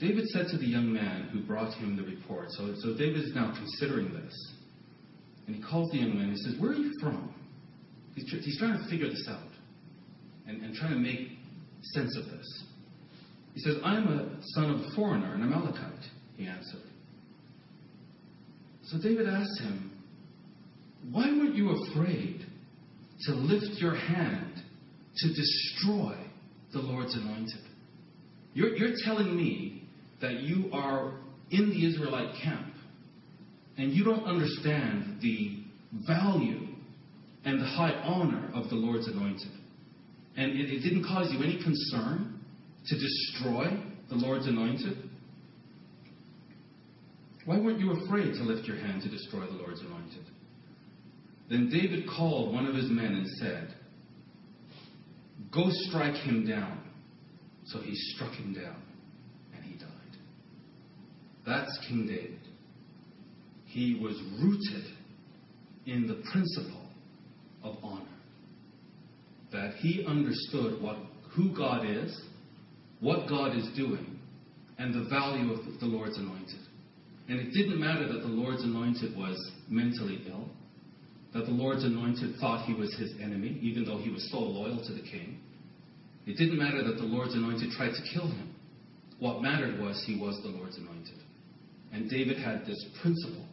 David 0.00 0.26
said 0.28 0.46
to 0.50 0.58
the 0.58 0.66
young 0.66 0.92
man 0.92 1.28
who 1.32 1.40
brought 1.40 1.74
him 1.74 1.96
the 1.96 2.04
report, 2.04 2.50
so, 2.50 2.74
so 2.78 2.96
David 2.96 3.24
is 3.24 3.32
now 3.34 3.52
considering 3.56 4.12
this, 4.12 4.52
and 5.46 5.56
he 5.56 5.62
calls 5.62 5.90
the 5.90 5.98
young 5.98 6.14
man 6.14 6.28
and 6.28 6.32
he 6.32 6.38
says, 6.38 6.54
Where 6.60 6.72
are 6.72 6.76
you 6.76 6.92
from? 7.00 7.34
He's, 8.14 8.30
he's 8.44 8.58
trying 8.58 8.78
to 8.78 8.88
figure 8.88 9.08
this 9.08 9.26
out 9.28 9.48
and, 10.46 10.62
and 10.62 10.74
trying 10.74 10.92
to 10.92 10.98
make 10.98 11.30
sense 11.94 12.16
of 12.16 12.26
this. 12.26 12.64
He 13.54 13.60
says, 13.60 13.76
I'm 13.84 14.06
a 14.06 14.36
son 14.54 14.70
of 14.70 14.80
a 14.80 14.94
foreigner, 14.94 15.34
an 15.34 15.42
Amalekite, 15.42 16.04
he 16.36 16.46
answered. 16.46 16.82
So 18.84 18.98
David 18.98 19.28
asks 19.28 19.60
him, 19.60 19.90
Why 21.10 21.24
weren't 21.24 21.56
you 21.56 21.70
afraid 21.70 22.46
to 23.22 23.34
lift 23.34 23.80
your 23.80 23.94
hand 23.96 24.62
to 25.16 25.28
destroy 25.28 26.14
the 26.72 26.80
Lord's 26.80 27.14
anointed? 27.14 27.60
You're, 28.54 28.76
you're 28.76 28.96
telling 29.04 29.36
me 29.36 29.88
that 30.20 30.40
you 30.40 30.70
are 30.72 31.14
in 31.50 31.70
the 31.70 31.86
Israelite 31.86 32.34
camp 32.42 32.74
and 33.76 33.92
you 33.92 34.04
don't 34.04 34.24
understand 34.24 35.18
the 35.22 35.62
value 36.06 36.66
and 37.44 37.60
the 37.60 37.66
high 37.66 37.92
honor 38.02 38.50
of 38.54 38.68
the 38.68 38.74
Lord's 38.74 39.06
anointed. 39.06 39.50
And 40.36 40.52
it, 40.52 40.70
it 40.70 40.80
didn't 40.80 41.04
cause 41.04 41.32
you 41.32 41.42
any 41.42 41.62
concern 41.62 42.40
to 42.86 42.98
destroy 42.98 43.66
the 44.08 44.16
Lord's 44.16 44.46
anointed? 44.46 44.96
Why 47.44 47.58
weren't 47.58 47.80
you 47.80 47.92
afraid 47.92 48.32
to 48.34 48.42
lift 48.42 48.66
your 48.66 48.76
hand 48.76 49.02
to 49.02 49.08
destroy 49.08 49.46
the 49.46 49.52
Lord's 49.52 49.80
anointed? 49.80 50.24
Then 51.48 51.70
David 51.70 52.06
called 52.08 52.52
one 52.52 52.66
of 52.66 52.74
his 52.74 52.90
men 52.90 53.14
and 53.14 53.26
said, 53.38 53.74
Go 55.58 55.70
strike 55.70 56.14
him 56.14 56.46
down. 56.46 56.78
So 57.66 57.80
he 57.80 57.92
struck 57.92 58.32
him 58.32 58.54
down, 58.54 58.80
and 59.52 59.64
he 59.64 59.76
died. 59.76 59.90
That's 61.44 61.76
King 61.88 62.06
David. 62.06 62.38
He 63.64 63.98
was 64.00 64.14
rooted 64.40 64.84
in 65.84 66.06
the 66.06 66.22
principle 66.30 66.86
of 67.64 67.74
honor. 67.82 68.04
That 69.50 69.74
he 69.78 70.04
understood 70.06 70.80
what, 70.80 70.96
who 71.34 71.52
God 71.56 71.84
is, 71.84 72.22
what 73.00 73.28
God 73.28 73.56
is 73.56 73.68
doing, 73.74 74.20
and 74.78 74.94
the 74.94 75.10
value 75.10 75.52
of 75.52 75.80
the 75.80 75.86
Lord's 75.86 76.18
anointed. 76.18 76.60
And 77.28 77.40
it 77.40 77.50
didn't 77.52 77.80
matter 77.80 78.06
that 78.06 78.20
the 78.20 78.28
Lord's 78.28 78.62
anointed 78.62 79.16
was 79.16 79.36
mentally 79.68 80.22
ill, 80.28 80.48
that 81.34 81.46
the 81.46 81.52
Lord's 81.52 81.82
anointed 81.82 82.36
thought 82.40 82.64
he 82.64 82.74
was 82.74 82.94
his 82.96 83.12
enemy, 83.20 83.58
even 83.60 83.84
though 83.84 83.98
he 83.98 84.08
was 84.08 84.30
so 84.30 84.38
loyal 84.38 84.82
to 84.86 84.92
the 84.92 85.02
king. 85.02 85.40
It 86.28 86.36
didn't 86.36 86.58
matter 86.58 86.84
that 86.84 86.98
the 86.98 87.06
Lord's 87.06 87.34
anointed 87.34 87.70
tried 87.70 87.92
to 87.92 88.02
kill 88.12 88.26
him. 88.26 88.54
What 89.18 89.40
mattered 89.40 89.80
was 89.80 90.04
he 90.06 90.20
was 90.20 90.38
the 90.42 90.50
Lord's 90.50 90.76
anointed. 90.76 91.16
And 91.90 92.10
David 92.10 92.38
had 92.38 92.66
this 92.66 92.84
principle 93.00 93.46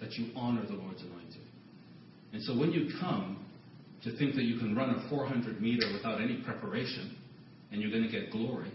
that 0.00 0.12
you 0.14 0.32
honor 0.34 0.66
the 0.66 0.74
Lord's 0.74 1.00
anointed. 1.00 1.46
And 2.32 2.42
so 2.42 2.58
when 2.58 2.72
you 2.72 2.90
come 3.00 3.46
to 4.02 4.16
think 4.18 4.34
that 4.34 4.42
you 4.42 4.58
can 4.58 4.74
run 4.74 4.90
a 4.90 5.08
400 5.08 5.62
meter 5.62 5.86
without 5.92 6.20
any 6.20 6.42
preparation 6.42 7.16
and 7.70 7.80
you're 7.80 7.92
going 7.92 8.02
to 8.02 8.10
get 8.10 8.32
glory, 8.32 8.72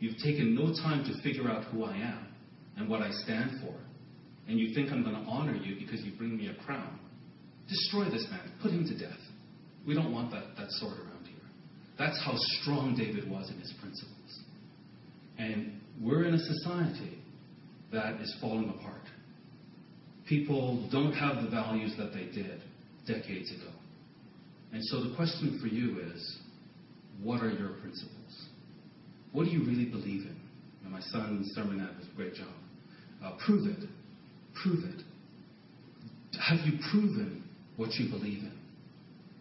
you've 0.00 0.16
taken 0.24 0.54
no 0.54 0.72
time 0.72 1.04
to 1.04 1.22
figure 1.22 1.50
out 1.50 1.64
who 1.64 1.84
I 1.84 1.94
am 1.94 2.26
and 2.78 2.88
what 2.88 3.02
I 3.02 3.10
stand 3.10 3.60
for. 3.60 3.74
And 4.48 4.58
you 4.58 4.74
think 4.74 4.90
I'm 4.90 5.02
going 5.02 5.14
to 5.14 5.30
honor 5.30 5.54
you 5.54 5.76
because 5.78 6.00
you 6.00 6.12
bring 6.16 6.38
me 6.38 6.48
a 6.48 6.64
crown. 6.64 6.98
Destroy 7.68 8.04
this 8.06 8.26
man. 8.30 8.50
Put 8.62 8.70
him 8.70 8.86
to 8.86 8.98
death. 8.98 9.20
We 9.86 9.92
don't 9.92 10.10
want 10.10 10.30
that, 10.30 10.56
that 10.56 10.70
sword 10.70 10.98
around. 11.00 11.17
That's 11.98 12.22
how 12.24 12.34
strong 12.60 12.94
David 12.96 13.28
was 13.30 13.50
in 13.50 13.58
his 13.58 13.72
principles. 13.80 14.40
And 15.38 15.80
we're 16.00 16.24
in 16.24 16.34
a 16.34 16.38
society 16.38 17.18
that 17.92 18.20
is 18.20 18.36
falling 18.40 18.68
apart. 18.68 19.02
People 20.28 20.88
don't 20.92 21.12
have 21.12 21.42
the 21.42 21.50
values 21.50 21.94
that 21.98 22.12
they 22.12 22.26
did 22.26 22.60
decades 23.06 23.50
ago. 23.50 23.72
And 24.72 24.84
so 24.84 25.02
the 25.02 25.16
question 25.16 25.58
for 25.60 25.66
you 25.66 26.00
is 26.14 26.38
what 27.22 27.42
are 27.42 27.50
your 27.50 27.70
principles? 27.80 28.48
What 29.32 29.44
do 29.44 29.50
you 29.50 29.64
really 29.64 29.86
believe 29.86 30.22
in? 30.22 30.36
And 30.84 30.92
my 30.92 31.00
son's 31.00 31.50
sermon 31.54 31.80
had 31.80 31.90
a 31.90 32.16
great 32.16 32.34
job. 32.34 32.48
Uh, 33.24 33.32
prove 33.44 33.66
it. 33.66 33.88
Prove 34.62 34.84
it. 34.84 35.02
Have 36.40 36.60
you 36.66 36.78
proven 36.90 37.42
what 37.76 37.94
you 37.94 38.08
believe 38.10 38.42
in? 38.42 38.58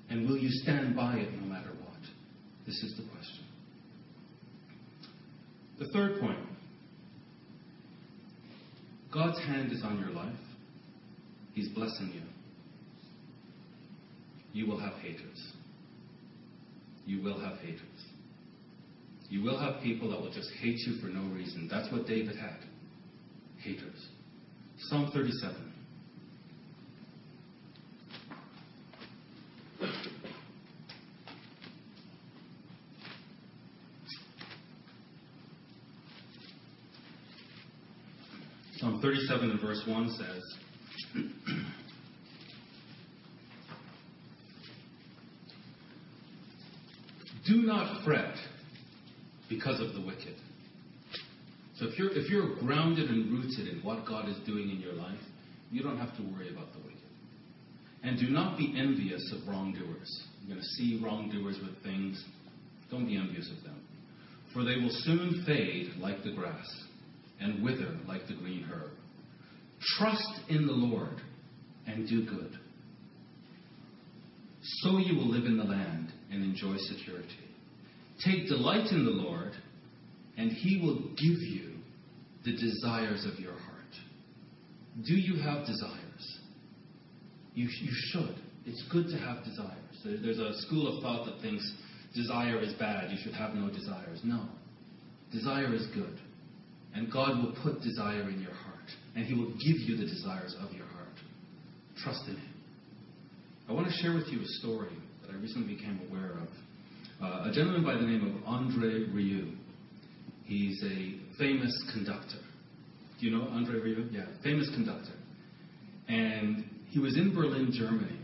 And 0.09 0.27
will 0.27 0.37
you 0.37 0.49
stand 0.49 0.95
by 0.95 1.15
it 1.15 1.31
no 1.33 1.47
matter 1.47 1.69
what? 1.69 1.76
This 2.67 2.83
is 2.83 2.97
the 2.97 3.03
question. 3.09 3.45
The 5.79 5.87
third 5.87 6.19
point 6.19 6.39
God's 9.11 9.39
hand 9.39 9.71
is 9.71 9.81
on 9.83 9.97
your 9.99 10.09
life, 10.09 10.35
He's 11.53 11.69
blessing 11.69 12.11
you. 12.13 12.21
You 14.51 14.67
will 14.67 14.79
have 14.79 14.93
haters. 14.95 15.53
You 17.05 17.23
will 17.23 17.39
have 17.39 17.57
haters. 17.59 17.81
You 19.29 19.43
will 19.43 19.57
have 19.57 19.81
people 19.81 20.09
that 20.09 20.19
will 20.19 20.33
just 20.33 20.49
hate 20.61 20.79
you 20.79 20.99
for 20.99 21.07
no 21.07 21.33
reason. 21.33 21.69
That's 21.71 21.91
what 21.91 22.05
David 22.05 22.35
had 22.35 22.57
haters. 23.59 24.07
Psalm 24.89 25.09
37. 25.13 25.55
Psalm 38.97 39.11
37 39.11 39.51
and 39.51 39.61
verse 39.61 39.83
1 39.87 40.09
says, 40.11 40.43
Do 47.45 47.61
not 47.63 48.03
fret 48.03 48.35
because 49.49 49.79
of 49.79 49.93
the 49.93 50.01
wicked. 50.01 50.35
So 51.75 51.87
if 51.87 51.97
you're, 51.97 52.11
if 52.11 52.29
you're 52.29 52.55
grounded 52.55 53.09
and 53.09 53.31
rooted 53.31 53.67
in 53.67 53.81
what 53.83 54.05
God 54.05 54.27
is 54.27 54.37
doing 54.45 54.69
in 54.69 54.79
your 54.79 54.93
life, 54.93 55.19
you 55.71 55.83
don't 55.83 55.97
have 55.97 56.15
to 56.17 56.23
worry 56.23 56.51
about 56.51 56.73
the 56.73 56.79
wicked. 56.79 56.97
And 58.03 58.19
do 58.19 58.29
not 58.29 58.57
be 58.57 58.73
envious 58.77 59.31
of 59.33 59.47
wrongdoers. 59.47 60.23
You're 60.41 60.55
going 60.55 60.61
to 60.61 60.67
see 60.75 60.99
wrongdoers 61.03 61.57
with 61.61 61.81
things. 61.83 62.23
Don't 62.89 63.05
be 63.05 63.15
envious 63.15 63.49
of 63.57 63.63
them. 63.63 63.79
For 64.53 64.63
they 64.63 64.75
will 64.77 64.91
soon 64.91 65.43
fade 65.45 65.93
like 65.99 66.23
the 66.23 66.31
grass 66.31 66.65
and 67.39 67.63
wither 67.63 67.97
like 68.07 68.27
the 68.27 68.33
green 68.33 68.67
herb. 68.71 68.91
Trust 69.97 70.41
in 70.49 70.65
the 70.65 70.73
Lord 70.73 71.21
and 71.85 72.07
do 72.07 72.25
good. 72.25 72.57
So 74.61 74.97
you 74.97 75.15
will 75.15 75.29
live 75.29 75.45
in 75.45 75.57
the 75.57 75.63
land 75.63 76.11
and 76.31 76.43
enjoy 76.43 76.75
security. 76.77 77.27
Take 78.25 78.47
delight 78.47 78.91
in 78.91 79.05
the 79.05 79.11
Lord, 79.11 79.51
and 80.37 80.51
he 80.51 80.81
will 80.81 80.97
give 81.15 81.39
you 81.41 81.75
the 82.43 82.51
desires 82.53 83.25
of 83.31 83.39
your 83.39 83.53
heart. 83.53 83.77
Do 85.05 85.13
you 85.13 85.41
have 85.41 85.65
desires? 85.65 86.39
You, 87.53 87.67
you 87.81 87.91
should. 87.91 88.35
It's 88.65 88.83
good 88.91 89.07
to 89.09 89.17
have 89.17 89.43
desires. 89.45 89.73
There's 90.03 90.39
a 90.39 90.53
school 90.61 90.97
of 90.97 91.03
thought 91.03 91.25
that 91.25 91.41
thinks 91.41 91.71
desire 92.13 92.59
is 92.61 92.73
bad, 92.73 93.11
you 93.11 93.17
should 93.23 93.33
have 93.33 93.53
no 93.53 93.69
desires. 93.69 94.19
No. 94.23 94.45
Desire 95.31 95.73
is 95.73 95.85
good. 95.93 96.19
And 96.93 97.11
God 97.11 97.37
will 97.37 97.55
put 97.63 97.81
desire 97.81 98.29
in 98.29 98.41
your 98.41 98.53
heart. 98.53 98.89
and 99.15 99.25
He 99.25 99.33
will 99.33 99.51
give 99.51 99.79
you 99.81 99.97
the 99.97 100.05
desires 100.05 100.55
of 100.61 100.73
your 100.73 100.85
heart. 100.85 101.07
Trust 101.97 102.21
in 102.27 102.35
Him. 102.35 102.53
I 103.69 103.73
want 103.73 103.87
to 103.87 103.93
share 103.93 104.13
with 104.13 104.27
you 104.27 104.39
a 104.39 104.47
story 104.61 104.95
that 105.21 105.31
I 105.31 105.35
recently 105.35 105.75
became 105.75 105.99
aware 106.09 106.31
of. 106.31 106.47
Uh, 107.21 107.49
a 107.49 107.51
gentleman 107.53 107.83
by 107.83 107.95
the 107.95 108.01
name 108.01 108.25
of 108.25 108.43
Andre 108.47 109.05
Rieu. 109.09 109.53
He's 110.45 110.81
a 110.83 111.37
famous 111.37 111.73
conductor. 111.93 112.39
Do 113.19 113.25
you 113.25 113.35
know 113.35 113.47
Andre 113.49 113.79
Rieu? 113.79 114.07
Yeah, 114.11 114.25
famous 114.43 114.69
conductor. 114.73 115.13
And 116.07 116.63
he 116.89 116.99
was 116.99 117.17
in 117.17 117.33
Berlin, 117.35 117.71
Germany, 117.73 118.19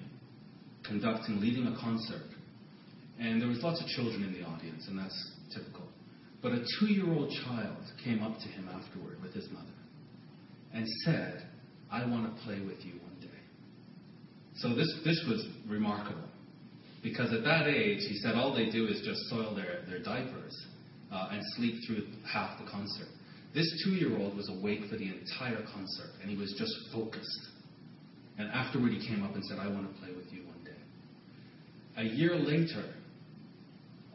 conducting, 0.85 1.41
leading 1.41 1.67
a 1.67 1.77
concert. 1.81 2.27
And 3.19 3.41
there 3.41 3.49
was 3.49 3.59
lots 3.61 3.81
of 3.81 3.87
children 3.87 4.23
in 4.23 4.33
the 4.33 4.47
audience, 4.47 4.85
and 4.87 4.97
that's 4.97 5.31
typical. 5.53 5.87
But 6.43 6.51
a 6.51 6.65
two-year-old 6.77 7.31
child 7.45 7.77
came 8.03 8.21
up 8.21 8.37
to 8.37 8.47
him 8.49 8.67
afterward 8.67 9.21
with 9.23 9.33
his 9.33 9.49
mother 9.49 9.65
and 10.73 10.85
said, 11.05 11.47
I 11.89 12.05
want 12.05 12.35
to 12.35 12.43
play 12.43 12.59
with 12.59 12.83
you 12.83 12.99
one 13.01 13.15
day. 13.21 13.27
So 14.57 14.75
this, 14.75 14.93
this 15.05 15.23
was 15.27 15.47
remarkable. 15.67 16.27
Because 17.01 17.33
at 17.33 17.45
that 17.45 17.67
age, 17.67 17.99
he 18.09 18.17
said 18.17 18.35
all 18.35 18.53
they 18.53 18.69
do 18.69 18.87
is 18.87 19.01
just 19.05 19.21
soil 19.29 19.55
their, 19.55 19.83
their 19.87 20.03
diapers 20.03 20.53
uh, 21.13 21.29
and 21.31 21.41
sleep 21.55 21.75
through 21.87 22.07
half 22.29 22.59
the 22.59 22.69
concert. 22.69 23.07
This 23.55 23.67
two 23.85 23.91
year 23.91 24.17
old 24.17 24.35
was 24.35 24.49
awake 24.49 24.81
for 24.89 24.97
the 24.97 25.07
entire 25.07 25.63
concert, 25.73 26.11
and 26.21 26.29
he 26.29 26.35
was 26.35 26.53
just 26.57 26.73
focused. 26.93 27.47
And 28.37 28.49
afterward, 28.51 28.91
he 28.91 29.07
came 29.07 29.23
up 29.23 29.35
and 29.35 29.45
said, 29.45 29.59
I 29.59 29.67
want 29.67 29.93
to 29.93 30.01
play 30.01 30.11
with 30.13 30.25
you 30.33 30.43
one 30.45 30.63
day. 30.65 30.71
A 31.97 32.03
year 32.03 32.35
later, 32.35 32.83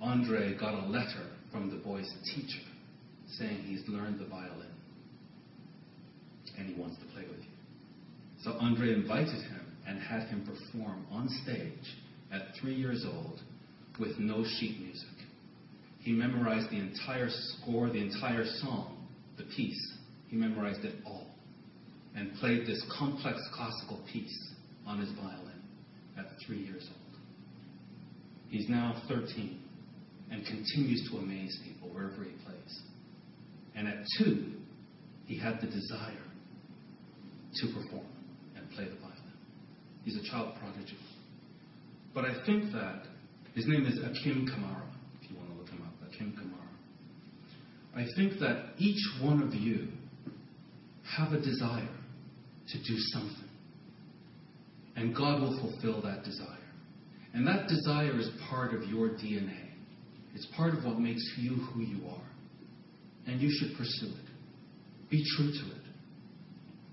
Andre 0.01 0.59
got 0.59 0.75
a 0.75 0.87
letter 0.89 1.25
from 1.53 1.71
the 1.71 1.77
boy's 1.77 2.13
teacher 2.35 2.65
saying 3.39 3.59
he's 3.65 3.83
learned 3.89 4.19
the 4.19 4.27
violin 4.27 4.69
and 6.59 6.67
he 6.67 6.81
wants 6.81 6.97
to 6.99 7.05
play 7.13 7.23
with 7.29 7.39
you. 7.41 7.59
So 8.43 8.53
Andre 8.53 8.93
invited 8.93 9.43
him 9.43 9.61
and 9.87 10.01
had 10.01 10.29
him 10.29 10.47
perform 10.47 11.07
on 11.11 11.29
stage 11.45 11.97
at 12.33 12.55
three 12.61 12.75
years 12.75 13.05
old 13.07 13.41
with 13.99 14.19
no 14.19 14.45
sheet 14.45 14.81
music. 14.81 15.09
He 16.01 16.13
memorized 16.13 16.71
the 16.71 16.79
entire 16.79 17.29
score, 17.31 17.89
the 17.89 18.01
entire 18.01 18.45
song, 18.61 19.07
the 19.37 19.45
piece. 19.57 19.95
He 20.29 20.37
memorized 20.37 20.85
it 20.85 20.95
all 21.05 21.27
and 22.15 22.35
played 22.37 22.67
this 22.67 22.83
complex 22.99 23.39
classical 23.55 24.01
piece 24.13 24.53
on 24.87 25.01
his 25.01 25.11
violin 25.13 25.63
at 26.17 26.27
three 26.47 26.59
years 26.59 26.87
old. 26.89 27.21
He's 28.49 28.69
now 28.69 29.03
13 29.09 29.61
and 30.31 30.45
continues 30.45 31.09
to 31.11 31.19
amaze 31.19 31.59
people 31.65 31.89
wherever 31.89 32.23
he 32.25 32.31
plays. 32.45 32.81
And 33.75 33.89
at 33.89 34.05
two, 34.19 34.53
he 35.27 35.39
had 35.39 35.61
the 35.61 35.67
desire 35.67 36.25
to 37.55 37.67
perform 37.69 38.07
and 38.57 38.69
play 38.71 38.85
the 38.85 38.97
violin. 38.97 39.33
He's 40.05 40.17
a 40.17 40.31
child 40.31 40.55
prodigy. 40.61 40.97
But 42.15 42.25
I 42.25 42.45
think 42.47 42.73
that 42.73 43.03
his 43.55 43.67
name 43.67 43.87
is 43.87 43.99
Akim 43.99 44.47
Camara, 44.47 44.85
if 45.23 45.31
you 45.31 45.37
want 45.37 45.51
to 45.51 45.57
look 45.57 45.69
him 45.69 45.83
up, 45.83 45.95
Akim 46.09 46.33
Camara. 46.33 46.59
I 47.95 48.05
think 48.17 48.39
that 48.41 48.75
each 48.79 49.03
one 49.21 49.43
of 49.43 49.55
you 49.55 49.89
have 51.17 51.33
a 51.33 51.41
desire 51.41 51.89
to 52.69 52.79
do 52.79 52.97
something. 53.13 53.49
And 54.97 55.15
God 55.15 55.41
will 55.41 55.59
fulfill 55.61 56.03
that 56.03 56.25
desire. 56.25 56.47
And 57.35 57.47
that 57.47 57.69
desire 57.69 58.19
is 58.19 58.31
part 58.51 58.75
of 58.75 58.83
your 58.89 59.11
DNA. 59.11 59.68
It's 60.39 60.47
part 60.57 60.73
of 60.73 60.85
what 60.85 61.01
makes 61.01 61.23
you 61.37 61.57
who 61.57 61.81
you 61.81 62.07
are. 62.09 62.23
And 63.27 63.41
you 63.41 63.51
should 63.51 63.77
pursue 63.77 64.07
it. 64.07 65.11
Be 65.11 65.25
true 65.37 65.51
to 65.51 65.77
it. 65.77 65.83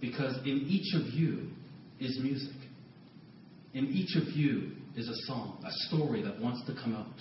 Because 0.01 0.37
in 0.37 0.65
each 0.67 0.95
of 0.95 1.13
you 1.13 1.49
is 1.99 2.17
music. 2.23 2.55
In 3.75 3.85
each 3.85 4.15
of 4.15 4.35
you 4.35 4.71
is 4.97 5.07
a 5.07 5.15
song, 5.27 5.63
a 5.63 5.71
story 5.87 6.23
that 6.23 6.41
wants 6.41 6.65
to 6.65 6.73
come 6.73 6.95
out. 6.95 7.19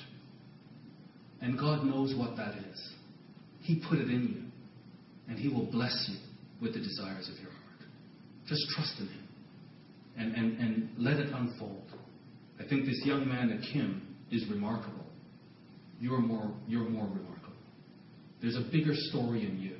And 1.42 1.58
God 1.58 1.84
knows 1.84 2.14
what 2.16 2.38
that 2.38 2.54
is. 2.54 2.92
He 3.60 3.82
put 3.86 3.98
it 3.98 4.08
in 4.08 4.22
you. 4.22 4.42
And 5.28 5.38
He 5.38 5.48
will 5.48 5.70
bless 5.70 6.08
you 6.10 6.16
with 6.62 6.72
the 6.72 6.80
desires 6.80 7.28
of 7.28 7.38
your 7.38 7.50
heart. 7.50 7.90
Just 8.46 8.62
trust 8.74 8.94
in 8.98 9.08
Him. 9.08 9.28
And, 10.16 10.34
and, 10.34 10.58
and 10.58 10.90
let 10.96 11.18
it 11.18 11.34
unfold. 11.34 11.84
I 12.58 12.66
think 12.66 12.86
this 12.86 13.02
young 13.04 13.28
man, 13.28 13.60
Akim, 13.62 14.16
is 14.30 14.48
remarkable. 14.48 15.03
You're 16.00 16.20
more, 16.20 16.52
you're 16.66 16.88
more 16.88 17.06
remarkable. 17.06 17.52
There's 18.40 18.56
a 18.56 18.68
bigger 18.70 18.92
story 18.94 19.46
in 19.46 19.58
you. 19.58 19.76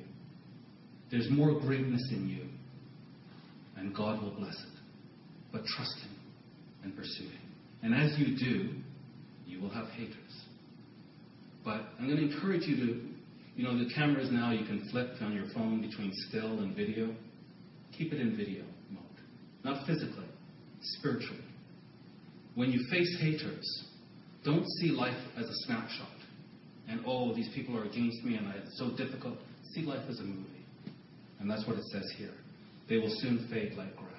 There's 1.11 1.29
more 1.29 1.59
greatness 1.59 2.01
in 2.11 2.27
you. 2.27 2.45
And 3.77 3.95
God 3.95 4.21
will 4.21 4.31
bless 4.31 4.55
it. 4.55 4.79
But 5.51 5.65
trust 5.65 5.95
Him 6.01 6.15
and 6.83 6.95
pursue 6.95 7.25
Him. 7.25 7.41
And 7.83 7.93
as 7.93 8.17
you 8.17 8.37
do, 8.37 8.69
you 9.45 9.61
will 9.61 9.69
have 9.69 9.87
haters. 9.89 10.15
But 11.63 11.81
I'm 11.99 12.07
going 12.07 12.17
to 12.17 12.33
encourage 12.35 12.63
you 12.63 12.75
to, 12.77 13.01
you 13.55 13.63
know, 13.63 13.77
the 13.77 13.93
cameras 13.93 14.29
now 14.31 14.51
you 14.51 14.65
can 14.65 14.87
flip 14.91 15.09
on 15.21 15.33
your 15.33 15.45
phone 15.53 15.81
between 15.81 16.11
still 16.29 16.59
and 16.59 16.75
video. 16.75 17.13
Keep 17.97 18.13
it 18.13 18.19
in 18.19 18.35
video 18.35 18.63
mode. 18.91 19.03
Not 19.63 19.85
physically, 19.85 20.27
spiritually. 20.81 21.43
When 22.55 22.71
you 22.71 22.85
face 22.89 23.17
haters, 23.19 23.85
don't 24.45 24.65
see 24.79 24.91
life 24.91 25.17
as 25.37 25.45
a 25.45 25.55
snapshot. 25.65 26.07
And 26.87 27.01
oh, 27.05 27.33
these 27.33 27.49
people 27.53 27.77
are 27.77 27.83
against 27.83 28.23
me 28.23 28.35
and 28.35 28.47
it's 28.55 28.77
so 28.77 28.95
difficult. 28.95 29.37
See 29.73 29.81
life 29.81 30.07
as 30.09 30.19
a 30.19 30.23
movie. 30.23 30.65
And 31.39 31.49
that's 31.49 31.67
what 31.67 31.77
it 31.77 31.83
says 31.85 32.13
here. 32.17 32.33
They 32.87 32.97
will 32.97 33.13
soon 33.17 33.47
fade 33.51 33.73
like 33.73 33.95
grass. 33.97 34.11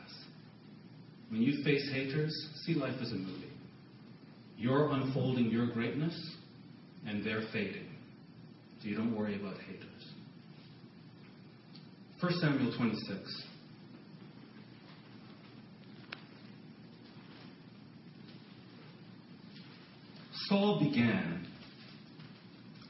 When 1.30 1.42
you 1.42 1.62
face 1.64 1.88
haters, 1.92 2.32
see 2.64 2.74
life 2.74 2.96
as 3.00 3.12
a 3.12 3.16
movie. 3.16 3.52
You're 4.58 4.90
unfolding 4.90 5.50
your 5.50 5.66
greatness, 5.66 6.14
and 7.06 7.24
they're 7.24 7.42
fading. 7.52 7.86
So 8.80 8.88
you 8.88 8.96
don't 8.96 9.14
worry 9.14 9.36
about 9.36 9.56
haters. 9.58 9.86
1 12.20 12.32
Samuel 12.40 12.76
26. 12.76 13.46
Saul 20.48 20.80
began 20.80 21.46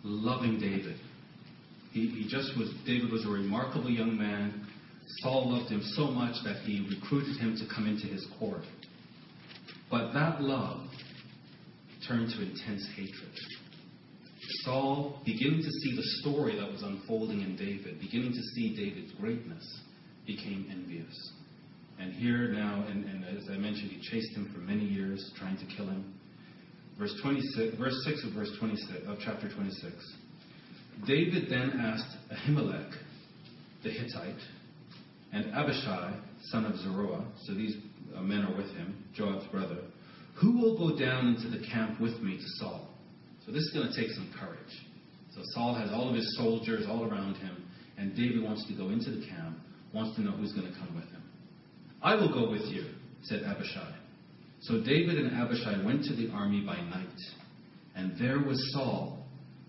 loving 0.02 0.58
David. 0.60 0.96
He, 1.92 2.08
he 2.08 2.28
just 2.28 2.56
was, 2.58 2.72
David 2.84 3.10
was 3.10 3.24
a 3.24 3.28
remarkable 3.28 3.90
young 3.90 4.16
man. 4.16 4.66
Saul 5.22 5.52
loved 5.52 5.70
him 5.70 5.82
so 5.94 6.08
much 6.08 6.34
that 6.44 6.56
he 6.64 6.86
recruited 6.90 7.38
him 7.38 7.56
to 7.56 7.74
come 7.74 7.86
into 7.86 8.06
his 8.06 8.26
court. 8.38 8.62
But 9.90 10.12
that 10.12 10.42
love 10.42 10.86
turned 12.06 12.30
to 12.30 12.42
intense 12.42 12.86
hatred. 12.94 13.32
Saul, 14.64 15.20
beginning 15.24 15.62
to 15.62 15.70
see 15.70 15.96
the 15.96 16.02
story 16.20 16.56
that 16.56 16.70
was 16.70 16.82
unfolding 16.82 17.40
in 17.40 17.56
David, 17.56 18.00
beginning 18.00 18.32
to 18.32 18.42
see 18.54 18.76
David's 18.76 19.12
greatness, 19.12 19.80
became 20.26 20.66
envious. 20.70 21.32
And 21.98 22.12
here 22.12 22.52
now, 22.52 22.84
and, 22.88 23.04
and, 23.04 23.24
as 23.24 23.48
I 23.50 23.56
mentioned, 23.56 23.90
he 23.90 24.00
chased 24.10 24.36
him 24.36 24.50
for 24.52 24.60
many 24.60 24.84
years, 24.84 25.32
trying 25.38 25.56
to 25.56 25.64
kill 25.64 25.86
him. 25.86 26.15
Verse 26.98 27.14
26, 27.22 27.76
verse 27.76 27.94
6 28.04 28.24
of 28.24 28.32
verse 28.32 28.50
26 28.58 29.06
of 29.06 29.18
chapter 29.22 29.52
26. 29.52 29.92
David 31.06 31.50
then 31.50 31.78
asked 31.78 32.16
Ahimelech, 32.32 32.90
the 33.82 33.90
Hittite, 33.90 34.40
and 35.32 35.52
Abishai, 35.54 36.18
son 36.50 36.64
of 36.64 36.76
Zeruiah, 36.78 37.24
so 37.44 37.52
these 37.54 37.76
uh, 38.16 38.22
men 38.22 38.44
are 38.44 38.56
with 38.56 38.70
him, 38.70 39.04
Joab's 39.14 39.46
brother, 39.48 39.78
who 40.40 40.58
will 40.58 40.78
go 40.78 40.98
down 40.98 41.28
into 41.28 41.48
the 41.48 41.64
camp 41.66 42.00
with 42.00 42.18
me 42.20 42.38
to 42.38 42.44
Saul? 42.58 42.88
So 43.44 43.52
this 43.52 43.62
is 43.62 43.72
going 43.74 43.88
to 43.92 43.94
take 43.94 44.10
some 44.12 44.32
courage. 44.38 44.82
So 45.34 45.42
Saul 45.52 45.74
has 45.74 45.90
all 45.92 46.08
of 46.08 46.14
his 46.14 46.36
soldiers 46.38 46.86
all 46.88 47.04
around 47.04 47.34
him, 47.36 47.64
and 47.98 48.16
David 48.16 48.42
wants 48.42 48.66
to 48.68 48.74
go 48.74 48.88
into 48.88 49.10
the 49.10 49.26
camp, 49.26 49.58
wants 49.92 50.16
to 50.16 50.22
know 50.22 50.32
who's 50.32 50.52
going 50.52 50.72
to 50.72 50.78
come 50.78 50.94
with 50.94 51.04
him. 51.10 51.22
I 52.02 52.14
will 52.14 52.32
go 52.32 52.50
with 52.50 52.62
you, 52.62 52.86
said 53.22 53.42
Abishai. 53.42 53.94
So 54.66 54.80
David 54.80 55.18
and 55.18 55.32
Abishai 55.36 55.84
went 55.84 56.04
to 56.04 56.14
the 56.14 56.30
army 56.30 56.60
by 56.60 56.76
night, 56.76 57.20
and 57.94 58.18
there 58.18 58.40
was 58.40 58.58
Saul 58.72 59.24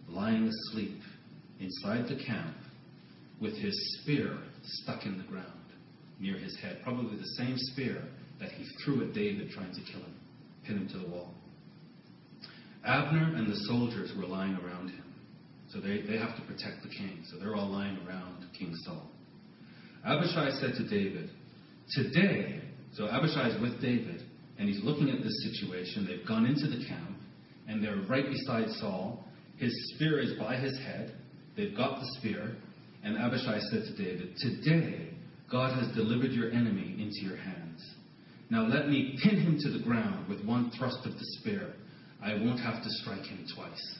lying 0.09 0.47
asleep 0.47 0.99
inside 1.59 2.07
the 2.07 2.23
camp 2.25 2.55
with 3.39 3.55
his 3.57 3.75
spear 4.01 4.39
stuck 4.63 5.05
in 5.05 5.17
the 5.17 5.23
ground 5.25 5.45
near 6.19 6.37
his 6.37 6.57
head, 6.61 6.79
probably 6.83 7.15
the 7.15 7.35
same 7.37 7.55
spear 7.57 8.01
that 8.39 8.51
he 8.51 8.65
threw 8.83 9.07
at 9.07 9.13
David 9.13 9.51
trying 9.51 9.73
to 9.73 9.81
kill 9.91 10.01
him 10.01 10.17
pin 10.67 10.77
him 10.77 10.87
to 10.89 10.99
the 10.99 11.07
wall. 11.07 11.33
Abner 12.85 13.35
and 13.35 13.47
the 13.47 13.55
soldiers 13.67 14.11
were 14.17 14.25
lying 14.25 14.55
around 14.55 14.89
him. 14.89 15.03
So 15.69 15.79
they, 15.79 16.01
they 16.01 16.17
have 16.17 16.35
to 16.35 16.41
protect 16.41 16.83
the 16.83 16.89
king. 16.89 17.23
So 17.29 17.37
they're 17.37 17.55
all 17.55 17.69
lying 17.69 17.97
around 18.07 18.45
King 18.57 18.73
Saul. 18.85 19.09
Abishai 20.05 20.51
said 20.59 20.73
to 20.75 20.87
David, 20.87 21.29
Today, 21.91 22.61
so 22.93 23.07
Abishai 23.07 23.49
is 23.49 23.61
with 23.61 23.81
David, 23.81 24.23
and 24.57 24.67
he's 24.67 24.83
looking 24.83 25.09
at 25.09 25.23
this 25.23 25.43
situation. 25.51 26.07
They've 26.07 26.27
gone 26.27 26.45
into 26.45 26.67
the 26.67 26.85
camp, 26.87 27.17
and 27.67 27.83
they're 27.83 28.01
right 28.09 28.25
beside 28.29 28.69
Saul. 28.79 29.23
His 29.57 29.73
spear 29.93 30.19
is 30.19 30.37
by 30.39 30.55
his 30.55 30.77
head. 30.79 31.15
They've 31.55 31.75
got 31.75 31.99
the 31.99 32.07
spear. 32.19 32.55
And 33.03 33.17
Abishai 33.17 33.59
said 33.71 33.83
to 33.83 33.97
David, 33.97 34.35
Today 34.37 35.09
God 35.51 35.77
has 35.79 35.95
delivered 35.95 36.31
your 36.31 36.51
enemy 36.51 36.95
into 36.99 37.21
your 37.21 37.37
hands. 37.37 37.83
Now 38.49 38.65
let 38.65 38.89
me 38.89 39.17
pin 39.23 39.39
him 39.39 39.57
to 39.61 39.69
the 39.71 39.83
ground 39.83 40.27
with 40.27 40.43
one 40.45 40.71
thrust 40.77 40.99
of 41.05 41.13
the 41.13 41.25
spear. 41.39 41.73
I 42.23 42.33
won't 42.33 42.59
have 42.59 42.83
to 42.83 42.89
strike 42.89 43.25
him 43.25 43.45
twice. 43.55 43.97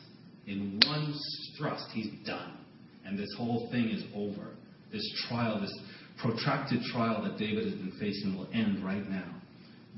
In 0.47 0.79
one 0.85 1.13
thrust, 1.57 1.85
he's 1.93 2.11
done. 2.25 2.57
And 3.05 3.17
this 3.17 3.33
whole 3.37 3.69
thing 3.71 3.89
is 3.89 4.03
over. 4.15 4.55
This 4.91 5.25
trial, 5.27 5.59
this 5.59 5.73
protracted 6.17 6.81
trial 6.91 7.21
that 7.23 7.37
David 7.37 7.65
has 7.65 7.73
been 7.73 7.93
facing 7.99 8.37
will 8.37 8.47
end 8.53 8.83
right 8.83 9.07
now. 9.09 9.36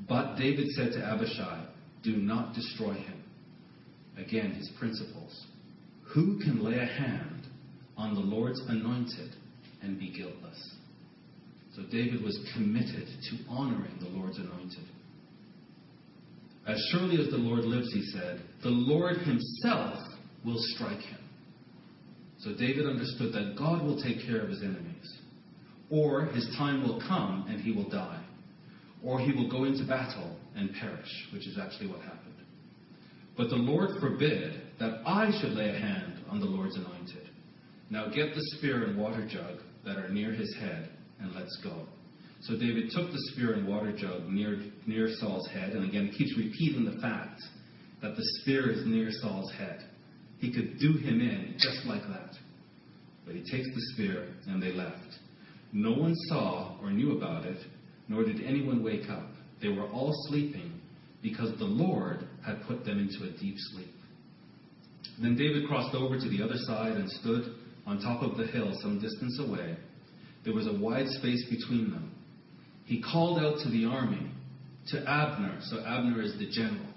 But 0.08 0.36
David 0.38 0.68
said 0.70 0.94
to 0.94 1.06
Abishai, 1.06 1.66
Do 2.04 2.18
not 2.18 2.54
destroy 2.54 2.94
him. 2.94 3.24
Again, 4.18 4.52
his 4.52 4.70
principles. 4.80 5.46
Who 6.14 6.40
can 6.40 6.64
lay 6.64 6.78
a 6.78 6.86
hand 6.86 7.48
on 7.98 8.16
the 8.16 8.20
Lord's 8.20 8.62
anointed 8.68 9.36
and 9.82 10.00
be 10.00 10.12
guiltless? 10.12 10.76
So 11.76 11.84
David 11.92 12.24
was 12.24 12.40
committed 12.56 13.08
to 13.08 13.38
honoring 13.48 13.98
the 14.00 14.10
Lord's 14.10 14.38
anointed. 14.38 14.86
As 16.68 16.78
surely 16.92 17.22
as 17.22 17.30
the 17.30 17.38
Lord 17.38 17.66
lives, 17.66 17.92
he 17.94 18.04
said, 18.12 18.42
the 18.64 18.70
Lord 18.70 19.18
himself 19.18 20.00
will 20.46 20.58
strike 20.58 21.00
him. 21.00 21.20
So 22.40 22.54
David 22.56 22.86
understood 22.86 23.34
that 23.34 23.56
God 23.58 23.84
will 23.84 24.02
take 24.02 24.26
care 24.26 24.42
of 24.42 24.50
his 24.50 24.62
enemies. 24.62 25.18
Or 25.90 26.26
his 26.26 26.46
time 26.58 26.84
will 26.84 27.02
come 27.08 27.46
and 27.50 27.60
he 27.60 27.72
will 27.72 27.90
die. 27.90 28.19
Or 29.04 29.20
he 29.20 29.32
will 29.32 29.50
go 29.50 29.64
into 29.64 29.86
battle 29.86 30.38
and 30.56 30.74
perish, 30.76 31.28
which 31.32 31.48
is 31.48 31.58
actually 31.58 31.88
what 31.88 32.02
happened. 32.02 32.36
But 33.38 33.50
the 33.50 33.56
Lord 33.56 34.00
forbid 34.02 34.62
that 34.80 35.02
I 35.06 35.32
should 35.40 35.54
lay 35.54 35.70
a 35.70 35.80
hand 35.80 36.20
on 36.30 36.40
the 36.40 36.46
Lord's 36.46 36.76
anointed. 36.76 37.30
Now 37.90 38.10
get 38.10 38.36
the 38.36 38.42
spear 38.58 38.84
and 38.84 38.98
water 38.98 39.26
jug 39.28 39.60
that 39.86 39.98
are 39.98 40.10
near 40.10 40.32
his 40.32 40.54
head, 40.60 40.90
and 41.20 41.34
let's 41.34 41.58
go. 41.64 41.86
So 42.42 42.54
David 42.58 42.92
took 42.92 43.12
the 43.12 43.22
spear 43.32 43.54
and 43.54 43.68
water 43.68 43.92
jug 43.96 44.28
near, 44.28 44.62
near 44.86 45.10
Saul's 45.20 45.48
head, 45.48 45.74
and 45.74 45.88
again, 45.88 46.08
he 46.08 46.18
keeps 46.18 46.38
repeating 46.38 46.86
the 46.86 47.02
fact 47.02 47.42
that 48.02 48.16
the 48.16 48.24
spear 48.42 48.70
is 48.70 48.86
near 48.86 49.10
Saul's 49.12 49.52
head. 49.54 49.86
He 50.40 50.54
could 50.54 50.80
do 50.80 50.94
him 50.94 51.20
in 51.20 51.56
just 51.58 51.86
like 51.86 52.04
that. 52.04 52.32
But 53.26 53.36
he 53.36 53.42
takes 53.42 53.68
the 53.68 53.82
spear, 53.94 54.30
and 54.48 54.62
they 54.62 54.72
left. 54.72 55.18
No 55.74 55.92
one 55.92 56.16
saw 56.28 56.78
or 56.82 56.92
knew 56.92 57.18
about 57.18 57.46
it, 57.46 57.60
nor 58.10 58.26
did 58.26 58.44
anyone 58.44 58.84
wake 58.84 59.10
up. 59.10 59.30
They 59.62 59.70
were 59.70 59.88
all 59.88 60.14
sleeping 60.28 60.82
because 61.22 61.58
the 61.58 61.66
Lord 61.66 62.28
had 62.46 62.62
put 62.68 62.84
them 62.84 63.00
into 63.00 63.24
a 63.24 63.40
deep 63.40 63.56
sleep. 63.58 63.94
Then 65.22 65.38
David 65.38 65.68
crossed 65.68 65.96
over 65.96 66.20
to 66.20 66.30
the 66.30 66.44
other 66.44 66.58
side 66.58 66.94
and 66.94 67.10
stood 67.10 67.56
on 67.86 68.00
top 68.00 68.22
of 68.22 68.38
the 68.38 68.48
hill 68.48 68.78
some 68.82 69.00
distance 69.00 69.40
away. 69.40 69.78
There 70.44 70.54
was 70.54 70.68
a 70.68 70.74
wide 70.74 71.08
space 71.08 71.46
between 71.50 71.92
them. 71.92 72.12
He 72.86 73.02
called 73.02 73.40
out 73.40 73.60
to 73.64 73.70
the 73.70 73.86
army, 73.86 74.32
to 74.88 75.00
Abner. 75.08 75.60
So 75.62 75.86
Abner 75.86 76.22
is 76.22 76.38
the 76.40 76.50
general, 76.50 76.88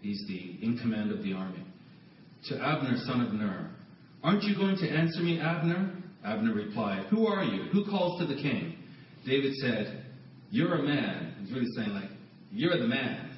he's 0.00 0.24
the 0.26 0.58
in 0.62 0.78
command 0.78 1.12
of 1.12 1.22
the 1.22 1.32
army. 1.32 1.64
To 2.48 2.56
Abner, 2.56 2.96
son 3.04 3.20
of 3.20 3.32
Ner, 3.32 3.70
Aren't 4.22 4.42
you 4.42 4.56
going 4.56 4.76
to 4.78 4.88
answer 4.88 5.20
me, 5.20 5.38
Abner? 5.40 5.92
Abner 6.24 6.52
replied, 6.52 7.06
Who 7.10 7.26
are 7.28 7.44
you? 7.44 7.64
Who 7.72 7.84
calls 7.84 8.18
to 8.20 8.26
the 8.26 8.34
king? 8.34 8.76
David 9.24 9.54
said, 9.54 10.05
You're 10.50 10.74
a 10.74 10.82
man. 10.82 11.34
He's 11.40 11.52
really 11.52 11.66
saying, 11.76 11.90
like, 11.90 12.10
You're 12.52 12.78
the 12.78 12.86
man. 12.86 13.36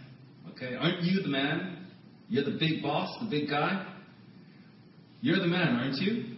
Okay? 0.51 0.75
Aren't 0.75 1.03
you 1.03 1.23
the 1.23 1.29
man? 1.29 1.87
You're 2.29 2.45
the 2.45 2.59
big 2.59 2.83
boss, 2.83 3.09
the 3.21 3.29
big 3.31 3.49
guy? 3.49 3.87
You're 5.21 5.41
the 5.41 5.47
man, 5.47 5.77
aren't 5.77 5.97
you? 5.97 6.37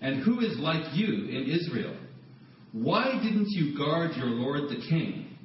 And 0.00 0.22
who 0.22 0.40
is 0.40 0.58
like 0.58 0.94
you 0.94 1.28
in 1.28 1.50
Israel? 1.50 1.96
Why 2.72 3.12
didn't 3.22 3.48
you 3.50 3.76
guard 3.76 4.12
your 4.16 4.26
Lord 4.26 4.68
the 4.68 4.82
king? 4.88 5.36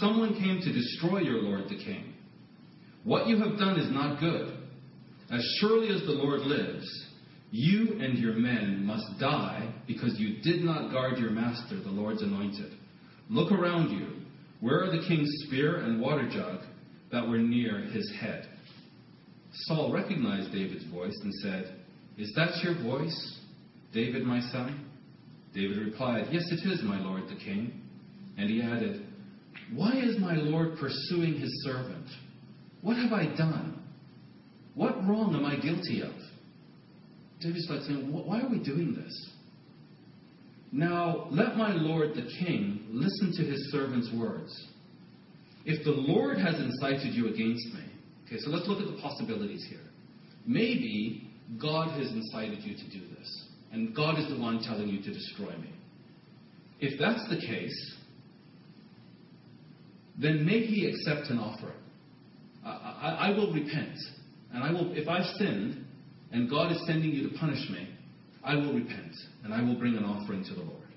Someone 0.00 0.34
came 0.34 0.60
to 0.60 0.72
destroy 0.72 1.20
your 1.20 1.42
Lord 1.42 1.64
the 1.64 1.76
king. 1.76 2.14
What 3.04 3.26
you 3.26 3.38
have 3.38 3.58
done 3.58 3.78
is 3.78 3.90
not 3.90 4.20
good. 4.20 4.54
As 5.30 5.44
surely 5.60 5.94
as 5.94 6.02
the 6.02 6.12
Lord 6.12 6.40
lives, 6.40 6.86
you 7.50 7.98
and 8.00 8.18
your 8.18 8.34
men 8.34 8.84
must 8.84 9.06
die 9.18 9.72
because 9.86 10.18
you 10.18 10.42
did 10.42 10.64
not 10.64 10.92
guard 10.92 11.18
your 11.18 11.30
master, 11.30 11.80
the 11.80 11.90
Lord's 11.90 12.22
anointed. 12.22 12.77
Look 13.30 13.52
around 13.52 13.90
you. 13.90 14.08
Where 14.60 14.82
are 14.82 14.90
the 14.90 15.06
king's 15.06 15.30
spear 15.46 15.76
and 15.76 16.00
water 16.00 16.28
jug 16.28 16.60
that 17.12 17.26
were 17.26 17.38
near 17.38 17.80
his 17.80 18.10
head? 18.20 18.48
Saul 19.52 19.92
recognized 19.92 20.52
David's 20.52 20.84
voice 20.90 21.16
and 21.22 21.32
said, 21.34 21.76
Is 22.16 22.32
that 22.36 22.62
your 22.62 22.74
voice, 22.82 23.38
David, 23.92 24.24
my 24.24 24.40
son? 24.40 24.86
David 25.54 25.78
replied, 25.78 26.26
Yes, 26.30 26.44
it 26.50 26.68
is, 26.68 26.82
my 26.82 26.98
lord 27.00 27.24
the 27.28 27.36
king. 27.36 27.80
And 28.36 28.48
he 28.48 28.62
added, 28.62 29.06
Why 29.74 29.92
is 29.96 30.18
my 30.18 30.34
lord 30.34 30.78
pursuing 30.78 31.38
his 31.38 31.50
servant? 31.64 32.06
What 32.82 32.96
have 32.96 33.12
I 33.12 33.26
done? 33.36 33.82
What 34.74 34.96
wrong 35.06 35.34
am 35.34 35.44
I 35.44 35.56
guilty 35.56 36.02
of? 36.02 36.12
David 37.40 37.62
starts 37.62 37.86
saying, 37.86 38.12
Why 38.12 38.40
are 38.40 38.48
we 38.48 38.58
doing 38.58 38.94
this? 38.94 39.30
Now, 40.70 41.28
let 41.30 41.56
my 41.56 41.72
lord 41.72 42.10
the 42.14 42.28
king 42.44 42.77
listen 42.88 43.32
to 43.36 43.42
his 43.44 43.70
servant's 43.70 44.10
words. 44.12 44.66
If 45.64 45.84
the 45.84 45.90
Lord 45.90 46.38
has 46.38 46.54
incited 46.58 47.14
you 47.14 47.28
against 47.28 47.66
me, 47.74 47.84
okay, 48.26 48.38
so 48.38 48.50
let's 48.50 48.66
look 48.68 48.80
at 48.80 48.86
the 48.86 49.00
possibilities 49.00 49.66
here. 49.68 49.80
Maybe 50.46 51.30
God 51.60 51.90
has 51.98 52.10
incited 52.10 52.62
you 52.62 52.74
to 52.74 52.90
do 52.90 53.06
this, 53.16 53.44
and 53.72 53.94
God 53.94 54.18
is 54.18 54.28
the 54.28 54.38
one 54.38 54.62
telling 54.62 54.88
you 54.88 55.02
to 55.02 55.12
destroy 55.12 55.50
me. 55.58 55.72
If 56.80 56.98
that's 56.98 57.28
the 57.28 57.36
case, 57.36 57.96
then 60.20 60.44
may 60.44 60.60
he 60.60 60.86
accept 60.86 61.30
an 61.30 61.38
offering. 61.38 61.74
I, 62.64 62.70
I, 62.70 63.28
I 63.28 63.36
will 63.36 63.52
repent, 63.52 63.98
and 64.52 64.64
I 64.64 64.72
will, 64.72 64.92
if 64.96 65.08
I've 65.08 65.26
sinned, 65.36 65.84
and 66.32 66.48
God 66.48 66.72
is 66.72 66.82
sending 66.86 67.10
you 67.10 67.28
to 67.28 67.38
punish 67.38 67.68
me, 67.70 67.88
I 68.44 68.54
will 68.54 68.72
repent 68.72 69.14
and 69.44 69.52
I 69.52 69.62
will 69.62 69.74
bring 69.78 69.96
an 69.96 70.04
offering 70.04 70.44
to 70.44 70.54
the 70.54 70.62
Lord. 70.62 70.87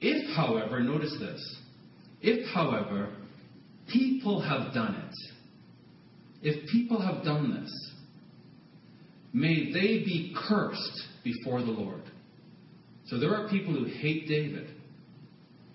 If, 0.00 0.36
however, 0.36 0.80
notice 0.80 1.16
this, 1.18 1.56
if, 2.20 2.48
however, 2.54 3.10
people 3.90 4.40
have 4.40 4.72
done 4.72 4.94
it, 4.94 5.14
if 6.42 6.68
people 6.70 7.00
have 7.00 7.24
done 7.24 7.60
this, 7.60 7.92
may 9.32 9.72
they 9.72 10.04
be 10.04 10.34
cursed 10.48 11.02
before 11.24 11.60
the 11.60 11.70
Lord. 11.70 12.02
So 13.06 13.18
there 13.18 13.34
are 13.34 13.48
people 13.48 13.74
who 13.74 13.84
hate 13.84 14.28
David, 14.28 14.68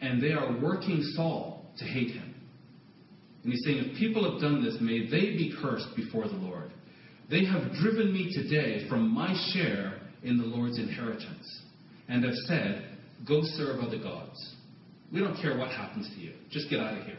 and 0.02 0.22
they 0.22 0.32
are 0.32 0.60
working 0.62 1.02
Saul 1.16 1.66
to 1.78 1.86
hate 1.86 2.12
him. 2.12 2.34
And 3.44 3.52
he's 3.52 3.64
saying, 3.66 3.78
if 3.80 3.98
people 3.98 4.32
have 4.32 4.40
done 4.40 4.64
this, 4.64 4.78
may 4.80 5.10
they 5.10 5.36
be 5.36 5.54
cursed 5.62 5.96
before 5.96 6.28
the 6.28 6.36
Lord. 6.36 6.72
They 7.30 7.46
have 7.46 7.74
driven 7.74 8.14
me 8.14 8.32
today 8.34 8.88
from 8.88 9.14
my 9.14 9.36
share 9.54 10.00
in 10.24 10.38
the 10.38 10.46
Lord's 10.46 10.78
inheritance 10.78 11.62
and 12.08 12.24
have 12.24 12.34
said, 12.48 12.93
Go 13.28 13.42
serve 13.44 13.80
other 13.80 14.00
gods. 14.00 14.56
We 15.12 15.20
don't 15.20 15.40
care 15.42 15.58
what 15.58 15.70
happens 15.70 16.10
to 16.16 16.20
you. 16.20 16.34
Just 16.50 16.70
get 16.70 16.80
out 16.80 16.98
of 16.98 17.06
here. 17.06 17.18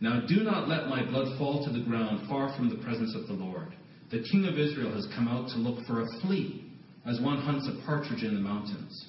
Now 0.00 0.20
do 0.26 0.42
not 0.42 0.68
let 0.68 0.88
my 0.88 1.04
blood 1.04 1.38
fall 1.38 1.64
to 1.64 1.72
the 1.72 1.84
ground 1.84 2.28
far 2.28 2.54
from 2.56 2.68
the 2.68 2.82
presence 2.82 3.14
of 3.14 3.26
the 3.26 3.32
Lord. 3.32 3.74
The 4.10 4.24
king 4.30 4.46
of 4.46 4.58
Israel 4.58 4.92
has 4.92 5.08
come 5.14 5.28
out 5.28 5.48
to 5.50 5.56
look 5.56 5.84
for 5.86 6.02
a 6.02 6.06
flea, 6.20 6.64
as 7.06 7.20
one 7.20 7.40
hunts 7.40 7.68
a 7.68 7.84
partridge 7.86 8.22
in 8.22 8.34
the 8.34 8.40
mountains. 8.40 9.08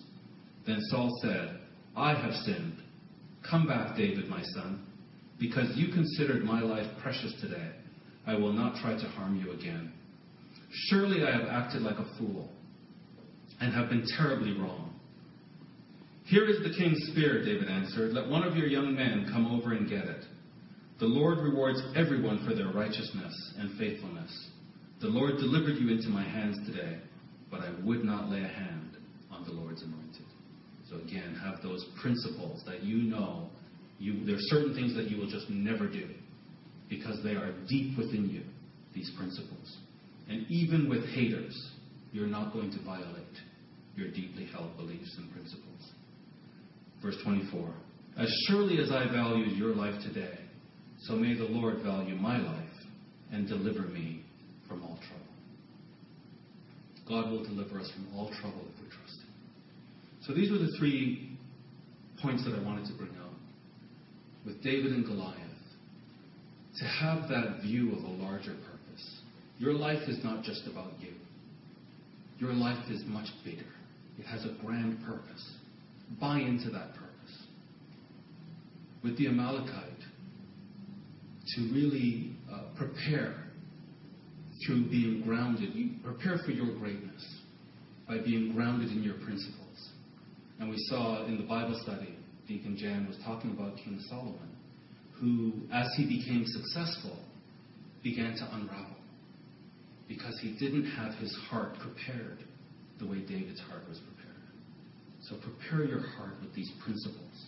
Then 0.66 0.80
Saul 0.90 1.10
said, 1.22 1.60
I 1.96 2.14
have 2.14 2.34
sinned. 2.34 2.78
Come 3.50 3.68
back, 3.68 3.96
David, 3.96 4.28
my 4.28 4.42
son, 4.56 4.86
because 5.40 5.76
you 5.76 5.94
considered 5.94 6.44
my 6.44 6.62
life 6.62 6.88
precious 7.02 7.34
today. 7.42 7.72
I 8.26 8.36
will 8.36 8.54
not 8.54 8.82
try 8.82 8.94
to 8.94 9.08
harm 9.10 9.40
you 9.40 9.52
again. 9.52 9.92
Surely 10.90 11.24
I 11.24 11.32
have 11.32 11.48
acted 11.48 11.84
like 11.84 11.98
a 11.98 12.18
fool 12.18 12.50
and 13.62 13.74
have 13.74 13.90
been 13.90 14.06
terribly 14.18 14.54
wrong. 14.54 14.95
Here 16.26 16.50
is 16.50 16.58
the 16.64 16.76
king's 16.76 16.98
spear, 17.12 17.46
David 17.46 17.70
answered. 17.70 18.12
Let 18.14 18.28
one 18.28 18.44
of 18.44 18.58
your 18.58 18.66
young 18.68 18.96
men 18.96 19.30
come 19.32 19.46
over 19.46 19.74
and 19.74 19.88
get 19.88 20.06
it. 20.06 20.26
The 21.00 21.06
Lord 21.06 21.38
rewards 21.38 21.80
everyone 21.96 22.44
for 22.48 22.56
their 22.56 22.70
righteousness 22.70 23.54
and 23.60 23.78
faithfulness. 23.78 24.50
The 25.02 25.08
Lord 25.08 25.38
delivered 25.38 25.78
you 25.78 25.92
into 25.92 26.10
my 26.10 26.24
hands 26.24 26.58
today, 26.66 26.98
but 27.52 27.60
I 27.60 27.70
would 27.84 28.04
not 28.04 28.30
lay 28.30 28.42
a 28.42 28.48
hand 28.48 28.98
on 29.30 29.44
the 29.44 29.52
Lord's 29.52 29.84
anointed. 29.84 30.26
So 30.90 30.98
again, 30.98 31.40
have 31.44 31.62
those 31.62 31.86
principles 32.02 32.64
that 32.66 32.84
you 32.84 33.04
know 33.04 33.50
you, 34.00 34.26
there 34.26 34.36
are 34.36 34.48
certain 34.50 34.74
things 34.74 34.96
that 34.96 35.12
you 35.12 35.18
will 35.18 35.30
just 35.30 35.50
never 35.50 35.88
do 35.88 36.10
because 36.90 37.24
they 37.24 37.34
are 37.34 37.54
deep 37.68 37.98
within 37.98 38.30
you, 38.30 38.42
these 38.96 39.12
principles. 39.18 39.78
And 40.28 40.50
even 40.50 40.90
with 40.90 41.06
haters, 41.10 41.56
you're 42.12 42.28
not 42.28 42.52
going 42.52 42.72
to 42.72 42.84
violate 42.84 43.26
your 43.96 44.10
deeply 44.10 44.46
held 44.46 44.76
beliefs 44.78 45.16
and 45.18 45.32
principles. 45.32 45.75
Verse 47.06 47.18
24 47.24 47.70
As 48.18 48.28
surely 48.48 48.80
as 48.82 48.92
I 48.92 49.06
value 49.12 49.46
your 49.46 49.76
life 49.76 49.94
today, 50.02 50.40
so 51.04 51.14
may 51.14 51.36
the 51.36 51.44
Lord 51.44 51.84
value 51.84 52.16
my 52.16 52.40
life 52.40 52.64
and 53.32 53.48
deliver 53.48 53.84
me 53.84 54.24
from 54.68 54.82
all 54.82 54.98
trouble. 55.08 55.22
God 57.08 57.30
will 57.30 57.44
deliver 57.44 57.80
us 57.80 57.92
from 57.92 58.08
all 58.16 58.32
trouble 58.42 58.62
if 58.74 58.84
we 58.84 58.88
trust 58.88 59.20
Him. 59.20 59.34
So 60.26 60.34
these 60.34 60.50
were 60.50 60.58
the 60.58 60.76
three 60.80 61.38
points 62.24 62.44
that 62.46 62.56
I 62.56 62.64
wanted 62.64 62.88
to 62.88 62.94
bring 62.98 63.12
out. 63.22 63.34
With 64.44 64.64
David 64.64 64.92
and 64.92 65.06
Goliath, 65.06 65.38
to 66.80 66.86
have 66.86 67.30
that 67.30 67.62
view 67.62 67.92
of 67.92 68.04
a 68.04 68.24
larger 68.24 68.54
purpose. 68.54 69.20
Your 69.60 69.74
life 69.74 70.10
is 70.10 70.24
not 70.24 70.44
just 70.44 70.66
about 70.66 70.94
you, 71.00 71.14
your 72.40 72.54
life 72.54 72.90
is 72.90 73.04
much 73.06 73.28
bigger. 73.44 73.62
It 74.18 74.26
has 74.26 74.44
a 74.46 74.56
grand 74.66 75.06
purpose. 75.06 75.55
Buy 76.20 76.40
into 76.40 76.70
that 76.72 76.94
purpose. 76.94 77.46
With 79.04 79.18
the 79.18 79.28
Amalekite, 79.28 79.92
to 81.56 81.62
really 81.74 82.36
uh, 82.52 82.64
prepare 82.76 83.36
through 84.66 84.90
being 84.90 85.22
grounded. 85.22 85.74
You 85.74 85.92
prepare 86.04 86.40
for 86.46 86.52
your 86.52 86.78
greatness 86.78 87.24
by 88.08 88.20
being 88.20 88.54
grounded 88.54 88.90
in 88.92 89.04
your 89.04 89.16
principles. 89.16 89.90
And 90.60 90.70
we 90.70 90.78
saw 90.90 91.26
in 91.26 91.38
the 91.38 91.44
Bible 91.44 91.80
study, 91.84 92.16
Deacon 92.48 92.78
Jan 92.78 93.08
was 93.08 93.18
talking 93.26 93.52
about 93.52 93.78
King 93.78 94.00
Solomon, 94.10 94.56
who, 95.20 95.54
as 95.74 95.88
he 95.98 96.06
became 96.06 96.44
successful, 96.46 97.18
began 98.04 98.36
to 98.36 98.50
unravel 98.54 98.96
because 100.08 100.40
he 100.42 100.56
didn't 100.60 100.86
have 100.86 101.14
his 101.16 101.36
heart 101.50 101.76
prepared 101.80 102.38
the 103.00 103.08
way 103.08 103.20
David's 103.20 103.60
heart 103.62 103.82
was 103.90 103.98
prepared. 103.98 104.15
So 105.30 105.36
prepare 105.38 105.86
your 105.86 106.00
heart 106.00 106.34
with 106.42 106.54
these 106.54 106.72
principles. 106.84 107.46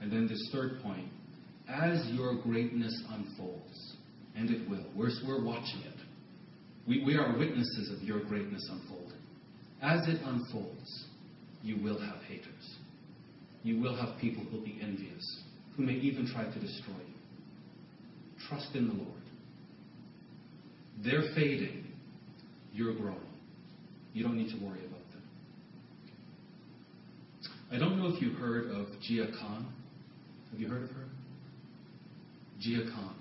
And 0.00 0.12
then 0.12 0.28
this 0.28 0.50
third 0.52 0.80
point 0.82 1.08
as 1.68 2.06
your 2.10 2.34
greatness 2.42 3.02
unfolds, 3.10 3.96
and 4.36 4.50
it 4.50 4.68
will, 4.68 4.84
we're, 4.94 5.10
we're 5.26 5.44
watching 5.44 5.80
it. 5.80 5.96
We, 6.86 7.04
we 7.04 7.16
are 7.16 7.36
witnesses 7.36 7.92
of 7.96 8.02
your 8.02 8.22
greatness 8.24 8.68
unfolding. 8.70 9.18
As 9.82 10.06
it 10.08 10.20
unfolds, 10.24 11.04
you 11.62 11.82
will 11.82 11.98
have 11.98 12.22
haters. 12.28 12.76
You 13.62 13.80
will 13.80 13.96
have 13.96 14.20
people 14.20 14.44
who 14.44 14.58
will 14.58 14.64
be 14.64 14.78
envious, 14.80 15.42
who 15.76 15.82
may 15.82 15.94
even 15.94 16.26
try 16.32 16.44
to 16.44 16.60
destroy 16.60 16.94
you. 16.94 18.48
Trust 18.48 18.68
in 18.74 18.88
the 18.88 18.94
Lord. 18.94 19.10
They're 21.04 21.34
fading, 21.34 21.84
you're 22.72 22.94
growing. 22.94 23.18
You 24.12 24.22
don't 24.22 24.36
need 24.36 24.50
to 24.56 24.64
worry 24.64 24.78
about 24.78 24.90
them. 24.90 24.95
I 27.72 27.78
don't 27.78 27.98
know 27.98 28.06
if 28.14 28.22
you've 28.22 28.38
heard 28.38 28.70
of 28.70 28.86
Jiah 29.08 29.38
Khan. 29.38 29.66
Have 30.50 30.60
you 30.60 30.68
heard 30.68 30.84
of 30.84 30.90
her? 30.90 31.04
Jiah 32.64 32.92
Khan. 32.92 33.14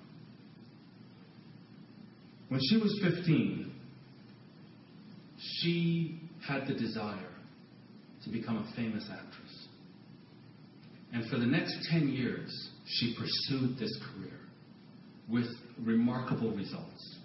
When 2.50 2.62
she 2.70 2.78
was 2.78 3.00
15, 3.02 3.74
she 5.40 6.20
had 6.48 6.68
the 6.68 6.74
desire 6.74 7.32
to 8.24 8.30
become 8.30 8.58
a 8.58 8.76
famous 8.76 9.10
actress. 9.12 9.68
And 11.12 11.28
for 11.30 11.38
the 11.38 11.46
next 11.46 11.76
10 11.90 12.10
years, 12.10 12.70
she 12.86 13.16
pursued 13.18 13.80
this 13.80 13.98
career 14.12 14.38
with 15.28 15.48
remarkable 15.84 16.52
results. 16.52 17.16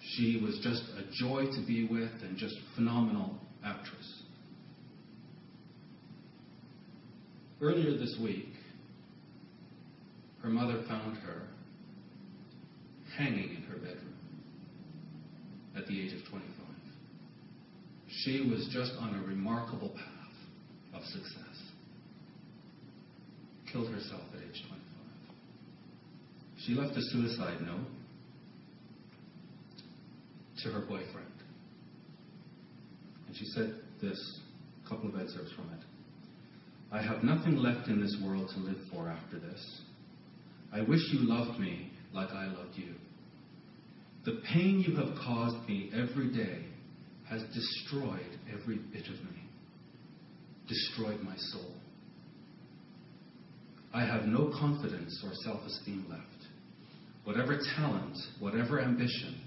She 0.00 0.40
was 0.42 0.58
just 0.62 0.82
a 0.98 1.24
joy 1.24 1.46
to 1.46 1.66
be 1.66 1.88
with 1.90 2.10
and 2.22 2.36
just 2.36 2.54
phenomenal 2.74 3.38
actress. 3.64 4.22
Earlier 7.60 7.96
this 7.96 8.18
week, 8.22 8.48
her 10.42 10.50
mother 10.50 10.84
found 10.86 11.16
her 11.18 11.48
hanging 13.16 13.56
in 13.56 13.62
her 13.62 13.76
bedroom 13.76 14.14
at 15.74 15.86
the 15.86 15.98
age 15.98 16.12
of 16.12 16.28
25. 16.28 16.66
She 18.08 18.42
was 18.42 18.68
just 18.72 18.92
on 19.00 19.14
a 19.14 19.26
remarkable 19.26 19.88
path 19.88 20.94
of 20.94 21.02
success. 21.04 21.72
Killed 23.72 23.90
herself 23.90 24.22
at 24.34 24.40
age 24.40 24.62
25. 24.68 24.80
She 26.58 26.74
left 26.74 26.96
a 26.96 27.02
suicide 27.10 27.62
note 27.62 27.86
to 30.62 30.68
her 30.70 30.80
boyfriend. 30.80 31.26
And 33.28 33.36
she 33.36 33.46
said 33.46 33.76
this, 34.02 34.40
a 34.84 34.88
couple 34.88 35.08
of 35.08 35.18
excerpts 35.18 35.52
from 35.52 35.70
it. 35.72 35.95
I 36.92 37.02
have 37.02 37.24
nothing 37.24 37.56
left 37.56 37.88
in 37.88 38.00
this 38.00 38.16
world 38.22 38.50
to 38.54 38.60
live 38.60 38.78
for 38.92 39.08
after 39.08 39.38
this. 39.38 39.80
I 40.72 40.82
wish 40.82 41.00
you 41.12 41.20
loved 41.20 41.58
me 41.58 41.90
like 42.12 42.30
I 42.30 42.46
loved 42.46 42.76
you. 42.76 42.94
The 44.24 44.40
pain 44.52 44.84
you 44.86 44.96
have 44.96 45.16
caused 45.24 45.68
me 45.68 45.90
every 45.94 46.32
day 46.32 46.64
has 47.28 47.42
destroyed 47.54 48.38
every 48.52 48.76
bit 48.76 49.06
of 49.06 49.24
me, 49.24 49.42
destroyed 50.68 51.20
my 51.22 51.36
soul. 51.36 51.72
I 53.92 54.04
have 54.04 54.24
no 54.24 54.52
confidence 54.58 55.22
or 55.24 55.30
self 55.44 55.64
esteem 55.66 56.06
left. 56.08 56.22
Whatever 57.24 57.58
talent, 57.76 58.16
whatever 58.38 58.80
ambition, 58.80 59.40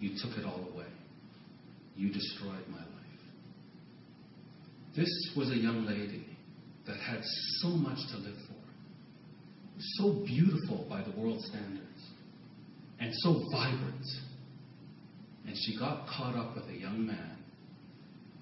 you 0.00 0.10
took 0.22 0.36
it 0.38 0.44
all 0.44 0.68
away. 0.74 0.86
You 1.96 2.12
destroyed 2.12 2.66
my 2.68 2.78
life. 2.78 2.86
This 4.96 5.30
was 5.36 5.50
a 5.50 5.56
young 5.56 5.86
lady 5.86 6.31
that 6.86 6.96
had 6.96 7.20
so 7.60 7.68
much 7.68 7.98
to 8.10 8.16
live 8.18 8.36
for 8.48 8.62
so 9.98 10.12
beautiful 10.24 10.86
by 10.88 11.02
the 11.02 11.10
world 11.18 11.40
standards 11.42 12.10
and 13.00 13.12
so 13.16 13.42
vibrant. 13.50 14.06
And 15.46 15.56
she 15.56 15.76
got 15.78 16.06
caught 16.06 16.36
up 16.36 16.54
with 16.54 16.64
a 16.68 16.78
young 16.78 17.06
man 17.06 17.36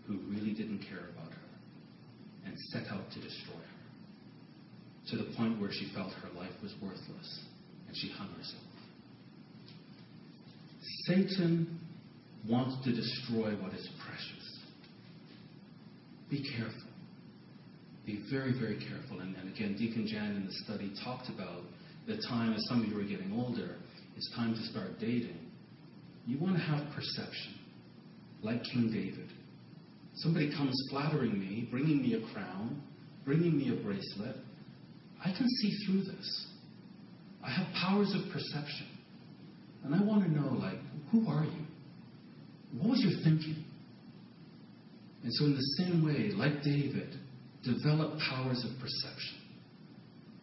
who 0.06 0.18
really 0.28 0.52
didn't 0.52 0.80
care 0.80 1.08
about 1.16 1.32
her 1.32 2.46
and 2.46 2.58
set 2.72 2.88
out 2.92 3.10
to 3.12 3.20
destroy 3.20 3.54
her 3.54 5.10
to 5.10 5.16
the 5.16 5.34
point 5.36 5.60
where 5.60 5.70
she 5.72 5.90
felt 5.94 6.12
her 6.12 6.28
life 6.38 6.52
was 6.62 6.74
worthless 6.82 7.40
and 7.88 7.96
she 7.96 8.10
hung 8.10 8.28
herself. 8.28 8.62
Satan 11.06 11.80
wants 12.48 12.84
to 12.84 12.94
destroy 12.94 13.52
what 13.62 13.72
is 13.72 13.88
precious. 14.04 14.58
Be 16.28 16.44
careful 16.56 16.89
be 18.10 18.24
very, 18.30 18.52
very 18.52 18.76
careful. 18.76 19.20
And, 19.20 19.36
and 19.36 19.54
again, 19.54 19.76
Deacon 19.78 20.06
Jan 20.06 20.36
in 20.36 20.46
the 20.46 20.52
study 20.64 20.92
talked 21.04 21.28
about 21.28 21.62
the 22.06 22.16
time, 22.28 22.52
as 22.52 22.64
some 22.68 22.82
of 22.82 22.88
you 22.88 22.98
are 22.98 23.04
getting 23.04 23.32
older, 23.32 23.76
it's 24.16 24.30
time 24.34 24.54
to 24.54 24.62
start 24.64 24.98
dating. 24.98 25.38
You 26.26 26.38
want 26.38 26.56
to 26.56 26.62
have 26.62 26.92
perception, 26.94 27.54
like 28.42 28.62
King 28.64 28.90
David. 28.92 29.30
Somebody 30.16 30.50
comes 30.50 30.74
flattering 30.90 31.38
me, 31.38 31.68
bringing 31.70 32.02
me 32.02 32.14
a 32.14 32.32
crown, 32.32 32.82
bringing 33.24 33.56
me 33.56 33.70
a 33.70 33.82
bracelet. 33.82 34.36
I 35.24 35.30
can 35.30 35.46
see 35.48 35.86
through 35.86 36.04
this. 36.04 36.46
I 37.44 37.50
have 37.50 37.66
powers 37.74 38.12
of 38.14 38.30
perception. 38.32 38.86
And 39.84 39.94
I 39.94 40.02
want 40.02 40.24
to 40.24 40.30
know, 40.30 40.52
like, 40.52 40.78
who 41.10 41.26
are 41.28 41.44
you? 41.44 41.64
What 42.78 42.90
was 42.90 43.00
your 43.00 43.22
thinking? 43.24 43.64
And 45.22 45.32
so, 45.34 45.46
in 45.46 45.54
the 45.54 45.84
same 45.84 46.04
way, 46.04 46.30
like 46.34 46.62
David, 46.62 47.16
develop 47.62 48.18
powers 48.30 48.64
of 48.64 48.70
perception 48.80 49.38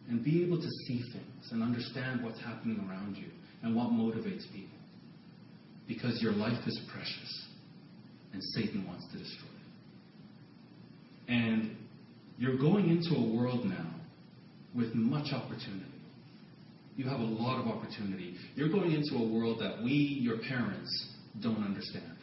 and 0.08 0.24
be 0.24 0.42
able 0.42 0.56
to 0.56 0.68
see 0.86 1.02
things 1.12 1.48
and 1.52 1.62
understand 1.62 2.22
what's 2.22 2.40
happening 2.40 2.78
around 2.88 3.16
you 3.16 3.28
and 3.62 3.74
what 3.74 3.88
motivates 3.88 4.50
people. 4.52 4.78
Because 5.86 6.20
your 6.22 6.32
life 6.32 6.66
is 6.66 6.80
precious 6.92 7.46
and 8.32 8.42
Satan 8.42 8.86
wants 8.86 9.06
to 9.12 9.18
destroy 9.18 9.48
it. 9.48 11.32
And 11.32 11.76
you're 12.38 12.58
going 12.58 12.88
into 12.88 13.14
a 13.16 13.36
world 13.36 13.64
now 13.64 13.94
with 14.74 14.94
much 14.94 15.32
opportunity. 15.32 15.84
You 16.96 17.08
have 17.08 17.20
a 17.20 17.24
lot 17.24 17.60
of 17.60 17.66
opportunity. 17.66 18.34
You're 18.54 18.70
going 18.70 18.92
into 18.92 19.16
a 19.16 19.28
world 19.28 19.60
that 19.60 19.82
we, 19.82 19.92
your 19.92 20.38
parents, 20.48 21.08
don't 21.42 21.64
understand. 21.64 22.16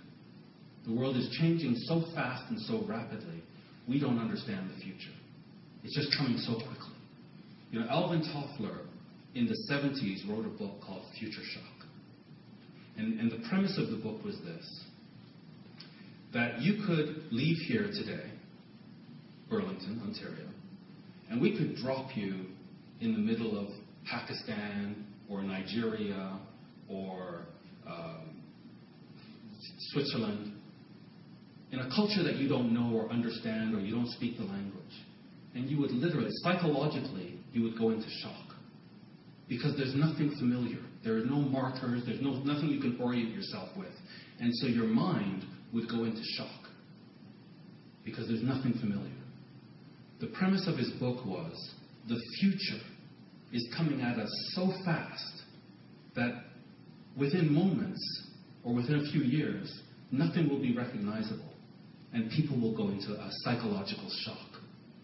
The 0.85 0.93
world 0.93 1.17
is 1.17 1.29
changing 1.39 1.75
so 1.87 2.03
fast 2.13 2.43
and 2.49 2.59
so 2.61 2.83
rapidly 2.87 3.41
we 3.88 3.99
don't 3.99 4.19
understand 4.19 4.69
the 4.75 4.81
future. 4.81 5.13
It's 5.83 5.95
just 5.95 6.15
coming 6.17 6.38
so 6.38 6.55
quickly. 6.55 6.95
You 7.71 7.79
know, 7.81 7.88
Alvin 7.89 8.21
Toffler 8.21 8.79
in 9.36 9.47
the 9.47 9.57
70s 9.69 10.27
wrote 10.29 10.45
a 10.45 10.57
book 10.57 10.81
called 10.81 11.03
Future 11.19 11.43
Shock. 11.53 11.88
And, 12.97 13.19
and 13.19 13.31
the 13.31 13.47
premise 13.49 13.77
of 13.77 13.89
the 13.91 13.97
book 13.97 14.23
was 14.23 14.38
this 14.45 14.81
that 16.33 16.59
you 16.59 16.86
could 16.86 17.31
leave 17.31 17.55
here 17.65 17.88
today, 17.93 18.29
Burlington, 19.49 20.01
Ontario, 20.05 20.49
and 21.29 21.41
we 21.41 21.57
could 21.57 21.77
drop 21.77 22.09
you 22.15 22.47
in 22.99 23.13
the 23.13 23.19
middle 23.19 23.57
of 23.57 23.69
Pakistan 24.05 25.05
or 25.29 25.43
Nigeria 25.43 26.38
or 26.89 27.45
um, 27.88 28.41
Switzerland 29.91 30.55
in 31.76 31.82
a 31.82 31.89
culture 31.93 32.23
that 32.23 32.38
you 32.38 32.47
don't 32.47 32.73
know 32.73 32.95
or 32.95 33.09
understand 33.09 33.76
or 33.76 33.80
you 33.80 33.93
don't 33.93 34.09
speak 34.11 34.38
the 34.38 34.45
language. 34.45 34.84
And 35.53 35.69
you 35.69 35.78
would 35.80 35.91
literally, 35.91 36.30
psychologically, 36.43 37.38
you 37.51 37.63
would 37.63 37.78
go 37.78 37.89
into 37.89 38.07
shock. 38.21 38.55
Because 39.49 39.76
there's 39.76 39.93
nothing 39.93 40.34
familiar. 40.39 40.80
There 41.03 41.17
are 41.17 41.26
no 41.26 41.36
markers, 41.36 42.03
there's 42.05 42.21
no, 42.21 42.32
nothing 42.43 42.69
you 42.69 42.80
can 42.80 42.97
orient 43.01 43.34
yourself 43.34 43.69
with. 43.78 43.93
And 44.39 44.53
so 44.55 44.67
your 44.67 44.88
mind 44.88 45.43
would 45.73 45.89
go 45.89 46.05
into 46.05 46.21
shock. 46.38 46.69
Because 48.05 48.28
there's 48.28 48.43
nothing 48.43 48.73
familiar. 48.80 49.11
The 50.21 50.28
premise 50.28 50.67
of 50.67 50.78
his 50.78 50.91
book 50.91 51.26
was 51.26 51.73
the 52.07 52.19
future 52.39 52.84
is 53.51 53.67
coming 53.76 54.01
at 54.01 54.17
us 54.17 54.30
so 54.53 54.71
fast 54.86 55.43
that 56.15 56.45
within 57.17 57.53
moments 57.53 58.01
or 58.63 58.73
within 58.73 58.95
a 58.95 59.11
few 59.11 59.21
years, 59.21 59.82
nothing 60.11 60.49
will 60.49 60.61
be 60.61 60.76
recognizable, 60.76 61.55
and 62.16 62.32
people 62.32 62.57
will 62.59 62.74
go 62.74 62.88
into 62.88 63.11
a 63.11 63.30
psychological 63.43 64.09
shock 64.24 64.61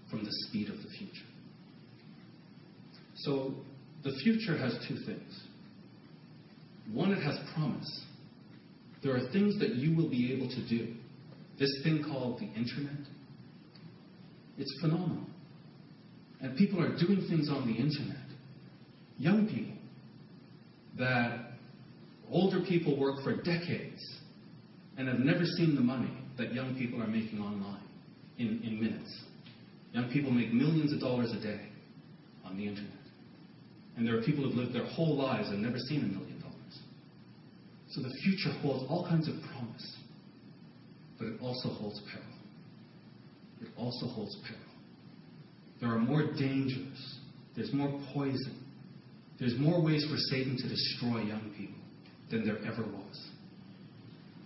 from 0.10 0.24
the 0.24 0.32
speed 0.48 0.70
of 0.70 0.78
the 0.78 0.88
future. 0.98 1.28
So, 3.18 3.54
the 4.04 4.14
future 4.24 4.58
has 4.58 4.74
two 4.88 4.96
things. 5.06 5.44
One, 6.94 7.12
it 7.12 7.22
has 7.22 7.38
promise. 7.54 8.06
There 9.04 9.14
are 9.14 9.30
things 9.34 9.60
that 9.60 9.76
you 9.76 9.96
will 9.96 10.10
be 10.10 10.34
able 10.34 10.48
to 10.48 10.70
do. 10.70 10.94
This 11.60 11.70
thing 11.84 12.02
called 12.02 12.40
the 12.40 12.46
internet, 12.46 13.06
it's 14.58 14.74
phenomenal. 14.80 15.26
And 16.40 16.58
people 16.58 16.82
are 16.82 16.98
doing 16.98 17.28
things 17.30 17.50
on 17.50 17.68
the 17.68 17.74
internet. 17.74 18.26
Young 19.18 19.48
people 19.48 19.76
that 20.98 21.52
older 22.32 22.62
people 22.62 22.98
work 22.98 23.22
for 23.22 23.36
decades 23.36 24.02
and 24.98 25.10
have 25.10 25.20
never 25.20 25.44
seen 25.44 25.76
the 25.76 25.82
money 25.82 26.21
that 26.38 26.54
young 26.54 26.76
people 26.76 27.02
are 27.02 27.08
making 27.08 27.40
online 27.40 27.84
in, 28.38 28.62
in 28.64 28.80
minutes. 28.82 29.24
Young 29.94 30.10
people 30.12 30.32
make 30.32 30.54
millions 30.54 30.94
of 30.94 31.00
dollars 31.00 31.32
a 31.32 31.42
day 31.42 31.62
on 32.46 32.58
the 32.58 32.68
internet. 32.68 32.92
And 33.98 34.08
there 34.08 34.18
are 34.18 34.24
people 34.24 34.44
who've 34.46 34.56
lived 34.56 34.74
their 34.74 34.86
whole 34.86 35.18
lives 35.18 35.50
and 35.50 35.62
never 35.62 35.78
seen 35.78 36.00
a 36.00 36.08
million 36.08 36.40
dollars. 36.40 36.80
So 37.90 38.02
the 38.02 38.14
future 38.24 38.58
holds 38.62 38.86
all 38.90 39.06
kinds 39.08 39.28
of 39.28 39.36
promise, 39.54 39.98
but 41.20 41.28
it 41.28 41.42
also 41.42 41.70
holds 41.70 42.02
peril. 42.12 42.26
It 43.62 43.68
also 43.78 44.08
holds 44.08 44.36
peril. 44.48 44.62
There 45.82 45.90
are 45.90 46.00
more 46.00 46.24
dangers, 46.38 47.18
there's 47.56 47.74
more 47.74 48.00
poison, 48.14 48.64
there's 49.40 49.58
more 49.58 49.84
ways 49.84 50.06
for 50.10 50.18
Satan 50.18 50.56
to 50.56 50.70
destroy 50.70 51.24
young 51.24 51.54
people 51.58 51.82
than 52.30 52.46
there 52.46 52.60
ever 52.60 52.84
was. 52.84 53.31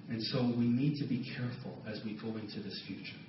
And 0.09 0.21
so 0.21 0.41
we 0.41 0.65
need 0.65 0.99
to 0.99 1.07
be 1.07 1.25
careful 1.35 1.77
as 1.87 1.99
we 2.05 2.17
go 2.21 2.37
into 2.37 2.61
this 2.61 2.81
future. 2.87 3.21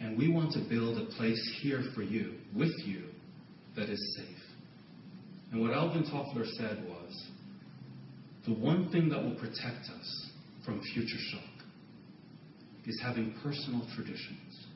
And 0.00 0.16
we 0.16 0.32
want 0.32 0.52
to 0.52 0.60
build 0.68 0.98
a 0.98 1.04
place 1.16 1.58
here 1.62 1.82
for 1.94 2.02
you, 2.02 2.36
with 2.56 2.72
you, 2.86 3.04
that 3.76 3.90
is 3.90 4.16
safe. 4.16 4.38
And 5.52 5.60
what 5.60 5.72
Alvin 5.72 6.04
Toffler 6.04 6.46
said 6.56 6.84
was 6.88 7.26
the 8.46 8.54
one 8.54 8.90
thing 8.90 9.10
that 9.10 9.22
will 9.22 9.34
protect 9.34 9.88
us 9.98 10.30
from 10.64 10.80
future 10.94 11.18
shock 11.30 11.66
is 12.86 12.98
having 13.02 13.34
personal 13.42 13.86
traditions. 13.94 14.66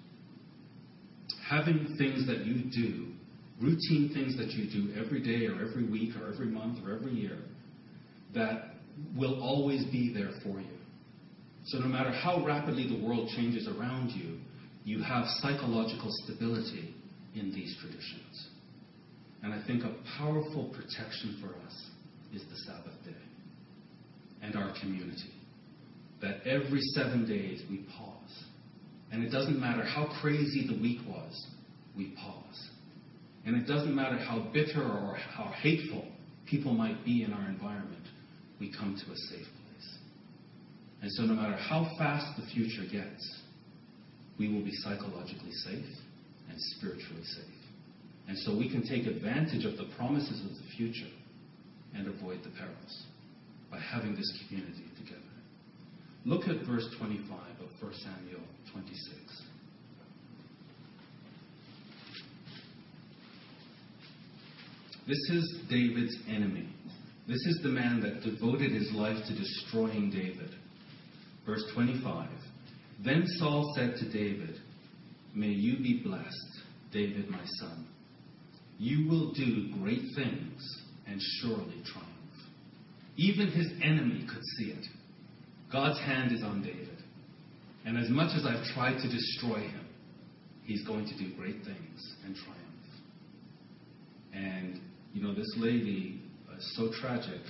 Having 1.49 1.97
things 1.99 2.27
that 2.27 2.45
you 2.45 2.71
do, 2.71 3.09
routine 3.61 4.11
things 4.13 4.37
that 4.37 4.51
you 4.51 4.71
do 4.71 4.93
every 5.01 5.23
day 5.23 5.47
or 5.47 5.67
every 5.67 5.89
week 5.89 6.11
or 6.21 6.33
every 6.33 6.47
month 6.47 6.79
or 6.85 6.95
every 6.95 7.13
year, 7.13 7.39
that 8.35 8.74
will 9.17 9.43
always 9.43 9.85
be 9.87 10.13
there 10.13 10.31
for 10.43 10.61
you. 10.61 10.67
So 11.67 11.79
no 11.79 11.87
matter 11.87 12.11
how 12.11 12.45
rapidly 12.45 12.89
the 12.89 13.05
world 13.05 13.31
changes 13.35 13.69
around 13.69 14.11
you, 14.11 14.39
you 14.85 15.03
have 15.03 15.25
psychological 15.41 16.11
stability 16.25 16.95
in 17.35 17.53
these 17.53 17.77
traditions. 17.81 18.49
And 19.43 19.53
I 19.53 19.65
think 19.67 19.83
a 19.83 19.95
powerful 20.19 20.73
protection 20.75 21.39
for 21.41 21.49
us 21.67 21.91
is 22.35 22.43
the 22.51 22.57
Sabbath 22.67 23.05
day 23.05 23.13
and 24.43 24.57
our 24.57 24.73
community. 24.81 25.33
That 26.21 26.47
every 26.47 26.81
seven 26.95 27.27
days 27.27 27.63
we 27.71 27.87
pause. 27.97 28.45
And 29.11 29.23
it 29.23 29.31
doesn't 29.31 29.59
matter 29.61 29.85
how 29.85 30.09
crazy 30.21 30.67
the 30.67 30.81
week 30.81 31.01
was, 31.07 31.47
we 31.97 32.15
pause. 32.17 32.71
And 33.47 33.57
it 33.57 33.67
doesn't 33.67 33.95
matter 33.95 34.17
how 34.17 34.51
bitter 34.53 34.83
or 34.83 35.17
how 35.17 35.53
hateful 35.61 36.07
people 36.47 36.73
might 36.73 37.05
be 37.05 37.23
in 37.23 37.33
our 37.33 37.49
environment, 37.49 38.04
we 38.65 38.73
come 38.73 38.97
to 38.97 39.13
a 39.13 39.17
safe 39.17 39.47
place. 39.47 39.99
And 41.03 41.13
so, 41.13 41.25
no 41.25 41.35
matter 41.35 41.57
how 41.57 41.87
fast 41.99 42.41
the 42.41 42.47
future 42.47 42.89
gets, 42.91 43.41
we 44.39 44.49
will 44.49 44.65
be 44.65 44.73
psychologically 44.73 45.53
safe 45.53 45.85
and 46.49 46.57
spiritually 46.57 47.25
safe. 47.25 47.61
And 48.27 48.39
so 48.39 48.57
we 48.57 48.71
can 48.71 48.83
take 48.83 49.07
advantage 49.07 49.67
of 49.67 49.77
the 49.77 49.85
promises 49.97 50.41
of 50.41 50.49
the 50.49 50.77
future 50.77 51.13
and 51.95 52.09
avoid 52.09 52.43
the 52.43 52.49
perils 52.59 53.05
by 53.71 53.79
having 53.79 54.17
this 54.17 54.33
community 54.49 54.89
together. 54.97 55.21
Look 56.25 56.49
at 56.49 56.67
verse 56.67 56.89
25 56.99 57.29
of 57.61 57.83
1 57.83 57.93
Samuel 57.93 58.41
26. 58.73 59.43
This 65.07 65.19
is 65.31 65.59
David's 65.69 66.17
enemy. 66.31 66.67
This 67.27 67.41
is 67.47 67.61
the 67.63 67.71
man 67.71 68.01
that 68.01 68.23
devoted 68.23 68.73
his 68.73 68.93
life 68.93 69.17
to 69.27 69.35
destroying 69.35 70.11
David. 70.11 70.51
Verse 71.47 71.63
25. 71.75 72.29
Then 73.05 73.25
Saul 73.39 73.73
said 73.77 73.97
to 73.97 74.13
David, 74.13 74.61
May 75.35 75.49
you 75.49 75.79
be 75.79 76.03
blessed, 76.05 76.61
David 76.93 77.29
my 77.31 77.45
son. 77.61 77.87
You 78.79 79.09
will 79.09 79.33
do 79.33 79.73
great 79.81 80.03
things 80.15 80.83
and 81.07 81.21
surely 81.41 81.83
triumph. 81.85 82.11
Even 83.17 83.49
his 83.49 83.69
enemy 83.83 84.27
could 84.29 84.45
see 84.57 84.71
it. 84.71 84.85
God's 85.73 85.99
hand 86.01 86.33
is 86.33 86.43
on 86.43 86.63
David. 86.63 87.03
And 87.85 87.99
as 87.99 88.09
much 88.09 88.37
as 88.37 88.47
I've 88.47 88.65
tried 88.75 88.99
to 89.03 89.09
destroy 89.09 89.61
him, 89.61 89.87
he's 90.65 90.87
going 90.87 91.07
to 91.07 91.19
do 91.19 91.35
great 91.37 91.65
things 91.65 92.17
and 92.25 92.35
triumph. 92.35 92.61
And, 94.33 94.81
you 95.13 95.23
know, 95.23 95.35
this 95.35 95.53
lady, 95.59 96.21
so 96.61 96.91
tragic, 97.01 97.41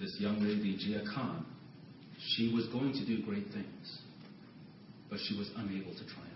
this 0.00 0.16
young 0.18 0.40
lady, 0.40 0.76
Jiah 0.76 1.04
Khan, 1.14 1.44
she 2.18 2.52
was 2.54 2.66
going 2.68 2.92
to 2.92 3.06
do 3.06 3.22
great 3.22 3.46
things, 3.52 4.00
but 5.08 5.18
she 5.28 5.36
was 5.36 5.50
unable 5.56 5.92
to 5.92 6.04
triumph. 6.04 6.30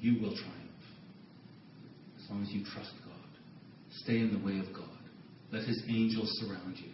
You 0.00 0.20
will 0.20 0.34
triumph 0.34 0.62
as 2.18 2.30
long 2.30 2.42
as 2.42 2.50
you 2.50 2.64
trust 2.64 2.92
God. 3.04 3.12
Stay 4.02 4.18
in 4.18 4.32
the 4.32 4.44
way 4.44 4.58
of 4.58 4.74
God. 4.74 4.88
Let 5.52 5.64
His 5.64 5.82
angels 5.88 6.28
surround 6.40 6.76
you. 6.78 6.90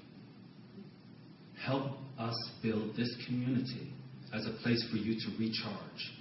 Help 1.64 1.92
us 2.18 2.34
build 2.62 2.96
this 2.96 3.14
community 3.26 3.92
as 4.34 4.46
a 4.46 4.50
place 4.62 4.84
for 4.90 4.96
you 4.96 5.14
to 5.14 5.38
recharge, 5.38 6.12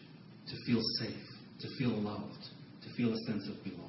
to 0.48 0.56
feel 0.66 0.82
safe, 1.00 1.28
to 1.60 1.68
feel 1.78 1.92
loved, 2.02 2.46
to 2.84 2.94
feel 2.96 3.14
a 3.14 3.18
sense 3.28 3.48
of 3.50 3.62
belonging, 3.64 3.87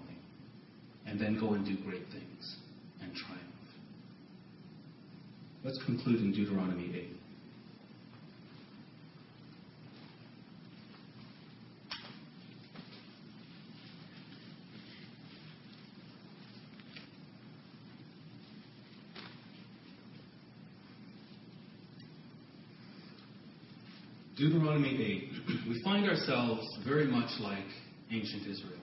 and 1.09 1.19
then 1.19 1.39
go 1.41 1.55
and 1.55 1.65
do 1.65 1.77
great 1.85 2.05
things 2.13 2.57
and 3.01 3.15
triumph. 3.15 3.43
Let's 5.65 5.83
conclude 5.85 6.21
in 6.21 6.33
Deuteronomy 6.33 6.93
8. 6.95 7.19
Deuteronomy 24.37 25.31
8, 25.49 25.69
we 25.69 25.83
find 25.83 26.09
ourselves 26.09 26.65
very 26.87 27.07
much 27.09 27.31
like 27.41 27.59
ancient 28.13 28.47
Israel, 28.47 28.79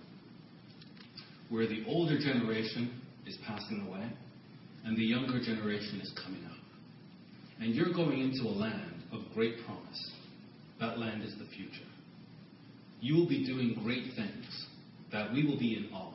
where 1.56 1.68
the 1.68 1.86
older 1.88 2.20
generation 2.20 3.02
is 3.26 3.38
passing 3.48 3.88
away 3.88 4.12
and 4.84 4.98
the 4.98 5.04
younger 5.04 5.40
generation 5.40 6.02
is 6.02 6.14
coming 6.22 6.44
up. 6.46 6.58
And 7.62 7.74
you're 7.74 7.94
going 7.94 8.20
into 8.20 8.44
a 8.44 8.52
land 8.52 9.04
of 9.14 9.22
great 9.34 9.56
promise. 9.66 10.12
That 10.82 11.00
land 11.00 11.24
is 11.24 11.34
the 11.40 11.46
future. 11.56 11.88
You 13.00 13.16
will 13.16 13.28
be 13.28 13.46
doing 13.46 13.80
great 13.84 14.14
things 14.18 14.68
that 15.14 15.32
we 15.32 15.48
will 15.48 15.58
be 15.58 15.78
in 15.78 15.94
awe. 15.94 16.14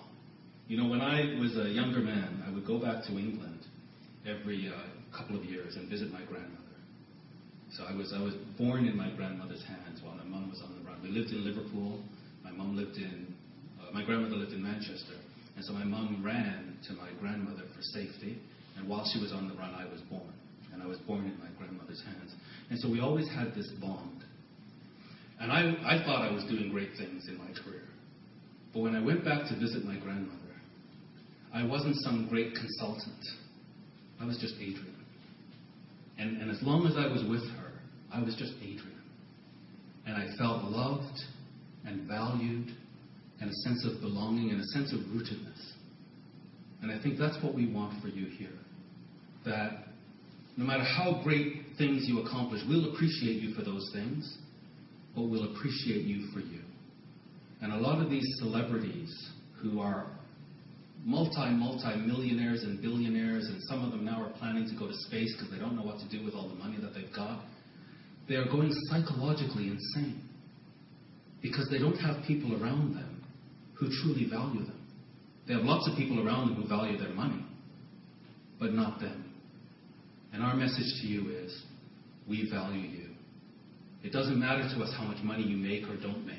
You 0.68 0.76
know, 0.76 0.88
when 0.88 1.00
I 1.00 1.40
was 1.40 1.56
a 1.56 1.70
younger 1.70 2.00
man, 2.00 2.44
I 2.46 2.52
would 2.52 2.66
go 2.66 2.78
back 2.78 3.02
to 3.04 3.12
England 3.12 3.64
every 4.28 4.68
uh, 4.68 5.16
couple 5.16 5.38
of 5.38 5.44
years 5.44 5.74
and 5.76 5.88
visit 5.88 6.12
my 6.12 6.22
grandmother. 6.26 6.60
So 7.72 7.84
I 7.88 7.96
was, 7.96 8.12
I 8.14 8.20
was 8.20 8.34
born 8.58 8.86
in 8.86 8.94
my 8.96 9.10
grandmother's 9.16 9.64
hands 9.64 10.00
while 10.02 10.14
my 10.16 10.24
mom 10.24 10.50
was 10.50 10.60
on 10.62 10.76
the 10.78 10.86
run. 10.86 11.00
We 11.02 11.08
lived 11.08 11.32
in 11.32 11.44
Liverpool. 11.44 12.02
My 12.44 12.50
mom 12.50 12.76
lived 12.76 12.98
in, 12.98 13.34
uh, 13.80 13.90
my 13.92 14.04
grandmother 14.04 14.36
lived 14.36 14.52
in 14.52 14.62
Manchester. 14.62 15.14
And 15.60 15.66
so 15.66 15.74
my 15.74 15.84
mom 15.84 16.22
ran 16.24 16.78
to 16.88 16.94
my 16.94 17.10
grandmother 17.20 17.64
for 17.76 17.82
safety. 17.82 18.38
And 18.78 18.88
while 18.88 19.04
she 19.12 19.20
was 19.20 19.30
on 19.30 19.46
the 19.46 19.54
run, 19.56 19.74
I 19.74 19.84
was 19.92 20.00
born. 20.08 20.32
And 20.72 20.82
I 20.82 20.86
was 20.86 20.96
born 21.00 21.26
in 21.26 21.38
my 21.38 21.50
grandmother's 21.58 22.02
hands. 22.02 22.34
And 22.70 22.78
so 22.80 22.90
we 22.90 23.00
always 23.00 23.28
had 23.28 23.54
this 23.54 23.68
bond. 23.78 24.24
And 25.38 25.52
I, 25.52 25.74
I 25.84 26.02
thought 26.02 26.22
I 26.22 26.32
was 26.32 26.44
doing 26.44 26.70
great 26.70 26.92
things 26.96 27.28
in 27.28 27.36
my 27.36 27.48
career. 27.62 27.84
But 28.72 28.80
when 28.80 28.94
I 28.94 29.04
went 29.04 29.22
back 29.22 29.50
to 29.50 29.60
visit 29.60 29.84
my 29.84 29.98
grandmother, 29.98 30.38
I 31.52 31.62
wasn't 31.62 31.96
some 32.04 32.26
great 32.30 32.54
consultant. 32.54 33.22
I 34.18 34.24
was 34.24 34.38
just 34.38 34.54
Adrian. 34.54 34.96
And, 36.18 36.40
and 36.40 36.50
as 36.50 36.62
long 36.62 36.86
as 36.86 36.94
I 36.96 37.06
was 37.06 37.22
with 37.28 37.46
her, 37.50 37.72
I 38.10 38.22
was 38.22 38.34
just 38.34 38.54
Adrian. 38.62 39.02
and 40.06 40.16
I 40.16 40.26
felt 40.38 40.64
loved 40.64 41.20
and 41.84 42.08
valued 42.08 42.70
and 43.42 43.50
a 43.50 43.54
sense 43.68 43.84
of 43.84 44.00
belonging 44.00 44.52
and 44.52 44.60
a 44.60 44.64
sense 44.66 44.92
of 44.94 45.00
rootedness. 45.00 45.49
And 46.82 46.90
I 46.90 47.02
think 47.02 47.18
that's 47.18 47.42
what 47.42 47.54
we 47.54 47.72
want 47.72 48.00
for 48.02 48.08
you 48.08 48.26
here. 48.26 48.48
That 49.44 49.84
no 50.56 50.64
matter 50.64 50.84
how 50.84 51.20
great 51.22 51.62
things 51.78 52.04
you 52.06 52.20
accomplish, 52.20 52.62
we'll 52.68 52.92
appreciate 52.94 53.42
you 53.42 53.54
for 53.54 53.62
those 53.62 53.90
things, 53.92 54.38
but 55.14 55.22
we'll 55.22 55.54
appreciate 55.54 56.04
you 56.04 56.28
for 56.32 56.40
you. 56.40 56.60
And 57.62 57.72
a 57.72 57.76
lot 57.76 58.02
of 58.02 58.10
these 58.10 58.26
celebrities 58.38 59.30
who 59.62 59.80
are 59.80 60.06
multi, 61.04 61.50
multi 61.50 61.96
millionaires 61.96 62.62
and 62.62 62.80
billionaires, 62.80 63.46
and 63.46 63.62
some 63.64 63.84
of 63.84 63.90
them 63.90 64.04
now 64.04 64.22
are 64.22 64.30
planning 64.38 64.68
to 64.68 64.74
go 64.78 64.86
to 64.86 64.94
space 64.94 65.34
because 65.36 65.52
they 65.52 65.58
don't 65.58 65.76
know 65.76 65.82
what 65.82 65.98
to 65.98 66.08
do 66.08 66.24
with 66.24 66.34
all 66.34 66.48
the 66.48 66.54
money 66.54 66.78
that 66.80 66.94
they've 66.94 67.14
got, 67.14 67.44
they 68.28 68.36
are 68.36 68.46
going 68.46 68.70
psychologically 68.88 69.68
insane 69.68 70.22
because 71.42 71.68
they 71.70 71.78
don't 71.78 71.96
have 71.96 72.24
people 72.26 72.52
around 72.62 72.94
them 72.94 73.24
who 73.74 73.88
truly 74.02 74.28
value 74.28 74.64
them. 74.64 74.79
They 75.50 75.56
have 75.56 75.64
lots 75.64 75.88
of 75.88 75.96
people 75.96 76.24
around 76.24 76.46
them 76.46 76.62
who 76.62 76.68
value 76.68 76.96
their 76.96 77.12
money, 77.12 77.44
but 78.60 78.72
not 78.72 79.00
them. 79.00 79.34
And 80.32 80.44
our 80.44 80.54
message 80.54 81.00
to 81.00 81.08
you 81.08 81.28
is 81.28 81.64
we 82.28 82.48
value 82.48 82.88
you. 82.88 83.08
It 84.04 84.12
doesn't 84.12 84.38
matter 84.38 84.62
to 84.62 84.84
us 84.84 84.94
how 84.96 85.02
much 85.02 85.20
money 85.24 85.42
you 85.42 85.56
make 85.56 85.90
or 85.90 86.00
don't 86.00 86.24
make. 86.24 86.36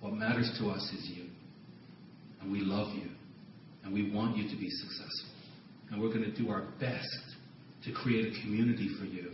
What 0.00 0.14
matters 0.14 0.50
to 0.58 0.68
us 0.68 0.82
is 0.98 1.08
you. 1.14 1.26
And 2.40 2.50
we 2.50 2.58
love 2.58 2.92
you. 2.96 3.08
And 3.84 3.94
we 3.94 4.10
want 4.10 4.36
you 4.36 4.50
to 4.50 4.56
be 4.56 4.68
successful. 4.68 5.30
And 5.92 6.02
we're 6.02 6.12
going 6.12 6.24
to 6.24 6.36
do 6.36 6.50
our 6.50 6.64
best 6.80 7.36
to 7.84 7.92
create 7.92 8.34
a 8.34 8.42
community 8.42 8.96
for 8.98 9.04
you 9.04 9.30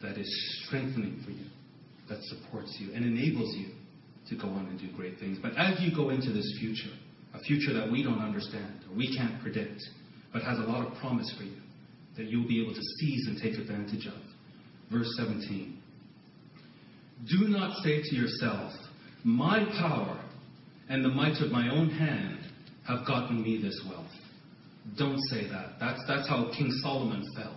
that 0.00 0.16
is 0.16 0.62
strengthening 0.64 1.20
for 1.24 1.32
you, 1.32 1.46
that 2.08 2.22
supports 2.22 2.76
you, 2.78 2.94
and 2.94 3.04
enables 3.04 3.52
you 3.56 3.70
to 4.28 4.36
go 4.36 4.46
on 4.46 4.66
and 4.66 4.78
do 4.78 4.96
great 4.96 5.18
things. 5.18 5.38
But 5.42 5.56
as 5.56 5.80
you 5.80 5.92
go 5.92 6.10
into 6.10 6.32
this 6.32 6.56
future, 6.60 6.96
a 7.34 7.40
future 7.40 7.72
that 7.74 7.90
we 7.90 8.02
don't 8.02 8.20
understand 8.20 8.82
we 8.96 9.14
can't 9.16 9.40
predict, 9.42 9.82
but 10.32 10.42
has 10.42 10.58
a 10.58 10.62
lot 10.62 10.86
of 10.86 10.94
promise 10.98 11.32
for 11.36 11.44
you, 11.44 11.56
that 12.16 12.26
you'll 12.26 12.48
be 12.48 12.62
able 12.62 12.74
to 12.74 12.82
seize 13.00 13.26
and 13.26 13.40
take 13.40 13.54
advantage 13.54 14.06
of. 14.06 14.20
Verse 14.90 15.08
17 15.16 15.78
Do 17.28 17.48
not 17.48 17.76
say 17.82 18.02
to 18.02 18.14
yourself, 18.14 18.72
My 19.24 19.64
power 19.78 20.22
and 20.88 21.04
the 21.04 21.08
might 21.08 21.40
of 21.40 21.50
my 21.50 21.70
own 21.70 21.88
hand 21.90 22.38
have 22.86 23.06
gotten 23.06 23.42
me 23.42 23.60
this 23.62 23.80
wealth. 23.88 24.06
Don't 24.98 25.20
say 25.30 25.48
that. 25.48 25.74
That's, 25.78 26.02
that's 26.08 26.28
how 26.28 26.50
King 26.56 26.70
Solomon 26.82 27.24
fell. 27.36 27.56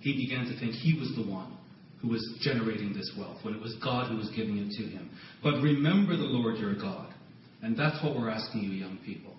He 0.00 0.14
began 0.14 0.44
to 0.44 0.58
think 0.60 0.72
he 0.72 0.98
was 0.98 1.12
the 1.16 1.28
one 1.28 1.56
who 2.00 2.08
was 2.08 2.38
generating 2.40 2.92
this 2.92 3.10
wealth, 3.18 3.38
when 3.42 3.54
it 3.54 3.60
was 3.60 3.74
God 3.82 4.08
who 4.08 4.18
was 4.18 4.30
giving 4.36 4.58
it 4.58 4.70
to 4.70 4.84
him. 4.84 5.10
But 5.42 5.54
remember 5.62 6.16
the 6.16 6.22
Lord 6.22 6.58
your 6.58 6.74
God. 6.74 7.12
And 7.62 7.76
that's 7.76 8.02
what 8.02 8.16
we're 8.16 8.30
asking 8.30 8.62
you, 8.62 8.70
young 8.70 8.98
people. 9.04 9.34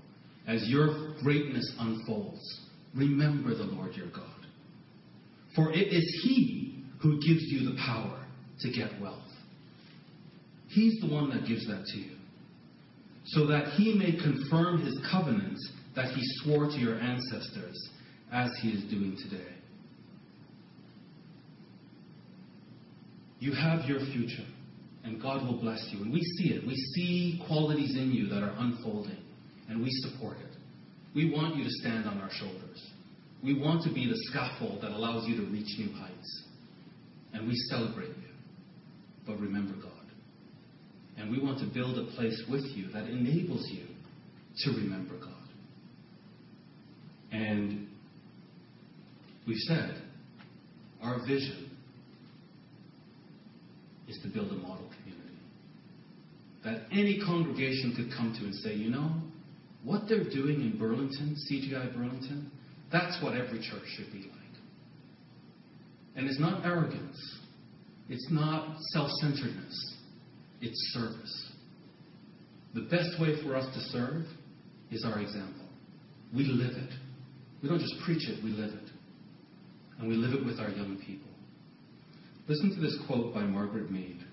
As 0.47 0.67
your 0.67 1.15
greatness 1.21 1.75
unfolds, 1.79 2.59
remember 2.95 3.55
the 3.55 3.63
Lord 3.63 3.95
your 3.95 4.09
God. 4.09 4.25
For 5.55 5.71
it 5.71 5.93
is 5.93 6.21
He 6.23 6.83
who 7.01 7.19
gives 7.21 7.43
you 7.43 7.69
the 7.69 7.77
power 7.85 8.25
to 8.61 8.71
get 8.71 8.99
wealth. 9.01 9.19
He's 10.67 10.99
the 11.01 11.07
one 11.07 11.29
that 11.29 11.47
gives 11.47 11.67
that 11.67 11.85
to 11.85 11.97
you. 11.97 12.15
So 13.25 13.47
that 13.47 13.73
He 13.73 13.93
may 13.93 14.11
confirm 14.11 14.83
His 14.83 14.99
covenant 15.11 15.57
that 15.95 16.13
He 16.13 16.21
swore 16.43 16.65
to 16.65 16.77
your 16.77 16.99
ancestors, 16.99 17.89
as 18.31 18.49
He 18.61 18.69
is 18.69 18.83
doing 18.89 19.17
today. 19.17 19.53
You 23.39 23.53
have 23.53 23.85
your 23.85 23.99
future, 23.99 24.45
and 25.03 25.21
God 25.21 25.45
will 25.45 25.59
bless 25.59 25.87
you. 25.91 26.03
And 26.03 26.13
we 26.13 26.21
see 26.21 26.53
it. 26.53 26.65
We 26.65 26.75
see 26.75 27.41
qualities 27.47 27.95
in 27.95 28.11
you 28.11 28.27
that 28.29 28.43
are 28.43 28.53
unfolding, 28.57 29.17
and 29.69 29.81
we 29.81 29.89
support 29.89 30.37
it. 30.37 30.57
We 31.15 31.31
want 31.31 31.55
you 31.55 31.63
to 31.63 31.69
stand 31.69 32.07
on 32.07 32.19
our 32.19 32.29
shoulders. 32.31 32.87
We 33.43 33.59
want 33.59 33.83
to 33.83 33.93
be 33.93 34.07
the 34.07 34.17
scaffold 34.31 34.81
that 34.81 34.91
allows 34.91 35.27
you 35.27 35.37
to 35.37 35.51
reach 35.51 35.77
new 35.79 35.91
heights. 35.93 36.43
And 37.33 37.47
we 37.47 37.55
celebrate 37.69 38.09
you. 38.09 38.33
But 39.25 39.39
remember 39.39 39.75
God. 39.75 39.91
And 41.17 41.31
we 41.31 41.41
want 41.41 41.59
to 41.59 41.65
build 41.65 41.97
a 41.97 42.11
place 42.15 42.41
with 42.49 42.63
you 42.75 42.91
that 42.91 43.07
enables 43.07 43.69
you 43.69 43.85
to 44.63 44.71
remember 44.71 45.17
God. 45.17 45.29
And 47.31 47.87
we've 49.47 49.57
said 49.57 50.01
our 51.01 51.19
vision 51.25 51.68
is 54.09 54.19
to 54.23 54.27
build 54.27 54.51
a 54.51 54.55
model 54.55 54.89
community. 54.97 55.37
That 56.63 56.85
any 56.91 57.21
congregation 57.25 57.93
could 57.95 58.11
come 58.17 58.35
to 58.39 58.45
and 58.45 58.55
say, 58.55 58.73
you 58.73 58.89
know, 58.89 59.13
what 59.83 60.09
they're 60.09 60.29
doing 60.29 60.61
in 60.61 60.77
Burlington, 60.77 61.37
CGI 61.49 61.93
Burlington, 61.95 62.51
that's 62.91 63.21
what 63.23 63.35
every 63.35 63.59
church 63.59 63.83
should 63.95 64.11
be 64.11 64.19
like. 64.19 64.33
And 66.15 66.27
it's 66.27 66.39
not 66.39 66.65
arrogance, 66.65 67.17
it's 68.09 68.27
not 68.29 68.77
self 68.93 69.09
centeredness, 69.21 69.95
it's 70.59 70.77
service. 70.93 71.51
The 72.73 72.81
best 72.81 73.19
way 73.21 73.41
for 73.41 73.55
us 73.55 73.65
to 73.73 73.79
serve 73.97 74.25
is 74.91 75.05
our 75.05 75.19
example. 75.19 75.65
We 76.35 76.43
live 76.43 76.75
it. 76.75 76.89
We 77.63 77.69
don't 77.69 77.79
just 77.79 77.95
preach 78.05 78.27
it, 78.27 78.43
we 78.43 78.51
live 78.51 78.73
it. 78.73 78.89
And 79.99 80.07
we 80.07 80.15
live 80.15 80.33
it 80.33 80.45
with 80.45 80.59
our 80.59 80.69
young 80.69 80.97
people. 81.05 81.28
Listen 82.49 82.73
to 82.73 82.81
this 82.81 82.97
quote 83.05 83.31
by 83.31 83.43
Margaret 83.43 83.91
Mead. 83.91 84.25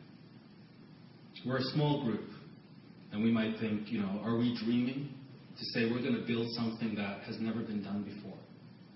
We're 1.45 1.59
a 1.59 1.65
small 1.75 2.03
group, 2.03 2.31
and 3.13 3.23
we 3.23 3.31
might 3.31 3.61
think, 3.61 3.93
you 3.93 4.01
know, 4.01 4.23
are 4.25 4.39
we 4.39 4.59
dreaming 4.65 5.11
to 5.59 5.65
say 5.75 5.91
we're 5.91 6.01
going 6.01 6.19
to 6.19 6.27
build 6.27 6.47
something 6.53 6.95
that 6.95 7.25
has 7.25 7.37
never 7.41 7.61
been 7.61 7.83
done 7.83 8.05
before? 8.05 8.39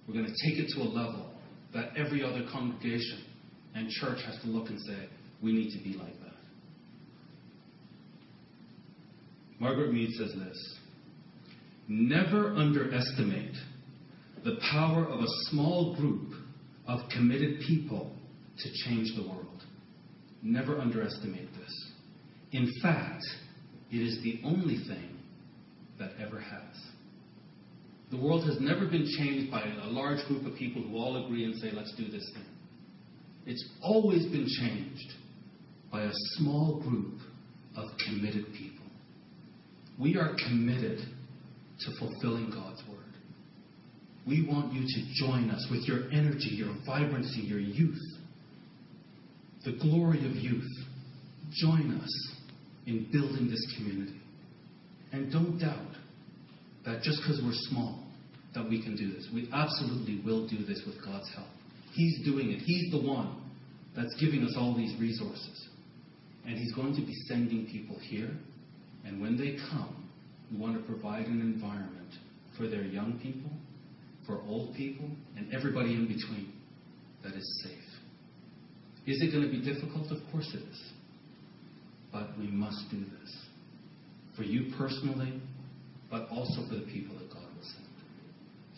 We're 0.09 0.15
going 0.15 0.25
to 0.25 0.49
take 0.49 0.59
it 0.59 0.73
to 0.75 0.81
a 0.81 0.89
level 0.89 1.33
that 1.75 1.91
every 1.99 2.25
other 2.25 2.47
congregation 2.51 3.23
and 3.75 3.91
church 3.91 4.21
has 4.25 4.41
to 4.41 4.47
look 4.47 4.71
and 4.71 4.81
say, 4.81 5.07
we 5.43 5.53
need 5.53 5.71
to 5.77 5.85
be 5.85 5.99
like 5.99 6.19
that. 6.21 6.33
Margaret 9.59 9.93
Mead 9.93 10.13
says 10.13 10.33
this 10.33 10.79
Never 11.89 12.55
underestimate 12.55 13.55
the 14.45 14.57
power 14.73 15.05
of 15.05 15.21
a 15.21 15.29
small 15.51 15.95
group 15.95 16.33
of 16.89 17.01
committed 17.11 17.61
people 17.69 18.13
to 18.63 18.89
change 18.89 19.09
the 19.17 19.23
world. 19.29 19.63
Never 20.43 20.79
underestimate 20.79 21.53
this. 21.59 21.91
In 22.53 22.73
fact, 22.83 23.23
it 23.91 23.99
is 23.99 24.23
the 24.23 24.41
only 24.45 24.77
thing 24.89 25.19
that 25.99 26.13
ever 26.21 26.41
has. 26.41 26.77
The 28.11 28.17
world 28.17 28.45
has 28.47 28.59
never 28.61 28.87
been 28.87 29.07
changed 29.19 29.51
by 29.51 29.63
a 29.63 29.87
large 29.87 30.27
group 30.27 30.45
of 30.47 30.57
people 30.57 30.83
who 30.83 30.97
all 30.97 31.25
agree 31.25 31.45
and 31.45 31.55
say, 31.57 31.71
let's 31.73 31.95
do 31.97 32.09
this 32.09 32.29
thing. 32.35 32.47
It's 33.47 33.65
always 33.83 34.25
been 34.27 34.47
changed 34.61 35.13
by 35.93 36.03
a 36.03 36.11
small 36.37 36.81
group 36.83 37.21
of 37.77 37.89
committed 38.07 38.47
people. 38.53 38.87
We 39.99 40.17
are 40.17 40.35
committed 40.49 40.99
to 40.99 41.99
fulfilling 41.99 42.51
God's 42.51 42.83
word. 42.89 42.99
We 44.27 44.47
want 44.47 44.73
you 44.73 44.83
to 44.83 45.27
join 45.27 45.51
us 45.51 45.67
with 45.71 45.87
your 45.87 46.11
energy, 46.11 46.51
your 46.51 46.75
vibrancy, 46.87 47.41
your 47.41 47.61
youth, 47.61 47.99
the 49.65 49.73
glory 49.73 50.19
of 50.19 50.37
youth. 50.37 50.69
Join 51.53 52.01
us 52.01 52.33
in 52.87 53.09
building 53.13 53.51
this 53.51 53.75
community. 53.77 54.21
And 55.13 55.33
don't 55.33 55.59
doubt 55.59 55.95
that 56.85 57.03
just 57.03 57.21
because 57.23 57.41
we're 57.45 57.53
small, 57.71 58.03
that 58.55 58.69
we 58.69 58.83
can 58.83 58.97
do 58.97 59.13
this. 59.13 59.29
We 59.33 59.49
absolutely 59.53 60.23
will 60.25 60.49
do 60.49 60.65
this 60.65 60.83
with 60.87 61.05
God's 61.05 61.29
help. 61.35 61.49
He's 61.93 62.25
doing 62.25 62.51
it. 62.51 62.61
He's 62.65 62.91
the 62.93 63.03
one 63.03 63.43
that's 63.97 64.15
giving 64.21 64.45
us 64.45 64.55
all 64.57 64.77
these 64.77 64.99
resources. 65.01 65.69
And 66.47 66.57
He's 66.57 66.73
going 66.75 66.95
to 66.95 67.03
be 67.03 67.15
sending 67.29 67.67
people 67.67 67.99
here. 68.01 68.31
And 69.05 69.21
when 69.21 69.37
they 69.37 69.57
come, 69.71 70.09
we 70.51 70.59
want 70.59 70.77
to 70.77 70.83
provide 70.83 71.27
an 71.27 71.41
environment 71.41 72.13
for 72.57 72.69
their 72.69 72.83
young 72.83 73.19
people, 73.23 73.51
for 74.27 74.43
old 74.49 74.75
people, 74.75 75.09
and 75.37 75.53
everybody 75.53 75.95
in 75.95 76.07
between 76.07 76.53
that 77.23 77.35
is 77.35 77.63
safe. 77.65 77.90
Is 79.07 79.21
it 79.23 79.33
going 79.33 79.45
to 79.45 79.51
be 79.51 79.63
difficult? 79.63 80.11
Of 80.11 80.19
course 80.31 80.49
it 80.55 80.63
is. 80.63 80.93
But 82.13 82.39
we 82.39 82.49
must 82.49 82.85
do 82.91 82.99
this. 82.99 83.37
For 84.37 84.43
you 84.43 84.73
personally, 84.77 85.41
but 86.11 86.29
also 86.31 86.67
for 86.69 86.75
the 86.75 86.87
people 86.93 87.17
that 87.19 87.29
God 87.33 87.43
will 87.43 87.63
send. 87.63 87.87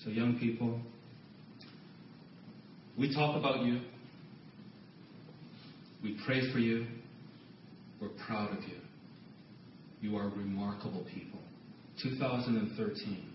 So, 0.04 0.10
young 0.10 0.38
people, 0.38 0.80
we 2.98 3.14
talk 3.14 3.36
about 3.36 3.64
you. 3.64 3.80
We 6.02 6.18
pray 6.26 6.52
for 6.52 6.58
you. 6.58 6.86
We're 8.00 8.08
proud 8.26 8.56
of 8.56 8.64
you. 8.64 8.76
You 10.00 10.16
are 10.16 10.28
remarkable 10.28 11.04
people. 11.14 11.38
2013, 12.02 13.28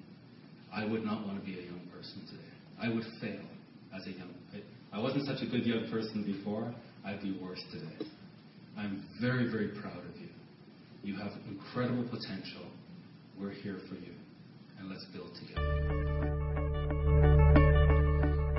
I 0.73 0.85
would 0.85 1.05
not 1.05 1.26
want 1.26 1.39
to 1.39 1.45
be 1.45 1.57
a 1.57 1.64
young 1.64 1.81
person 1.93 2.26
today. 2.30 2.43
I 2.81 2.89
would 2.89 3.05
fail 3.22 3.45
as 3.95 4.05
a 4.05 4.11
young. 4.11 4.36
I 4.93 4.99
wasn't 4.99 5.26
such 5.26 5.41
a 5.41 5.45
good 5.45 5.65
young 5.65 5.89
person 5.91 6.23
before. 6.23 6.73
I'd 7.05 7.22
be 7.22 7.38
worse 7.41 7.61
today. 7.72 8.05
I'm 8.77 9.05
very, 9.22 9.49
very 9.49 9.69
proud 9.69 9.97
of 9.97 10.19
you. 10.19 10.27
You 11.03 11.15
have 11.18 11.31
incredible 11.49 12.03
potential. 12.03 12.65
We're 13.39 13.51
here 13.51 13.77
for 13.89 13.95
you. 13.95 14.11
And 14.80 14.89
let's 14.89 15.05
build 15.05 15.31
together. 15.35 15.61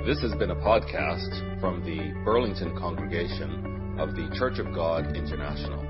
This 0.05 0.21
has 0.21 0.33
been 0.39 0.51
a 0.51 0.55
podcast 0.55 1.59
from 1.59 1.83
the 1.83 2.13
Burlington 2.25 2.75
congregation 2.77 3.97
of 3.99 4.15
the 4.15 4.29
Church 4.37 4.59
of 4.59 4.73
God 4.73 5.15
International. 5.15 5.85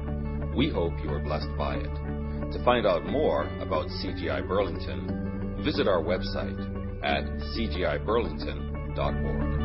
We 0.56 0.70
hope 0.70 0.94
you 1.03 1.10
are 1.11 1.20
blessed 1.20 1.49
by 1.57 1.76
it. 1.76 1.94
To 2.52 2.64
find 2.66 2.86
out 2.86 3.06
more 3.06 3.44
about 3.61 3.88
CGI 3.88 4.45
Burlington, 4.48 5.61
visit 5.64 5.88
our 5.88 6.02
website 6.02 6.60
at 7.03 7.24
cgiburlington.org. 7.56 9.59